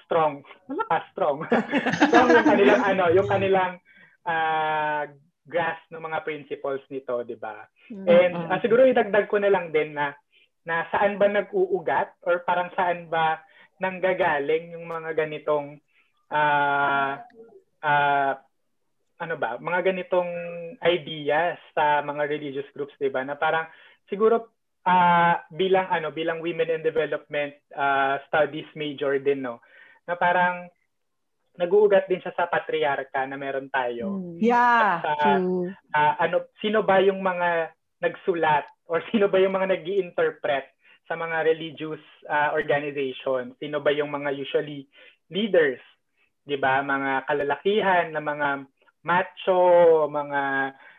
strong, 0.04 0.44
malakas 0.68 1.04
strong. 1.16 1.38
strong 2.12 2.28
yung 2.30 2.48
kanilang 2.48 2.82
ano, 2.84 3.06
yung 3.14 3.30
kanilang 3.30 3.74
uh, 4.28 5.04
grasp 5.48 5.84
ng 5.92 6.04
mga 6.04 6.20
principles 6.24 6.84
nito, 6.88 7.24
di 7.24 7.36
ba? 7.36 7.68
Mm-hmm. 7.92 8.08
And 8.08 8.34
uh, 8.52 8.60
siguro 8.64 8.88
idagdag 8.88 9.28
ko 9.28 9.40
na 9.40 9.52
lang 9.52 9.72
din 9.72 9.96
na 9.96 10.16
na 10.64 10.88
saan 10.96 11.20
ba 11.20 11.28
nag-uugat 11.28 12.24
or 12.24 12.40
parang 12.48 12.72
saan 12.72 13.12
ba 13.12 13.44
nanggagaling 13.84 14.72
yung 14.80 14.88
mga 14.88 15.12
ganitong 15.12 15.76
uh, 16.32 17.14
uh, 17.84 18.34
ano 19.24 19.36
ba, 19.40 19.56
mga 19.60 19.80
ganitong 19.94 20.32
ideas 20.84 21.56
sa 21.72 22.04
mga 22.04 22.28
religious 22.28 22.68
groups, 22.76 22.94
'di 23.00 23.12
ba? 23.12 23.24
Na 23.24 23.40
parang 23.40 23.68
siguro 24.12 24.54
uh, 24.84 25.36
bilang 25.52 25.88
ano, 25.88 26.12
bilang 26.12 26.44
women 26.44 26.80
in 26.80 26.84
development 26.84 27.56
uh, 27.76 28.20
studies 28.28 28.68
major 28.76 29.16
din, 29.20 29.44
no. 29.44 29.64
Na 30.08 30.20
parang 30.20 30.68
nag-uugat 31.54 32.10
din 32.10 32.22
siya 32.22 32.34
sa 32.34 32.50
patriarka 32.50 33.24
na 33.30 33.38
meron 33.38 33.70
tayo. 33.70 34.18
Hmm. 34.18 34.38
Yeah. 34.42 35.06
At, 35.06 35.22
uh, 35.22 35.70
uh, 35.94 36.14
ano 36.18 36.50
sino 36.60 36.82
ba 36.82 36.98
yung 37.00 37.22
mga 37.22 37.72
nagsulat 38.02 38.66
or 38.90 39.06
sino 39.14 39.30
ba 39.30 39.38
yung 39.40 39.54
mga 39.54 39.70
nag 39.70 39.86
interpret 39.86 40.68
sa 41.06 41.14
mga 41.14 41.46
religious 41.46 42.02
uh, 42.26 42.52
organization? 42.58 43.54
Sino 43.62 43.78
ba 43.80 43.94
yung 43.94 44.10
mga 44.10 44.34
usually 44.34 44.90
leaders? 45.30 45.80
'Di 46.44 46.58
ba? 46.60 46.84
Mga 46.84 47.12
kalalakihan 47.28 48.08
na 48.12 48.22
mga 48.24 48.50
macho, 49.04 50.08
mga 50.08 50.42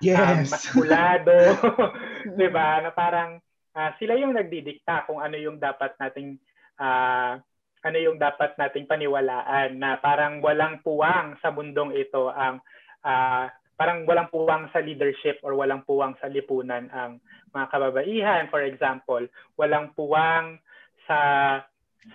yes. 0.04 0.20
um, 0.20 0.40
maskulado, 0.48 1.38
'di 2.36 2.48
ba? 2.52 2.84
Na 2.84 2.90
parang 2.92 3.40
uh, 3.76 3.90
sila 4.00 4.16
yung 4.16 4.36
nagdidikta 4.36 5.04
kung 5.08 5.20
ano 5.20 5.36
yung 5.36 5.60
dapat 5.60 5.96
nating 6.00 6.36
uh, 6.80 7.36
ano 7.84 7.98
yung 8.00 8.16
dapat 8.16 8.56
nating 8.56 8.88
paniwalaan 8.88 9.76
na 9.76 10.00
parang 10.00 10.40
walang 10.40 10.80
puwang 10.80 11.36
sa 11.44 11.52
mundong 11.52 11.92
ito 11.92 12.32
ang 12.32 12.64
uh, 13.04 13.44
parang 13.76 14.08
walang 14.08 14.30
puwang 14.32 14.70
sa 14.72 14.80
leadership 14.80 15.36
or 15.44 15.52
walang 15.52 15.84
puwang 15.84 16.16
sa 16.22 16.30
lipunan 16.30 16.88
ang 16.94 17.20
mga 17.52 17.66
kababaihan 17.68 18.48
for 18.48 18.64
example 18.64 19.20
walang 19.60 19.92
puwang 19.92 20.56
sa 21.04 21.20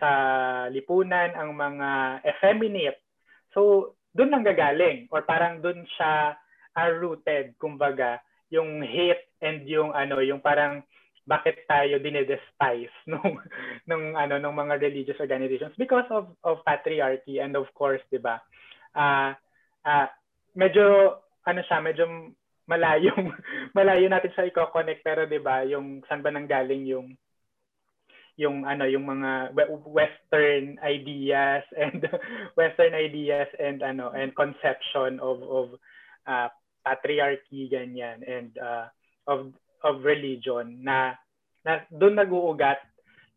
sa 0.02 0.12
lipunan 0.74 1.38
ang 1.38 1.54
mga 1.54 2.22
effeminate 2.26 2.98
so 3.54 3.94
doon 4.14 4.34
nang 4.34 4.46
gagaling 4.46 5.06
or 5.14 5.22
parang 5.24 5.62
doon 5.62 5.86
siya 5.98 6.36
are 6.74 6.94
rooted 6.98 7.54
kumbaga 7.62 8.22
yung 8.50 8.82
hate 8.82 9.30
and 9.46 9.66
yung 9.70 9.94
ano 9.94 10.20
yung 10.22 10.42
parang 10.42 10.82
bakit 11.30 11.62
tayo 11.70 12.02
dinedespise 12.02 12.90
nung 13.12 13.38
nung 13.86 14.18
ano 14.18 14.42
nung 14.42 14.58
mga 14.58 14.82
religious 14.82 15.22
organizations 15.22 15.78
because 15.78 16.10
of 16.10 16.34
of 16.42 16.66
patriarchy 16.66 17.38
and 17.38 17.54
of 17.54 17.70
course 17.78 18.02
'di 18.10 18.18
ba? 18.18 18.42
Uh, 18.98 19.38
uh, 19.86 20.10
medyo 20.58 21.14
ano 21.46 21.62
siya, 21.62 21.78
medyo 21.86 22.10
malayong 22.66 23.30
malayo 23.78 24.10
natin 24.10 24.34
sa 24.34 24.46
i-connect 24.50 25.06
pero 25.06 25.30
'di 25.30 25.38
ba, 25.38 25.62
yung 25.70 26.02
saan 26.10 26.26
ba 26.26 26.34
nanggaling 26.34 26.90
yung 26.90 27.14
yung 28.40 28.64
ano 28.64 28.88
yung 28.88 29.04
mga 29.04 29.52
western 29.84 30.80
ideas 30.80 31.68
and 31.76 32.08
western 32.60 32.96
ideas 32.96 33.52
and 33.60 33.84
ano 33.84 34.16
and 34.16 34.32
conception 34.32 35.20
of 35.20 35.44
of 35.44 35.68
uh, 36.24 36.48
patriarchy 36.88 37.68
ganyan 37.68 38.24
and 38.24 38.56
uh, 38.64 38.88
of 39.28 39.52
of 39.84 40.08
religion 40.08 40.80
na 40.80 41.20
na 41.68 41.84
doon 41.92 42.16
nag-uugat 42.16 42.80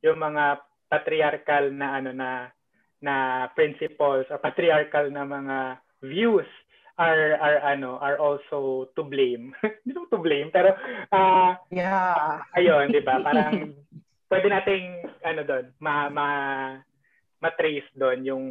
yung 0.07 0.22
mga 0.22 0.62
patriarchal 0.86 1.74
na 1.74 1.98
ano 1.98 2.14
na 2.14 2.30
na 3.03 3.50
principles 3.59 4.30
or 4.30 4.38
patriarchal 4.38 5.11
na 5.11 5.26
mga 5.26 5.59
views 6.07 6.46
are 6.94 7.34
are 7.42 7.59
ano 7.66 7.98
are 7.98 8.22
also 8.22 8.86
to 8.94 9.03
blame. 9.03 9.50
Hindi 9.82 9.98
to 10.14 10.22
blame 10.22 10.55
pero 10.55 10.78
uh, 11.11 11.59
yeah. 11.74 12.38
Ayun, 12.55 12.94
'di 12.94 13.03
ba? 13.03 13.18
Parang 13.18 13.74
pwede 14.33 14.49
nating 14.49 15.05
ano 15.28 15.45
doon 15.45 15.64
ma 15.76 16.09
ma 16.09 16.28
matrace 17.45 17.85
doon 17.93 18.24
yung 18.24 18.47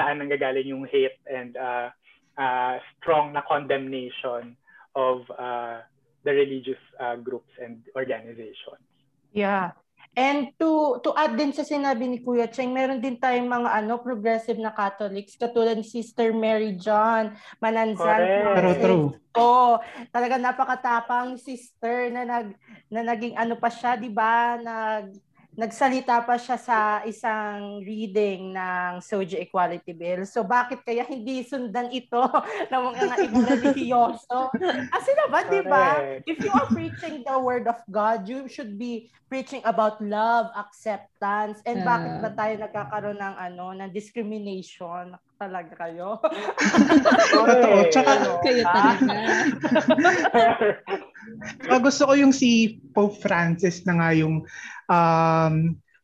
saan 0.00 0.24
nanggagaling 0.24 0.72
yung 0.72 0.88
hate 0.88 1.20
and 1.28 1.60
uh, 1.60 1.92
uh, 2.40 2.80
strong 2.96 3.36
na 3.36 3.44
condemnation 3.44 4.56
of 4.96 5.28
uh, 5.36 5.84
the 6.24 6.32
religious 6.32 6.80
uh, 6.96 7.20
groups 7.20 7.52
and 7.60 7.84
organizations. 7.92 8.80
Yeah. 9.36 9.76
And 10.16 10.56
to 10.56 10.96
to 11.04 11.12
add 11.12 11.36
din 11.36 11.52
sa 11.52 11.60
sinabi 11.60 12.08
ni 12.08 12.18
Kuya 12.24 12.48
Cheng, 12.48 12.72
meron 12.72 13.04
din 13.04 13.20
tayong 13.20 13.52
mga 13.52 13.68
ano 13.68 14.00
progressive 14.00 14.56
na 14.56 14.72
Catholics 14.72 15.36
katulad 15.36 15.76
ni 15.76 15.84
Sister 15.84 16.32
Mary 16.32 16.72
John 16.80 17.36
Mananzal. 17.60 18.24
Pero 18.56 18.70
true. 18.80 19.06
Oh, 19.36 19.76
talaga 20.08 20.40
napakatapang 20.40 21.36
sister 21.36 22.08
na 22.08 22.24
nag 22.24 22.56
na 22.88 23.04
naging 23.04 23.36
ano 23.36 23.60
pa 23.60 23.68
siya, 23.68 24.00
'di 24.00 24.08
ba? 24.08 24.56
Nag 24.56 25.25
nagsalita 25.56 26.20
pa 26.20 26.36
siya 26.36 26.60
sa 26.60 27.00
isang 27.08 27.80
reading 27.80 28.52
ng 28.52 29.00
Soji 29.00 29.40
Equality 29.40 29.96
Bill. 29.96 30.28
So 30.28 30.44
bakit 30.44 30.84
kaya 30.84 31.00
hindi 31.08 31.40
sundan 31.48 31.88
ito 31.88 32.20
ng 32.70 32.82
mga 32.92 33.14
ibang 33.24 33.44
religyoso? 33.56 34.52
Kasi 34.92 35.10
naman, 35.16 35.42
di 35.48 35.64
ba? 35.64 36.20
If 36.28 36.44
you 36.44 36.52
are 36.52 36.68
preaching 36.68 37.24
the 37.24 37.40
word 37.40 37.64
of 37.64 37.80
God, 37.88 38.28
you 38.28 38.52
should 38.52 38.76
be 38.76 39.08
preaching 39.32 39.64
about 39.64 39.98
love, 40.04 40.52
acceptance, 40.54 41.64
and 41.64 41.82
bakit 41.82 42.20
ba 42.20 42.30
tayo 42.36 42.54
nagkakaroon 42.60 43.18
ng 43.18 43.34
ano, 43.40 43.72
ng 43.74 43.90
discrimination? 43.90 45.16
Talaga 45.42 45.72
kayo? 45.76 46.16
Totoo. 47.36 47.78
Tsaka, 47.92 48.12
kayo 48.40 48.62
talaga. 48.64 49.16
gusto 51.84 52.02
ko 52.08 52.12
yung 52.16 52.32
si 52.32 52.80
Pope 52.96 53.20
Francis 53.20 53.84
na 53.84 54.00
nga 54.00 54.08
yung 54.16 54.48
um, 54.88 55.54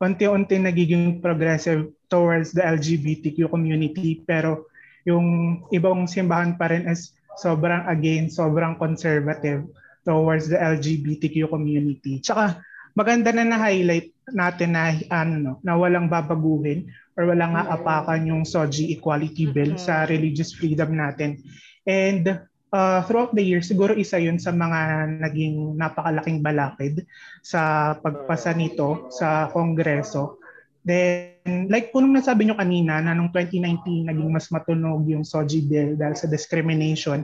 unti-unti 0.02 0.60
nagiging 0.60 1.24
progressive 1.24 1.88
towards 2.12 2.52
the 2.52 2.60
LGBTQ 2.60 3.48
community 3.48 4.20
pero 4.26 4.68
yung 5.08 5.62
ibang 5.72 6.04
simbahan 6.04 6.60
pa 6.60 6.68
rin 6.68 6.84
is 6.84 7.16
sobrang 7.40 7.88
again, 7.88 8.28
sobrang 8.28 8.76
conservative 8.76 9.64
towards 10.04 10.52
the 10.52 10.58
LGBTQ 10.60 11.48
community. 11.48 12.20
Tsaka 12.20 12.60
maganda 12.92 13.32
na 13.32 13.48
na-highlight 13.48 14.12
natin 14.32 14.76
na 14.76 14.96
ano 15.12 15.60
na 15.60 15.76
walang 15.76 16.08
babaguhin 16.08 16.88
or 17.16 17.28
walang 17.28 17.56
aapakan 17.56 18.24
yung 18.24 18.42
SOGI 18.42 18.96
equality 18.96 19.48
bill 19.48 19.76
mm-hmm. 19.76 19.84
sa 19.84 20.08
religious 20.08 20.56
freedom 20.56 20.96
natin. 20.96 21.44
And 21.84 22.40
uh, 22.72 23.00
throughout 23.04 23.36
the 23.36 23.44
years, 23.44 23.68
siguro 23.68 23.92
isa 23.92 24.16
yun 24.16 24.40
sa 24.40 24.50
mga 24.50 25.12
naging 25.20 25.76
napakalaking 25.76 26.40
balakid 26.40 27.04
sa 27.44 27.94
pagpasa 28.00 28.56
nito 28.56 29.12
sa 29.12 29.52
Kongreso. 29.52 30.40
Then, 30.82 31.70
like 31.70 31.94
po 31.94 32.02
nung 32.02 32.16
nasabi 32.16 32.48
nyo 32.48 32.58
kanina 32.58 32.98
na 32.98 33.14
noong 33.14 33.30
2019 33.30 34.10
naging 34.10 34.30
mas 34.34 34.50
matunog 34.50 35.06
yung 35.06 35.22
SOGI 35.22 35.60
bill 35.68 35.90
dahil 35.94 36.16
sa 36.18 36.26
discrimination 36.26 37.22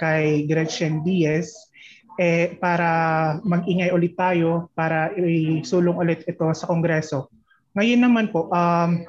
kay 0.00 0.48
Gretchen 0.50 1.06
Diaz, 1.06 1.65
eh, 2.16 2.56
para 2.56 2.88
mag-ingay 3.44 3.92
ulit 3.92 4.16
tayo, 4.16 4.72
para 4.72 5.12
isulong 5.16 5.96
ulit 5.96 6.20
ito 6.24 6.48
sa 6.56 6.68
Kongreso. 6.68 7.28
Ngayon 7.76 8.00
naman 8.00 8.26
po, 8.32 8.48
um, 8.48 9.04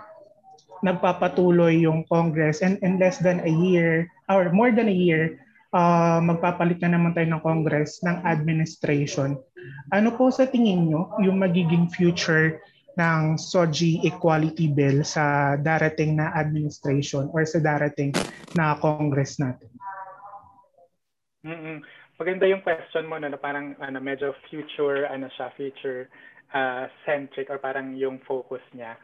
nagpapatuloy 0.84 1.82
yung 1.88 2.06
Congress 2.06 2.62
and 2.62 2.78
in 2.86 3.02
less 3.02 3.18
than 3.18 3.42
a 3.42 3.50
year 3.50 4.06
or 4.30 4.52
more 4.54 4.70
than 4.70 4.92
a 4.92 4.94
year, 4.94 5.40
uh, 5.74 6.20
magpapalit 6.22 6.78
na 6.84 6.94
naman 6.94 7.16
tayo 7.16 7.28
ng 7.32 7.44
Congress 7.44 8.04
ng 8.04 8.22
administration. 8.28 9.40
Ano 9.96 10.14
po 10.16 10.30
sa 10.30 10.46
tingin 10.48 10.92
nyo 10.92 11.16
yung 11.24 11.40
magiging 11.42 11.90
future 11.90 12.62
ng 12.98 13.38
SOGI 13.38 14.10
Equality 14.10 14.74
Bill 14.74 15.06
sa 15.06 15.56
darating 15.56 16.18
na 16.18 16.34
administration 16.34 17.30
or 17.30 17.46
sa 17.46 17.62
darating 17.62 18.10
na 18.58 18.74
Congress 18.82 19.38
natin? 19.38 19.70
Mm-mm. 21.46 21.78
Maganda 22.18 22.50
yung 22.50 22.66
question 22.66 23.06
mo 23.06 23.22
no, 23.22 23.30
na 23.30 23.38
parang 23.38 23.78
ano, 23.78 24.02
medyo 24.02 24.34
future 24.50 25.06
ano 25.06 25.30
siya, 25.38 25.54
future 25.54 26.10
uh, 26.50 26.90
centric 27.06 27.54
or 27.54 27.62
parang 27.62 27.94
yung 27.94 28.18
focus 28.26 28.62
niya. 28.74 28.98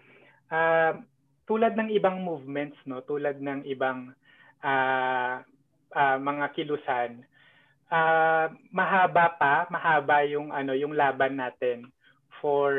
Uh, 0.50 0.98
tulad 1.46 1.78
ng 1.78 1.94
ibang 1.94 2.26
movements 2.26 2.78
no, 2.90 3.06
tulad 3.06 3.38
ng 3.38 3.70
ibang 3.70 4.18
uh, 4.66 5.46
uh, 5.94 6.18
mga 6.18 6.46
kilusan, 6.58 7.22
uh, 7.94 8.50
mahaba 8.74 9.38
pa, 9.38 9.70
mahaba 9.70 10.26
yung 10.26 10.50
ano, 10.50 10.74
yung 10.74 10.98
laban 10.98 11.38
natin 11.38 11.86
for 12.42 12.74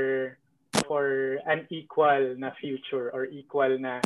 for 0.84 1.38
an 1.46 1.64
equal 1.70 2.34
na 2.36 2.50
future 2.58 3.14
or 3.14 3.30
equal 3.30 3.70
na 3.78 4.02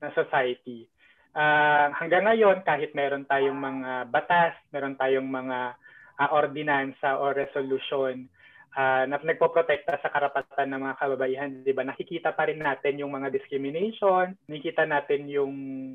na 0.00 0.08
society. 0.16 0.88
Uh, 1.36 1.92
hanggang 2.00 2.24
ngayon, 2.24 2.64
kahit 2.64 2.96
meron 2.96 3.28
tayong 3.28 3.60
mga 3.60 4.08
batas, 4.08 4.56
meron 4.72 4.96
tayong 4.96 5.28
mga 5.28 5.76
uh, 6.16 6.28
ordinansa 6.32 7.20
o 7.20 7.28
resolution 7.36 8.24
uh, 8.76 9.04
na 9.08 9.16
nagpoprotekta 9.20 10.00
sa 10.00 10.12
karapatan 10.12 10.72
ng 10.72 10.80
mga 10.80 10.98
kababaihan, 11.00 11.50
'di 11.64 11.72
ba? 11.72 11.82
Nakikita 11.84 12.36
pa 12.36 12.48
rin 12.48 12.60
natin 12.60 13.00
yung 13.00 13.12
mga 13.12 13.32
discrimination, 13.32 14.36
nakikita 14.46 14.84
natin 14.84 15.28
yung 15.28 15.52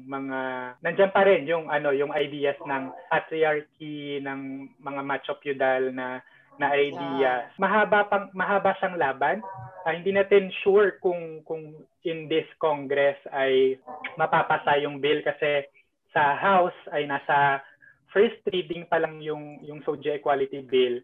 mga 0.10 0.40
nandiyan 0.82 1.14
pa 1.14 1.22
rin 1.26 1.46
yung 1.46 1.70
ano, 1.70 1.94
yung 1.94 2.12
ideas 2.14 2.58
ng 2.66 2.94
patriarchy 3.10 4.22
ng 4.22 4.70
mga 4.82 5.02
macho 5.06 5.34
feudal 5.40 5.94
na 5.94 6.22
na 6.60 6.78
idea. 6.78 7.50
Mahaba 7.58 8.06
pang 8.06 8.30
mahaba 8.38 8.78
siyang 8.78 9.00
laban. 9.00 9.40
Uh, 9.82 9.98
hindi 9.98 10.14
natin 10.14 10.54
sure 10.62 11.02
kung 11.02 11.42
kung 11.42 11.74
in 12.06 12.30
this 12.30 12.46
Congress 12.62 13.18
ay 13.34 13.78
mapapasa 14.18 14.80
yung 14.82 15.00
bill 15.00 15.22
kasi 15.24 15.68
sa 16.12 16.36
House 16.36 16.78
ay 16.92 17.08
nasa 17.08 17.64
first 18.12 18.44
reading 18.52 18.84
pa 18.88 19.00
lang 19.00 19.24
yung 19.24 19.64
yung 19.64 19.80
SOGIA 19.84 20.20
Equality 20.20 20.64
Bill 20.68 21.00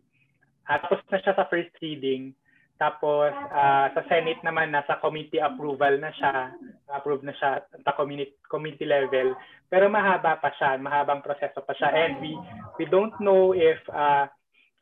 Uh, 0.68 0.78
tapos 0.84 1.00
na 1.08 1.20
siya 1.24 1.34
sa 1.34 1.48
first 1.48 1.72
reading. 1.80 2.36
Tapos 2.78 3.34
uh, 3.34 3.88
sa 3.90 4.02
Senate 4.06 4.38
naman 4.46 4.70
nasa 4.70 5.00
committee 5.02 5.42
approval 5.42 5.98
na 5.98 6.12
siya. 6.14 6.54
Approve 6.92 7.24
na 7.26 7.34
siya 7.34 7.64
sa 7.82 7.92
committee 7.96 8.36
committee 8.52 8.86
level. 8.86 9.34
Pero 9.72 9.88
mahaba 9.90 10.38
pa 10.38 10.52
siya, 10.60 10.78
mahabang 10.78 11.24
proseso 11.26 11.64
pa 11.64 11.74
siya 11.74 11.90
and 11.90 12.22
we 12.22 12.36
we 12.78 12.86
don't 12.86 13.16
know 13.18 13.56
if 13.56 13.80
uh, 13.90 14.30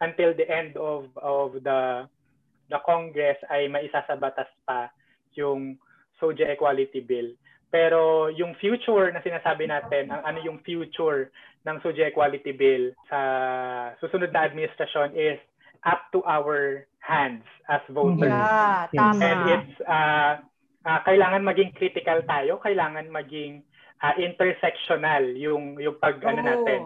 until 0.03 0.35
the 0.35 0.43
end 0.49 0.75
of 0.75 1.07
of 1.21 1.55
the 1.63 2.03
the 2.67 2.79
Congress 2.83 3.37
ay 3.53 3.69
maisasabatas 3.69 4.49
pa 4.65 4.89
yung 5.37 5.77
SOJA 6.19 6.57
Equality 6.57 6.99
Bill. 6.99 7.31
Pero 7.73 8.31
yung 8.31 8.55
future 8.57 9.11
na 9.11 9.21
sinasabi 9.21 9.67
natin, 9.67 10.09
ang 10.13 10.23
ano 10.23 10.39
yung 10.43 10.63
future 10.63 11.33
ng 11.65 11.81
SOJA 11.81 12.13
Equality 12.13 12.53
Bill 12.53 12.93
sa 13.09 13.19
susunod 13.99 14.29
na 14.29 14.45
administrasyon 14.45 15.17
is 15.17 15.41
up 15.85 16.09
to 16.13 16.21
our 16.25 16.85
hands 17.01 17.45
as 17.69 17.81
voters. 17.89 18.29
Yeah, 18.29 18.89
tama. 18.93 19.21
And 19.21 19.41
it's 19.49 19.75
uh, 19.85 20.33
uh, 20.85 20.99
kailangan 21.05 21.45
maging 21.45 21.73
critical 21.77 22.21
tayo, 22.25 22.61
kailangan 22.61 23.09
maging 23.09 23.65
uh, 24.01 24.13
intersectional 24.17 25.25
yung 25.37 25.77
yung 25.81 25.97
pag 25.97 26.21
oh. 26.21 26.29
ano 26.29 26.41
natin, 26.41 26.79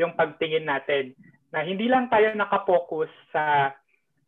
yung 0.00 0.12
pagtingin 0.16 0.68
natin 0.68 1.16
na 1.52 1.60
hindi 1.64 1.88
lang 1.88 2.08
tayo 2.08 2.32
nakapokus 2.32 3.12
sa 3.32 3.76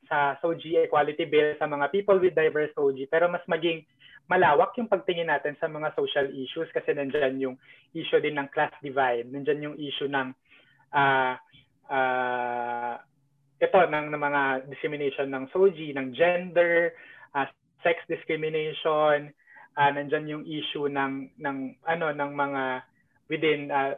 sa 0.04 0.36
SOGI 0.44 0.84
Equality 0.84 1.24
Bill 1.24 1.56
sa 1.56 1.64
mga 1.64 1.88
people 1.88 2.20
with 2.20 2.36
diverse 2.36 2.72
SOGI 2.76 3.08
pero 3.08 3.32
mas 3.32 3.40
maging 3.48 3.80
malawak 4.28 4.72
yung 4.80 4.88
pagtingin 4.88 5.28
natin 5.28 5.56
sa 5.60 5.68
mga 5.68 5.92
social 5.92 6.28
issues 6.32 6.68
kasi 6.72 6.96
nandiyan 6.96 7.36
yung 7.40 7.56
issue 7.92 8.20
din 8.24 8.40
ng 8.40 8.48
class 8.50 8.72
divide, 8.80 9.28
nandiyan 9.28 9.72
yung 9.72 9.76
issue 9.76 10.08
ng 10.08 10.32
uh, 10.96 11.34
uh, 11.92 12.94
ito 13.60 13.78
ng, 13.78 14.06
ng 14.12 14.20
mga 14.20 14.42
discrimination 14.68 15.28
ng 15.30 15.44
SOGI, 15.52 15.96
ng 15.96 16.08
gender, 16.16 16.92
uh, 17.36 17.48
sex 17.84 18.00
discrimination, 18.08 19.32
uh, 19.76 19.90
nandyan 19.92 20.30
yung 20.30 20.44
issue 20.48 20.88
ng 20.88 21.32
ng 21.38 21.58
ano 21.84 22.06
ng 22.14 22.30
mga 22.32 22.62
within 23.28 23.68
uh, 23.68 23.94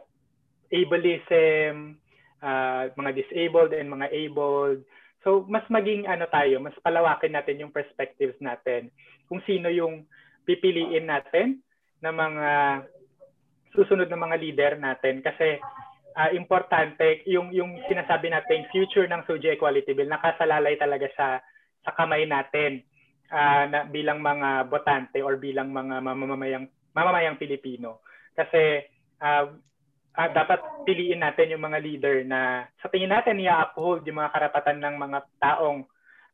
ableism, 0.71 1.95
uh, 2.43 2.91
mga 2.95 3.11
disabled 3.15 3.71
and 3.71 3.87
mga 3.87 4.07
abled. 4.11 4.83
So 5.23 5.43
mas 5.47 5.63
maging 5.71 6.07
ano 6.07 6.27
tayo, 6.29 6.59
mas 6.59 6.75
palawakin 6.83 7.35
natin 7.35 7.63
yung 7.63 7.73
perspectives 7.73 8.37
natin. 8.39 8.91
Kung 9.27 9.43
sino 9.43 9.67
yung 9.67 10.07
pipiliin 10.47 11.07
natin 11.07 11.59
na 11.99 12.15
mga 12.15 12.49
susunod 13.75 14.07
na 14.09 14.17
mga 14.17 14.37
leader 14.39 14.73
natin. 14.79 15.19
Kasi 15.21 15.59
uh, 16.17 16.31
importante 16.33 17.21
yung 17.29 17.53
yung 17.53 17.77
sinasabi 17.85 18.33
natin 18.33 18.65
future 18.73 19.05
ng 19.05 19.27
SOGI 19.27 19.59
Equality 19.59 19.93
Bill 19.93 20.09
nakasalalay 20.09 20.79
talaga 20.79 21.05
sa 21.13 21.27
sa 21.85 21.91
kamay 21.93 22.25
natin 22.25 22.81
uh, 23.29 23.63
na 23.69 23.79
bilang 23.85 24.23
mga 24.23 24.65
botante 24.71 25.21
or 25.21 25.37
bilang 25.37 25.69
mga 25.69 26.01
mamamayang 26.01 26.65
mamamayang 26.97 27.37
Pilipino. 27.37 28.01
Kasi 28.33 28.81
uh, 29.21 29.45
uh, 30.17 30.29
dapat 30.33 30.59
piliin 30.89 31.21
natin 31.21 31.53
yung 31.53 31.63
mga 31.63 31.79
leader 31.83 32.17
na 32.25 32.65
sa 32.81 32.89
tingin 32.89 33.13
natin 33.13 33.41
i-uphold 33.43 34.01
yung 34.09 34.17
mga 34.17 34.33
karapatan 34.33 34.81
ng 34.81 34.95
mga 34.97 35.19
taong 35.37 35.85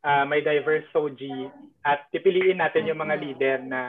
uh, 0.04 0.24
may 0.28 0.44
diverse 0.44 0.86
SOGI 0.92 1.50
at 1.88 2.08
pipiliin 2.12 2.60
natin 2.60 2.88
yung 2.88 3.00
mga 3.00 3.16
leader 3.20 3.58
na 3.64 3.82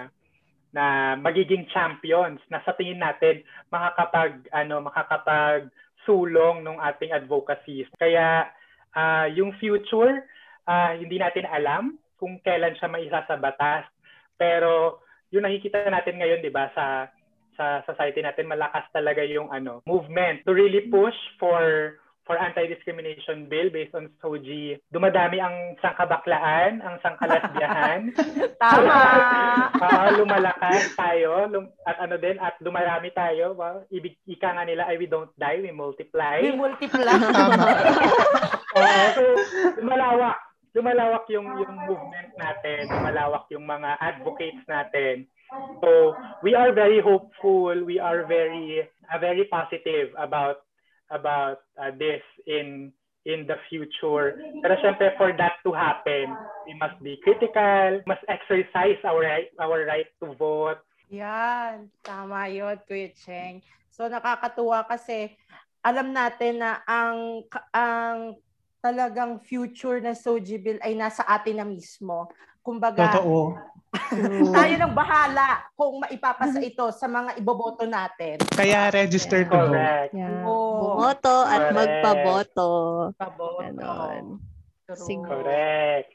na 0.74 1.14
magiging 1.14 1.70
champions 1.70 2.42
na 2.50 2.58
sa 2.66 2.74
tingin 2.74 2.98
natin 2.98 3.46
makakapag 3.70 4.42
ano 4.50 4.82
makakapag 4.82 5.70
sulong 6.02 6.62
ng 6.62 6.78
ating 6.80 7.14
advocacy. 7.14 7.86
Kaya 7.96 8.48
uh, 8.92 9.26
yung 9.32 9.56
future, 9.58 10.24
uh, 10.68 10.92
hindi 10.96 11.16
natin 11.16 11.48
alam 11.48 11.96
kung 12.20 12.38
kailan 12.44 12.76
siya 12.76 12.92
maisa 12.92 13.24
sa 13.24 13.36
batas. 13.36 13.88
Pero 14.36 15.02
yung 15.32 15.44
nakikita 15.44 15.88
natin 15.88 16.20
ngayon, 16.20 16.44
di 16.44 16.52
ba, 16.52 16.70
sa 16.76 17.08
sa 17.54 17.86
society 17.86 18.18
natin 18.18 18.50
malakas 18.50 18.82
talaga 18.90 19.22
yung 19.22 19.46
ano 19.54 19.78
movement 19.86 20.42
to 20.42 20.50
really 20.50 20.90
push 20.90 21.14
for 21.38 21.94
for 22.24 22.40
anti-discrimination 22.40 23.46
bill 23.52 23.68
based 23.68 23.92
on 23.92 24.08
SOGI, 24.20 24.80
dumadami 24.88 25.38
ang 25.44 25.76
sangkabaklaan, 25.84 26.80
ang 26.80 26.96
sangkalasbiyahan. 27.04 28.00
Tama. 28.64 28.98
uh, 29.76 30.08
lumalakas 30.16 30.96
tayo 30.96 31.48
lum- 31.52 31.72
at 31.84 32.00
ano 32.00 32.16
din 32.16 32.40
at 32.40 32.56
dumarami 32.64 33.12
tayo. 33.12 33.52
Well, 33.52 33.84
ibig 33.92 34.16
ika 34.24 34.56
nga 34.56 34.64
nila 34.64 34.88
ay 34.88 34.96
we 34.96 35.06
don't 35.06 35.32
die, 35.36 35.60
we 35.60 35.70
multiply. 35.70 36.40
We 36.40 36.56
multiply. 36.56 37.12
Tama. 37.20 37.68
Oo, 38.80 39.02
so 39.14 39.22
lumalawak. 39.84 40.40
Lumalawak 40.74 41.24
yung 41.30 41.46
yung 41.62 41.76
movement 41.86 42.34
natin, 42.34 42.90
lumalawak 42.90 43.46
yung 43.54 43.62
mga 43.62 43.94
advocates 44.02 44.64
natin. 44.66 45.30
So, 45.78 46.18
we 46.42 46.58
are 46.58 46.74
very 46.74 46.98
hopeful, 46.98 47.78
we 47.86 48.02
are 48.02 48.26
very 48.26 48.82
uh, 49.06 49.18
very 49.22 49.46
positive 49.46 50.10
about 50.18 50.66
about 51.10 51.64
uh, 51.80 51.90
this 51.96 52.22
in 52.46 52.92
in 53.24 53.48
the 53.48 53.56
future. 53.68 54.36
Pero 54.60 54.76
syempre 54.84 55.12
for 55.16 55.32
that 55.36 55.60
to 55.64 55.72
happen, 55.72 56.36
we 56.68 56.76
must 56.76 56.96
be 57.00 57.16
critical, 57.24 58.04
must 58.04 58.24
exercise 58.28 59.00
our 59.04 59.24
right 59.24 59.48
our 59.60 59.84
right 59.88 60.08
to 60.20 60.36
vote. 60.36 60.80
Yan, 61.12 61.88
tama 62.04 62.48
yun, 62.48 62.76
Kuya 62.88 63.12
Cheng. 63.12 63.60
So 63.92 64.08
nakakatuwa 64.08 64.84
kasi 64.88 65.36
alam 65.84 66.12
natin 66.12 66.60
na 66.60 66.80
ang 66.88 67.44
ang 67.72 68.36
talagang 68.84 69.40
future 69.40 70.04
na 70.04 70.12
Soji 70.12 70.60
Bill 70.60 70.76
ay 70.84 70.92
nasa 70.92 71.24
atin 71.24 71.56
na 71.56 71.64
mismo. 71.64 72.28
Kumbaga, 72.60 73.16
Totoo. 73.16 73.56
tayo 74.56 74.74
nang 74.76 74.92
bahala 74.92 75.64
kung 75.72 76.04
maipapasa 76.04 76.60
ito 76.60 76.84
sa 76.92 77.08
mga 77.08 77.40
iboboto 77.40 77.88
natin. 77.88 78.36
Kaya 78.52 78.92
register 78.92 79.48
to 79.48 79.56
vote. 79.56 80.12
Yeah. 80.12 80.44
Oo. 80.44 81.00
Bumoto 81.00 81.36
at 81.48 81.72
Correct. 81.72 81.76
magpaboto. 81.80 82.68
Paboto. 83.16 83.60
Ganon. 83.72 84.24
Siguro. 84.92 85.40
Correct. 85.40 86.10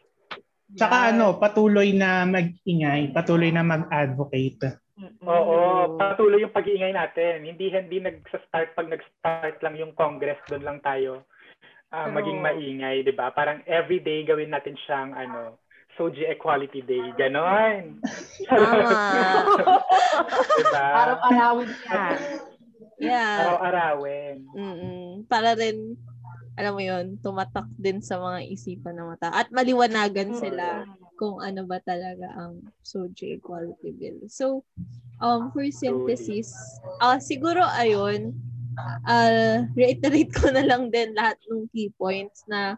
Tsaka 0.77 1.09
Yan. 1.09 1.09
ano, 1.17 1.25
patuloy 1.41 1.89
na 1.97 2.29
mag-ingay, 2.29 3.09
patuloy 3.09 3.49
na 3.49 3.65
mag-advocate. 3.65 4.77
Mm-mm. 4.99 5.25
Oo, 5.25 5.57
patuloy 5.97 6.45
yung 6.45 6.53
pag-iingay 6.53 6.93
natin. 6.93 7.47
Hindi 7.47 7.73
hindi 7.73 7.97
nagsa-start 8.03 8.77
pag 8.77 8.91
nag-start 8.91 9.57
lang 9.65 9.75
yung 9.79 9.97
Congress, 9.97 10.37
doon 10.45 10.61
lang 10.61 10.79
tayo 10.85 11.25
ah, 11.89 12.07
True. 12.07 12.15
maging 12.15 12.39
maingay, 12.41 12.95
'di 13.05 13.13
ba? 13.17 13.33
Parang 13.33 13.61
everyday 13.65 14.25
gawin 14.25 14.53
natin 14.53 14.77
siyang 14.85 15.13
ano, 15.13 15.57
Soji 15.97 16.23
Equality 16.29 16.85
Day. 16.85 17.11
Ganon. 17.17 17.99
Tama. 18.49 19.03
'Di 20.57 20.63
ba? 20.69 20.87
Araw-arawin 21.05 21.71
yan. 21.89 22.19
Yeah. 22.99 23.35
Araw-arawin. 23.43 24.37
Mm-mm. 24.55 25.07
Para 25.27 25.55
rin, 25.55 25.95
alam 26.59 26.75
mo 26.75 26.83
yun, 26.83 27.15
tumatak 27.23 27.67
din 27.79 28.03
sa 28.03 28.19
mga 28.19 28.43
isipan 28.51 28.95
ng 28.95 29.15
mata. 29.15 29.31
At 29.31 29.51
maliwanagan 29.55 30.35
sila 30.35 30.83
kung 31.19 31.39
ano 31.43 31.67
ba 31.67 31.79
talaga 31.83 32.31
ang 32.35 32.63
Soji 32.83 33.39
Equality 33.39 33.91
Bill. 33.95 34.19
So, 34.31 34.63
um, 35.19 35.51
for 35.51 35.63
synthesis, 35.71 36.55
ah 37.03 37.19
siguro 37.19 37.63
ayun, 37.63 38.35
uh, 39.07 39.65
reiterate 39.73 40.31
ko 40.33 40.51
na 40.51 40.63
lang 40.65 40.91
din 40.91 41.15
lahat 41.15 41.37
ng 41.49 41.67
key 41.71 41.91
points 41.95 42.43
na 42.49 42.77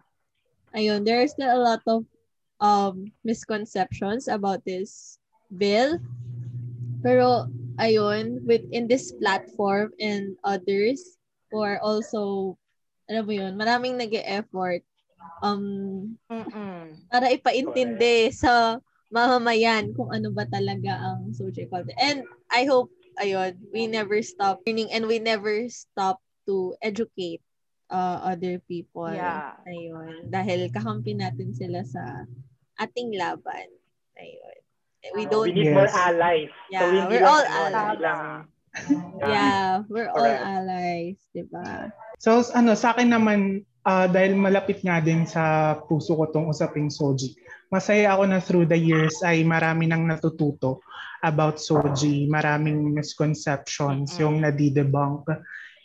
ayun, 0.72 1.04
there 1.04 1.20
are 1.20 1.28
still 1.28 1.50
a 1.52 1.60
lot 1.60 1.82
of 1.86 2.04
um, 2.60 3.10
misconceptions 3.24 4.28
about 4.28 4.64
this 4.64 5.18
bill. 5.52 6.00
Pero 7.02 7.50
ayun, 7.82 8.46
within 8.46 8.86
this 8.86 9.10
platform 9.18 9.90
and 9.98 10.38
others 10.46 11.18
who 11.50 11.60
are 11.60 11.82
also, 11.82 12.54
alam 13.10 13.26
mo 13.26 13.32
yun, 13.34 13.52
maraming 13.58 13.98
nag 13.98 14.14
effort 14.22 14.86
um, 15.42 16.14
Mm-mm. 16.30 16.94
para 17.10 17.26
ipaintindi 17.34 18.30
sa 18.30 18.78
mamamayan 19.12 19.92
kung 19.92 20.08
ano 20.08 20.32
ba 20.32 20.48
talaga 20.48 20.96
ang 20.96 21.34
social 21.36 21.68
equality. 21.68 21.92
And 22.00 22.24
I 22.48 22.64
hope, 22.64 22.88
ayun, 23.20 23.58
we 23.72 23.86
never 23.86 24.20
stop 24.22 24.62
learning 24.64 24.92
and 24.92 25.04
we 25.08 25.18
never 25.18 25.68
stop 25.68 26.20
to 26.46 26.74
educate 26.80 27.42
uh, 27.92 28.24
other 28.24 28.58
people. 28.64 29.10
Yeah. 29.12 29.58
Ayun. 29.68 30.32
Dahil 30.32 30.72
kakampi 30.72 31.16
natin 31.18 31.52
sila 31.52 31.84
sa 31.84 32.24
ating 32.80 33.14
laban. 33.16 33.68
Ayun. 34.16 34.58
We 35.18 35.26
don't, 35.26 35.50
We 35.50 35.58
need 35.58 35.74
Yes. 35.74 35.74
more 35.74 35.90
allies. 35.90 36.52
Yeah, 36.70 36.80
so 36.80 37.10
we're 37.10 37.26
all 37.26 37.42
allies. 37.42 37.98
lang, 37.98 38.46
yeah, 39.18 39.82
we're 39.90 40.08
all 40.08 40.22
Correct. 40.22 40.46
allies, 40.46 41.18
di 41.34 41.42
ba? 41.50 41.90
So 42.22 42.40
ano, 42.54 42.78
sa 42.78 42.94
akin 42.94 43.10
naman, 43.10 43.66
ah, 43.82 44.06
dahil 44.06 44.38
malapit 44.38 44.78
nga 44.86 45.02
din 45.02 45.26
sa 45.26 45.74
puso 45.90 46.14
ko 46.14 46.30
tong 46.30 46.46
usaping 46.46 46.86
Soji, 46.86 47.34
masaya 47.66 48.14
ako 48.14 48.22
na 48.30 48.38
through 48.38 48.66
the 48.70 48.78
years 48.78 49.18
ay 49.26 49.42
marami 49.42 49.90
nang 49.90 50.06
natututo 50.06 50.80
about 51.22 51.62
Soji, 51.62 52.26
maraming 52.26 52.92
misconceptions 52.92 54.18
yung 54.18 54.42
nadidebunk. 54.42 55.30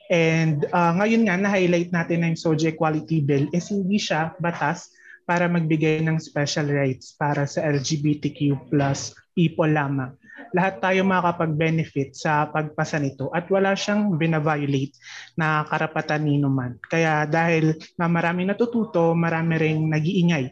And 0.10 0.66
ah, 0.74 0.98
ngayon 0.98 1.30
nga, 1.30 1.38
na-highlight 1.38 1.94
natin 1.94 2.26
na 2.26 2.34
yung 2.34 2.42
Soji 2.42 2.74
Equality 2.74 3.22
Bill 3.22 3.46
is 3.54 3.70
hindi 3.70 4.02
siya 4.02 4.34
batas 4.42 4.90
para 5.28 5.46
magbigay 5.46 6.02
ng 6.08 6.18
special 6.18 6.72
rights 6.72 7.14
para 7.14 7.46
sa 7.46 7.62
LGBTQ 7.68 8.72
plus 8.72 9.12
people 9.36 9.68
lamang. 9.70 10.16
Lahat 10.56 10.80
tayo 10.80 11.04
makakapag-benefit 11.04 12.16
sa 12.16 12.48
pagpasa 12.48 12.98
nito 13.04 13.28
at 13.36 13.52
wala 13.52 13.76
siyang 13.76 14.16
binaviolate 14.16 14.96
na 15.36 15.68
karapatan 15.68 16.24
ni 16.24 16.40
man. 16.40 16.80
Kaya 16.88 17.28
dahil 17.28 17.76
na 18.00 18.08
marami 18.08 18.48
natututo, 18.48 19.12
marami 19.12 19.60
ring 19.60 19.92
nag-iingay 19.92 20.48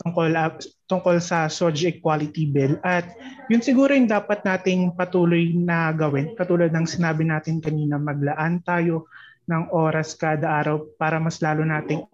tungkol, 0.00 0.32
ah, 0.34 0.56
tungkol 0.88 1.20
sa 1.20 1.46
SOGI 1.46 2.00
Equality 2.00 2.48
Bill 2.48 2.80
at 2.80 3.06
yun 3.52 3.60
siguro 3.60 3.92
yung 3.92 4.08
dapat 4.08 4.42
nating 4.42 4.96
patuloy 4.96 5.52
na 5.52 5.92
gawin. 5.92 6.32
Katulad 6.34 6.72
ng 6.72 6.88
sinabi 6.88 7.28
natin 7.28 7.60
kanina, 7.60 8.00
maglaan 8.00 8.64
tayo 8.64 9.06
ng 9.50 9.74
oras 9.74 10.14
kada 10.14 10.46
araw 10.62 10.86
para 10.94 11.18
mas 11.18 11.42
lalo 11.42 11.66
nating 11.66 12.06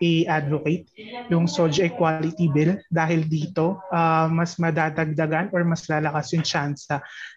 i-advocate 0.00 0.84
yung 1.32 1.48
SOGI 1.48 1.96
Equality 1.96 2.46
Bill 2.52 2.76
dahil 2.92 3.24
dito 3.26 3.80
ah, 3.90 4.28
mas 4.28 4.60
madadagdagan 4.60 5.50
or 5.50 5.64
mas 5.64 5.88
lalakas 5.88 6.36
yung 6.36 6.44
chance 6.44 6.86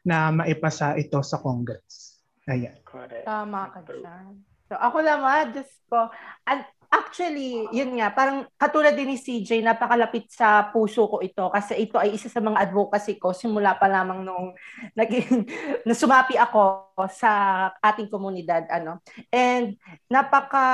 na 0.03 0.29
maipasa 0.29 0.99
ito 0.99 1.17
sa 1.23 1.39
Congress. 1.39 2.19
Ayan. 2.45 2.77
Correct. 2.85 3.25
Tama 3.25 3.73
ka 3.73 3.81
dyan. 3.89 4.43
So 4.65 4.73
ako 4.81 4.97
naman, 5.05 5.53
Diyos 5.53 5.69
ko, 5.85 6.09
and 6.49 6.65
actually, 6.95 7.67
yun 7.75 7.99
nga, 7.99 8.11
parang 8.15 8.47
katulad 8.55 8.95
din 8.95 9.11
ni 9.11 9.17
CJ, 9.19 9.59
napakalapit 9.59 10.31
sa 10.31 10.71
puso 10.71 11.07
ko 11.11 11.19
ito 11.19 11.51
kasi 11.51 11.75
ito 11.75 11.99
ay 11.99 12.15
isa 12.15 12.31
sa 12.31 12.39
mga 12.39 12.71
advocacy 12.71 13.19
ko 13.19 13.35
simula 13.35 13.75
pa 13.75 13.91
lamang 13.91 14.23
nung 14.23 14.55
naging, 14.99 15.43
nasumapi 15.83 16.39
ako 16.39 16.95
sa 17.11 17.31
ating 17.83 18.07
komunidad. 18.07 18.65
ano 18.71 19.03
And 19.29 19.75
napaka 20.07 20.67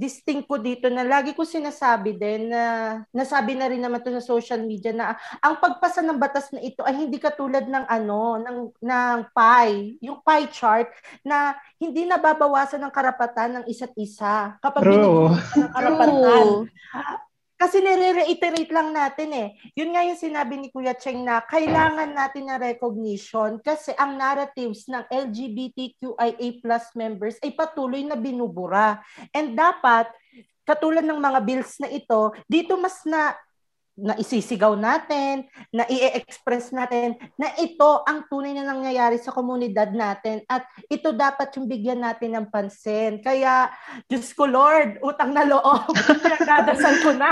distinct 0.00 0.48
ko 0.48 0.56
dito 0.56 0.88
na 0.88 1.04
lagi 1.04 1.36
ko 1.36 1.44
sinasabi 1.44 2.16
din 2.16 2.48
na 2.48 2.96
nasabi 3.12 3.52
na 3.52 3.68
rin 3.68 3.84
naman 3.84 4.00
to 4.00 4.08
sa 4.16 4.24
social 4.24 4.64
media 4.64 4.96
na 4.96 5.20
ang 5.44 5.60
pagpasa 5.60 6.00
ng 6.00 6.16
batas 6.16 6.48
na 6.56 6.64
ito 6.64 6.80
ay 6.80 7.04
hindi 7.04 7.20
katulad 7.20 7.68
ng 7.68 7.84
ano 7.84 8.40
ng 8.40 8.58
ng 8.80 9.18
pie, 9.36 10.00
yung 10.00 10.24
pie 10.24 10.48
chart 10.48 10.88
na 11.20 11.52
hindi 11.76 12.08
nababawasan 12.08 12.80
ng 12.80 12.94
karapatan 12.96 13.60
ng 13.60 13.64
isa't 13.68 13.92
isa 14.00 14.56
kapag 14.64 14.88
ka 14.88 14.96
ng 15.60 15.70
karapatan. 15.76 16.48
True. 16.64 17.28
Kasi 17.60 17.84
nire-reiterate 17.84 18.72
lang 18.72 18.96
natin 18.96 19.36
eh. 19.36 19.48
Yun 19.76 19.92
nga 19.92 20.00
yung 20.00 20.16
sinabi 20.16 20.56
ni 20.56 20.72
Kuya 20.72 20.96
Cheng 20.96 21.28
na 21.28 21.44
kailangan 21.44 22.08
natin 22.16 22.48
ng 22.48 22.56
recognition 22.56 23.60
kasi 23.60 23.92
ang 24.00 24.16
narratives 24.16 24.88
ng 24.88 25.04
LGBTQIA 25.04 26.64
plus 26.64 26.88
members 26.96 27.36
ay 27.44 27.52
patuloy 27.52 28.00
na 28.00 28.16
binubura. 28.16 29.04
And 29.36 29.52
dapat, 29.52 30.08
katulad 30.64 31.04
ng 31.04 31.20
mga 31.20 31.40
bills 31.44 31.76
na 31.84 31.92
ito, 31.92 32.32
dito 32.48 32.80
mas 32.80 33.04
na 33.04 33.36
na 34.00 34.16
isisigaw 34.16 34.72
natin, 34.74 35.44
na 35.70 35.84
i-express 35.86 36.72
natin 36.72 37.14
na 37.36 37.52
ito 37.60 38.02
ang 38.08 38.24
tunay 38.26 38.56
na 38.56 38.64
nangyayari 38.64 39.20
sa 39.20 39.30
komunidad 39.30 39.92
natin 39.92 40.40
at 40.48 40.64
ito 40.88 41.12
dapat 41.12 41.52
yung 41.56 41.68
bigyan 41.68 42.00
natin 42.00 42.34
ng 42.34 42.46
pansin. 42.48 43.20
Kaya, 43.20 43.68
Diyos 44.08 44.32
ko 44.32 44.48
Lord, 44.48 44.98
utang 45.04 45.36
na 45.36 45.44
loob, 45.44 45.92
pinagdadasal 46.24 46.94
ko 47.04 47.10
na. 47.14 47.30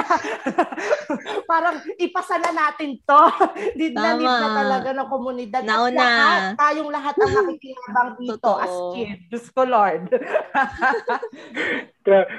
Parang 1.50 1.80
ipasa 1.96 2.36
na 2.36 2.52
natin 2.52 3.00
to. 3.02 3.22
Need 3.78 3.94
na 3.96 4.14
need 4.14 4.28
na 4.28 4.48
talaga 4.52 4.90
ng 4.92 5.08
komunidad. 5.08 5.62
At 5.64 5.68
Nauna. 5.68 5.96
lahat, 5.98 6.40
tayong 6.60 6.90
lahat 6.92 7.14
ang 7.16 7.32
nakikinabang 7.32 8.10
dito 8.20 8.50
as 8.60 8.74
kids. 8.94 9.22
Diyos 9.32 9.46
ko 9.50 9.62
Lord. 9.64 10.02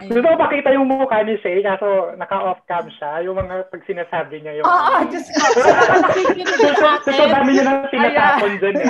Gusto 0.05 0.25
ko 0.25 0.35
makita 0.35 0.69
yung 0.73 0.89
mukha 0.89 1.21
ni 1.21 1.37
Shay, 1.39 1.61
kaso 1.61 2.17
naka-off 2.17 2.59
cam 2.65 2.89
siya. 2.89 3.23
Yung 3.23 3.37
mga 3.37 3.69
pag 3.69 3.81
sinasabi 3.85 4.41
niya 4.41 4.61
yung... 4.61 4.65
Oo, 4.65 4.89
oh, 4.97 5.01
just 5.13 5.29
ko. 5.31 5.45
Sa 7.05 7.13
dami 7.13 7.49
niya 7.55 7.63
nang 7.63 7.87
tinatapon 7.93 8.51
dyan 8.57 8.75
eh. 8.81 8.89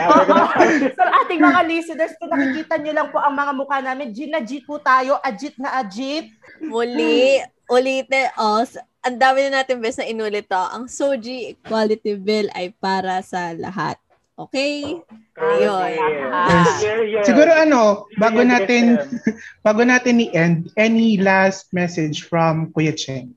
Sa 0.99 1.05
ating 1.23 1.41
mga 1.43 1.61
listeners, 1.67 2.13
kung 2.17 2.31
nakikita 2.31 2.79
niyo 2.79 2.93
lang 2.95 3.07
po 3.11 3.19
ang 3.19 3.35
mga 3.35 3.51
mukha 3.53 3.77
namin, 3.83 4.11
G 4.15 4.31
na 4.31 4.41
G 4.41 4.63
po 4.63 4.79
tayo, 4.79 5.19
ajit 5.21 5.55
na 5.59 5.83
ajit. 5.83 6.31
Muli, 6.63 7.43
ulitin, 7.69 8.31
oh, 8.39 8.63
ang 8.99 9.15
dami 9.15 9.47
na 9.47 9.63
natin 9.63 9.79
best 9.79 10.03
na 10.03 10.07
inulit 10.11 10.47
to. 10.47 10.59
Ang 10.59 10.91
Soji 10.91 11.55
Equality 11.55 12.19
Bill 12.19 12.51
ay 12.51 12.75
para 12.75 13.23
sa 13.23 13.55
lahat. 13.55 13.95
Okay? 14.39 14.95
Ayun. 15.35 15.91
Yes. 15.99 17.27
Siguro 17.27 17.51
ano, 17.51 18.07
bago 18.15 18.39
natin 18.39 18.95
bago 19.67 19.83
natin 19.83 20.23
ni 20.23 20.31
end, 20.31 20.71
any 20.79 21.19
last 21.19 21.75
message 21.75 22.23
from 22.23 22.71
Kuya 22.71 22.95
Cheng? 22.95 23.35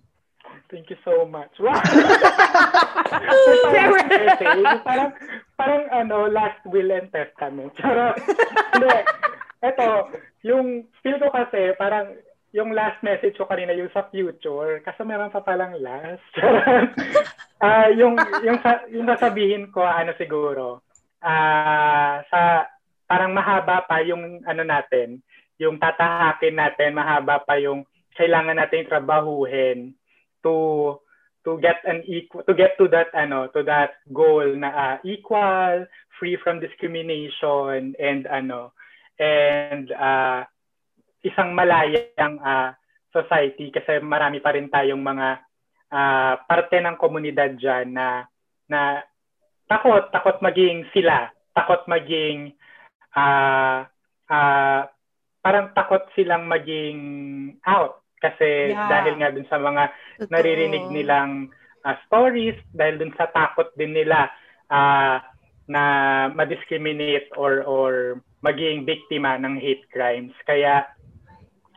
Thank 0.70 0.88
you 0.88 0.96
so 1.05 1.28
much. 1.28 1.53
Wow. 1.61 1.76
parang, 4.88 5.11
parang 5.61 5.84
ano, 5.92 6.32
last 6.32 6.64
will 6.64 6.88
and 6.96 7.12
testament. 7.12 7.76
Charot. 7.78 8.16
Hindi. 8.72 8.98
Ito, 9.61 10.09
yung 10.48 10.88
feel 11.05 11.20
ko 11.20 11.28
kasi 11.28 11.76
parang 11.76 12.16
yung 12.57 12.72
last 12.72 13.05
message 13.05 13.36
ko 13.36 13.44
kanina 13.44 13.76
yung 13.76 13.92
sa 13.92 14.09
future 14.09 14.80
kasi 14.80 15.05
meron 15.05 15.28
pa 15.28 15.44
palang 15.44 15.76
last. 15.76 16.24
uh, 17.61 17.88
yung 17.92 18.16
yung 18.40 18.57
sa, 18.64 18.80
yung 18.88 19.05
sasabihin 19.12 19.68
ko 19.76 19.84
ano 19.84 20.16
siguro 20.16 20.80
uh, 21.23 22.14
sa 22.27 22.66
parang 23.07 23.33
mahaba 23.33 23.87
pa 23.87 24.03
yung 24.03 24.43
ano 24.45 24.62
natin, 24.66 25.23
yung 25.57 25.79
tatahakin 25.79 26.59
natin, 26.59 26.99
mahaba 26.99 27.41
pa 27.41 27.57
yung 27.62 27.87
kailangan 28.18 28.61
nating 28.61 28.89
trabahuhin 28.91 29.97
to 30.45 30.99
to 31.43 31.59
get 31.59 31.83
an 31.89 32.03
equal 32.07 32.45
to 32.47 32.55
get 32.55 32.77
to 32.79 32.87
that 32.91 33.11
ano 33.16 33.51
to 33.51 33.64
that 33.66 33.99
goal 34.14 34.45
na 34.55 34.70
uh, 34.70 34.97
equal 35.03 35.87
free 36.18 36.39
from 36.39 36.62
discrimination 36.62 37.97
and 37.99 38.29
ano 38.31 38.70
and 39.18 39.91
uh, 39.97 40.47
isang 41.23 41.55
malayang 41.55 42.39
uh, 42.43 42.70
society 43.11 43.70
kasi 43.75 43.99
marami 44.03 44.39
pa 44.39 44.55
rin 44.55 44.70
tayong 44.70 45.03
mga 45.03 45.29
uh, 45.91 46.35
parte 46.47 46.79
ng 46.79 46.97
komunidad 46.99 47.55
diyan 47.59 47.91
na 47.91 48.27
na 48.70 49.03
takot, 49.73 50.05
takot 50.12 50.39
maging 50.45 50.85
sila, 50.93 51.33
takot 51.57 51.81
maging 51.89 52.53
uh, 53.16 53.89
uh, 54.29 54.81
parang 55.41 55.73
takot 55.73 56.05
silang 56.12 56.45
maging 56.45 57.01
out 57.64 58.05
kasi 58.23 58.70
yeah. 58.70 58.87
dahil 58.87 59.18
nga 59.18 59.33
dun 59.35 59.49
sa 59.51 59.59
mga 59.59 59.91
Totoo. 59.91 60.31
naririnig 60.31 60.85
nilang 60.93 61.51
uh, 61.83 61.97
stories, 62.07 62.55
dahil 62.70 63.03
dun 63.03 63.14
sa 63.18 63.27
takot 63.33 63.73
din 63.75 63.97
nila 63.97 64.31
uh, 64.70 65.18
na 65.66 65.83
ma-discriminate 66.31 67.33
or 67.35 67.66
or 67.66 68.23
maging 68.45 68.87
biktima 68.87 69.35
ng 69.41 69.59
hate 69.59 69.83
crimes. 69.91 70.35
Kaya 70.47 70.87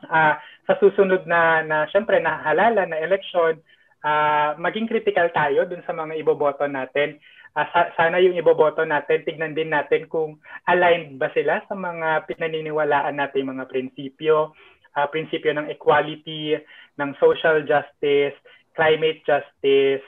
uh, 0.05 0.33
sa 0.69 0.73
susunod 0.77 1.25
na 1.25 1.65
na 1.65 1.89
syempre 1.89 2.21
na 2.21 2.37
halala 2.45 2.85
na 2.85 3.01
election, 3.01 3.57
uh, 4.05 4.53
maging 4.61 4.85
critical 4.85 5.25
tayo 5.33 5.65
dun 5.65 5.81
sa 5.89 5.97
mga 5.97 6.21
iboboto 6.21 6.69
natin 6.69 7.17
uh, 7.55 7.89
sana 7.95 8.19
yung 8.19 8.35
iboboto 8.35 8.83
natin, 8.83 9.23
tignan 9.23 9.55
din 9.55 9.71
natin 9.71 10.05
kung 10.11 10.37
aligned 10.67 11.15
ba 11.15 11.31
sila 11.31 11.63
sa 11.65 11.73
mga 11.73 12.27
pinaniniwalaan 12.27 13.15
natin 13.15 13.49
mga 13.49 13.65
prinsipyo, 13.71 14.51
uh, 14.95 15.07
prinsipyo 15.07 15.55
ng 15.55 15.71
equality, 15.71 16.59
ng 16.99 17.11
social 17.17 17.63
justice, 17.63 18.35
climate 18.75 19.23
justice, 19.23 20.03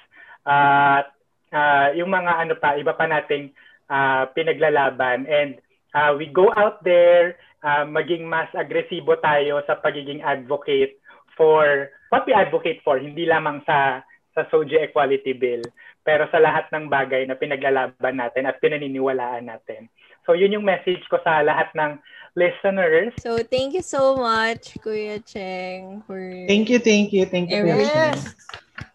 at 0.48 1.08
uh, 1.52 1.56
uh, 1.56 1.88
yung 1.96 2.12
mga 2.12 2.32
ano 2.48 2.54
pa, 2.60 2.76
iba 2.76 2.96
pa 2.96 3.08
nating 3.08 3.52
uh, 3.92 4.28
pinaglalaban. 4.32 5.28
And 5.28 5.60
uh, 5.96 6.16
we 6.16 6.28
go 6.32 6.52
out 6.56 6.84
there, 6.84 7.40
uh, 7.64 7.88
maging 7.88 8.28
mas 8.28 8.52
agresibo 8.56 9.20
tayo 9.20 9.64
sa 9.68 9.80
pagiging 9.80 10.24
advocate 10.24 11.00
for 11.36 11.92
what 12.10 12.24
we 12.26 12.34
advocate 12.34 12.82
for, 12.82 12.98
hindi 12.98 13.28
lamang 13.28 13.62
sa 13.68 14.02
sa 14.38 14.46
SOGI 14.54 14.94
Equality 14.94 15.34
Bill, 15.34 15.66
pero 16.08 16.24
sa 16.32 16.40
lahat 16.40 16.72
ng 16.72 16.88
bagay 16.88 17.28
na 17.28 17.36
pinaglalaban 17.36 18.16
natin 18.16 18.48
at 18.48 18.64
pinaniniwalaan 18.64 19.52
natin. 19.52 19.92
So 20.24 20.32
yun 20.32 20.56
yung 20.56 20.64
message 20.64 21.04
ko 21.12 21.20
sa 21.20 21.44
lahat 21.44 21.68
ng 21.76 22.00
listeners. 22.40 23.12
So 23.20 23.44
thank 23.44 23.76
you 23.76 23.84
so 23.84 24.16
much, 24.16 24.80
Kuya 24.80 25.20
Cheng. 25.20 26.08
For 26.08 26.48
thank 26.48 26.72
you, 26.72 26.80
thank 26.80 27.12
you, 27.12 27.28
thank 27.28 27.52
you. 27.52 27.68
Yes. 27.68 28.40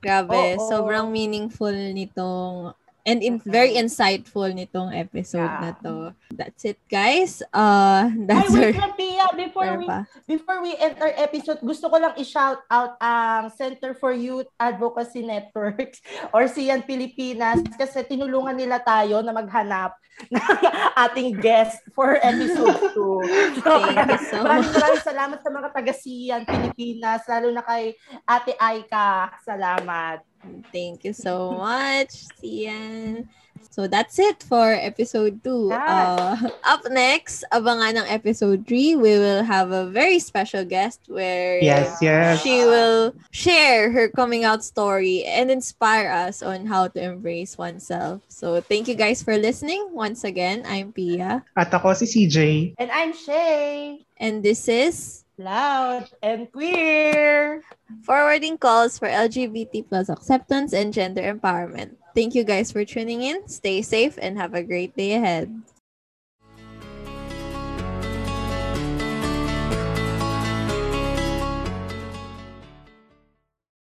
Grabe, 0.01 0.57
oh, 0.57 0.57
oh. 0.57 0.69
sobrang 0.73 1.13
meaningful 1.13 1.77
nitong 1.77 2.73
and 3.07 3.23
in, 3.23 3.43
very 3.43 3.75
insightful 3.75 4.47
nitong 4.47 4.95
episode 4.95 5.51
yeah. 5.51 5.61
na 5.61 5.71
to. 5.83 6.15
That's 6.33 6.63
it, 6.65 6.79
guys. 6.87 7.43
Uh, 7.53 8.09
that's 8.27 8.55
Ay, 8.55 8.73
wait. 8.73 8.97
Pia, 8.97 9.27
before 9.35 9.77
we, 9.79 9.87
pa. 9.87 10.07
before 10.27 10.59
we 10.63 10.73
end 10.79 10.97
our 11.03 11.13
episode, 11.19 11.59
gusto 11.61 11.91
ko 11.91 11.97
lang 11.99 12.15
i-shout 12.17 12.63
out 12.71 12.97
ang 13.03 13.51
Center 13.53 13.93
for 13.93 14.15
Youth 14.15 14.49
Advocacy 14.57 15.27
Networks 15.27 16.01
or 16.35 16.47
CIAN 16.47 16.87
Pilipinas 16.87 17.61
kasi 17.75 18.07
tinulungan 18.07 18.57
nila 18.57 18.79
tayo 18.81 19.21
na 19.21 19.35
maghanap 19.35 19.99
ng 20.35 20.59
ating 20.97 21.41
guest 21.41 21.83
for 21.93 22.21
episode 22.23 22.79
2. 22.95 23.63
So, 23.65 23.71
Thank 23.83 24.09
you 24.09 24.21
so 24.31 24.45
maraming, 24.45 24.73
maraming 24.73 25.05
salamat 25.05 25.39
sa 25.43 25.51
mga 25.51 25.69
taga-CIAN 25.75 26.43
Pilipinas, 26.47 27.27
lalo 27.27 27.49
na 27.51 27.65
kay 27.67 27.97
Ate 28.29 28.55
Aika. 28.61 29.35
Salamat. 29.43 30.32
Thank 30.73 31.05
you 31.05 31.13
so 31.13 31.53
much, 31.53 32.27
Sian. 32.41 33.29
So 33.71 33.87
that's 33.87 34.19
it 34.19 34.43
for 34.43 34.73
episode 34.73 35.43
2. 35.45 35.73
Uh, 35.73 36.37
up 36.65 36.83
next, 36.91 37.45
abangan 37.53 38.05
ng 38.05 38.09
episode 38.11 38.67
3, 38.67 38.97
we 38.97 39.17
will 39.17 39.45
have 39.45 39.71
a 39.71 39.87
very 39.87 40.19
special 40.19 40.65
guest 40.65 41.01
where 41.07 41.63
yes, 41.63 42.03
yes. 42.03 42.43
she 42.43 42.65
will 42.67 43.15
share 43.31 43.93
her 43.93 44.09
coming 44.09 44.45
out 44.45 44.65
story 44.65 45.25
and 45.25 45.51
inspire 45.51 46.11
us 46.11 46.43
on 46.43 46.67
how 46.67 46.89
to 46.89 47.01
embrace 47.01 47.57
oneself. 47.57 48.21
So 48.29 48.61
thank 48.61 48.89
you 48.89 48.95
guys 48.95 49.23
for 49.23 49.39
listening. 49.39 49.89
Once 49.93 50.25
again, 50.25 50.65
I'm 50.67 50.93
Pia. 50.93 51.45
At 51.57 51.73
ako 51.73 51.95
si 51.95 52.07
CJ. 52.07 52.75
And 52.77 52.91
I'm 52.91 53.15
Shay. 53.15 54.05
And 54.19 54.43
this 54.43 54.69
is 54.69 55.22
loud 55.39 56.11
and 56.23 56.51
queer. 56.53 57.63
Forwarding 58.03 58.59
calls 58.59 58.99
for 58.99 59.09
LGBT 59.09 59.89
plus 59.89 60.09
acceptance 60.09 60.73
and 60.73 60.93
gender 60.93 61.23
empowerment. 61.23 61.97
Thank 62.15 62.35
you 62.35 62.45
guys 62.45 62.71
for 62.73 62.85
tuning 62.85 63.23
in. 63.23 63.49
Stay 63.49 63.83
safe 63.83 64.19
and 64.21 64.37
have 64.39 64.55
a 64.55 64.63
great 64.63 64.97
day 64.97 65.15
ahead. 65.15 65.51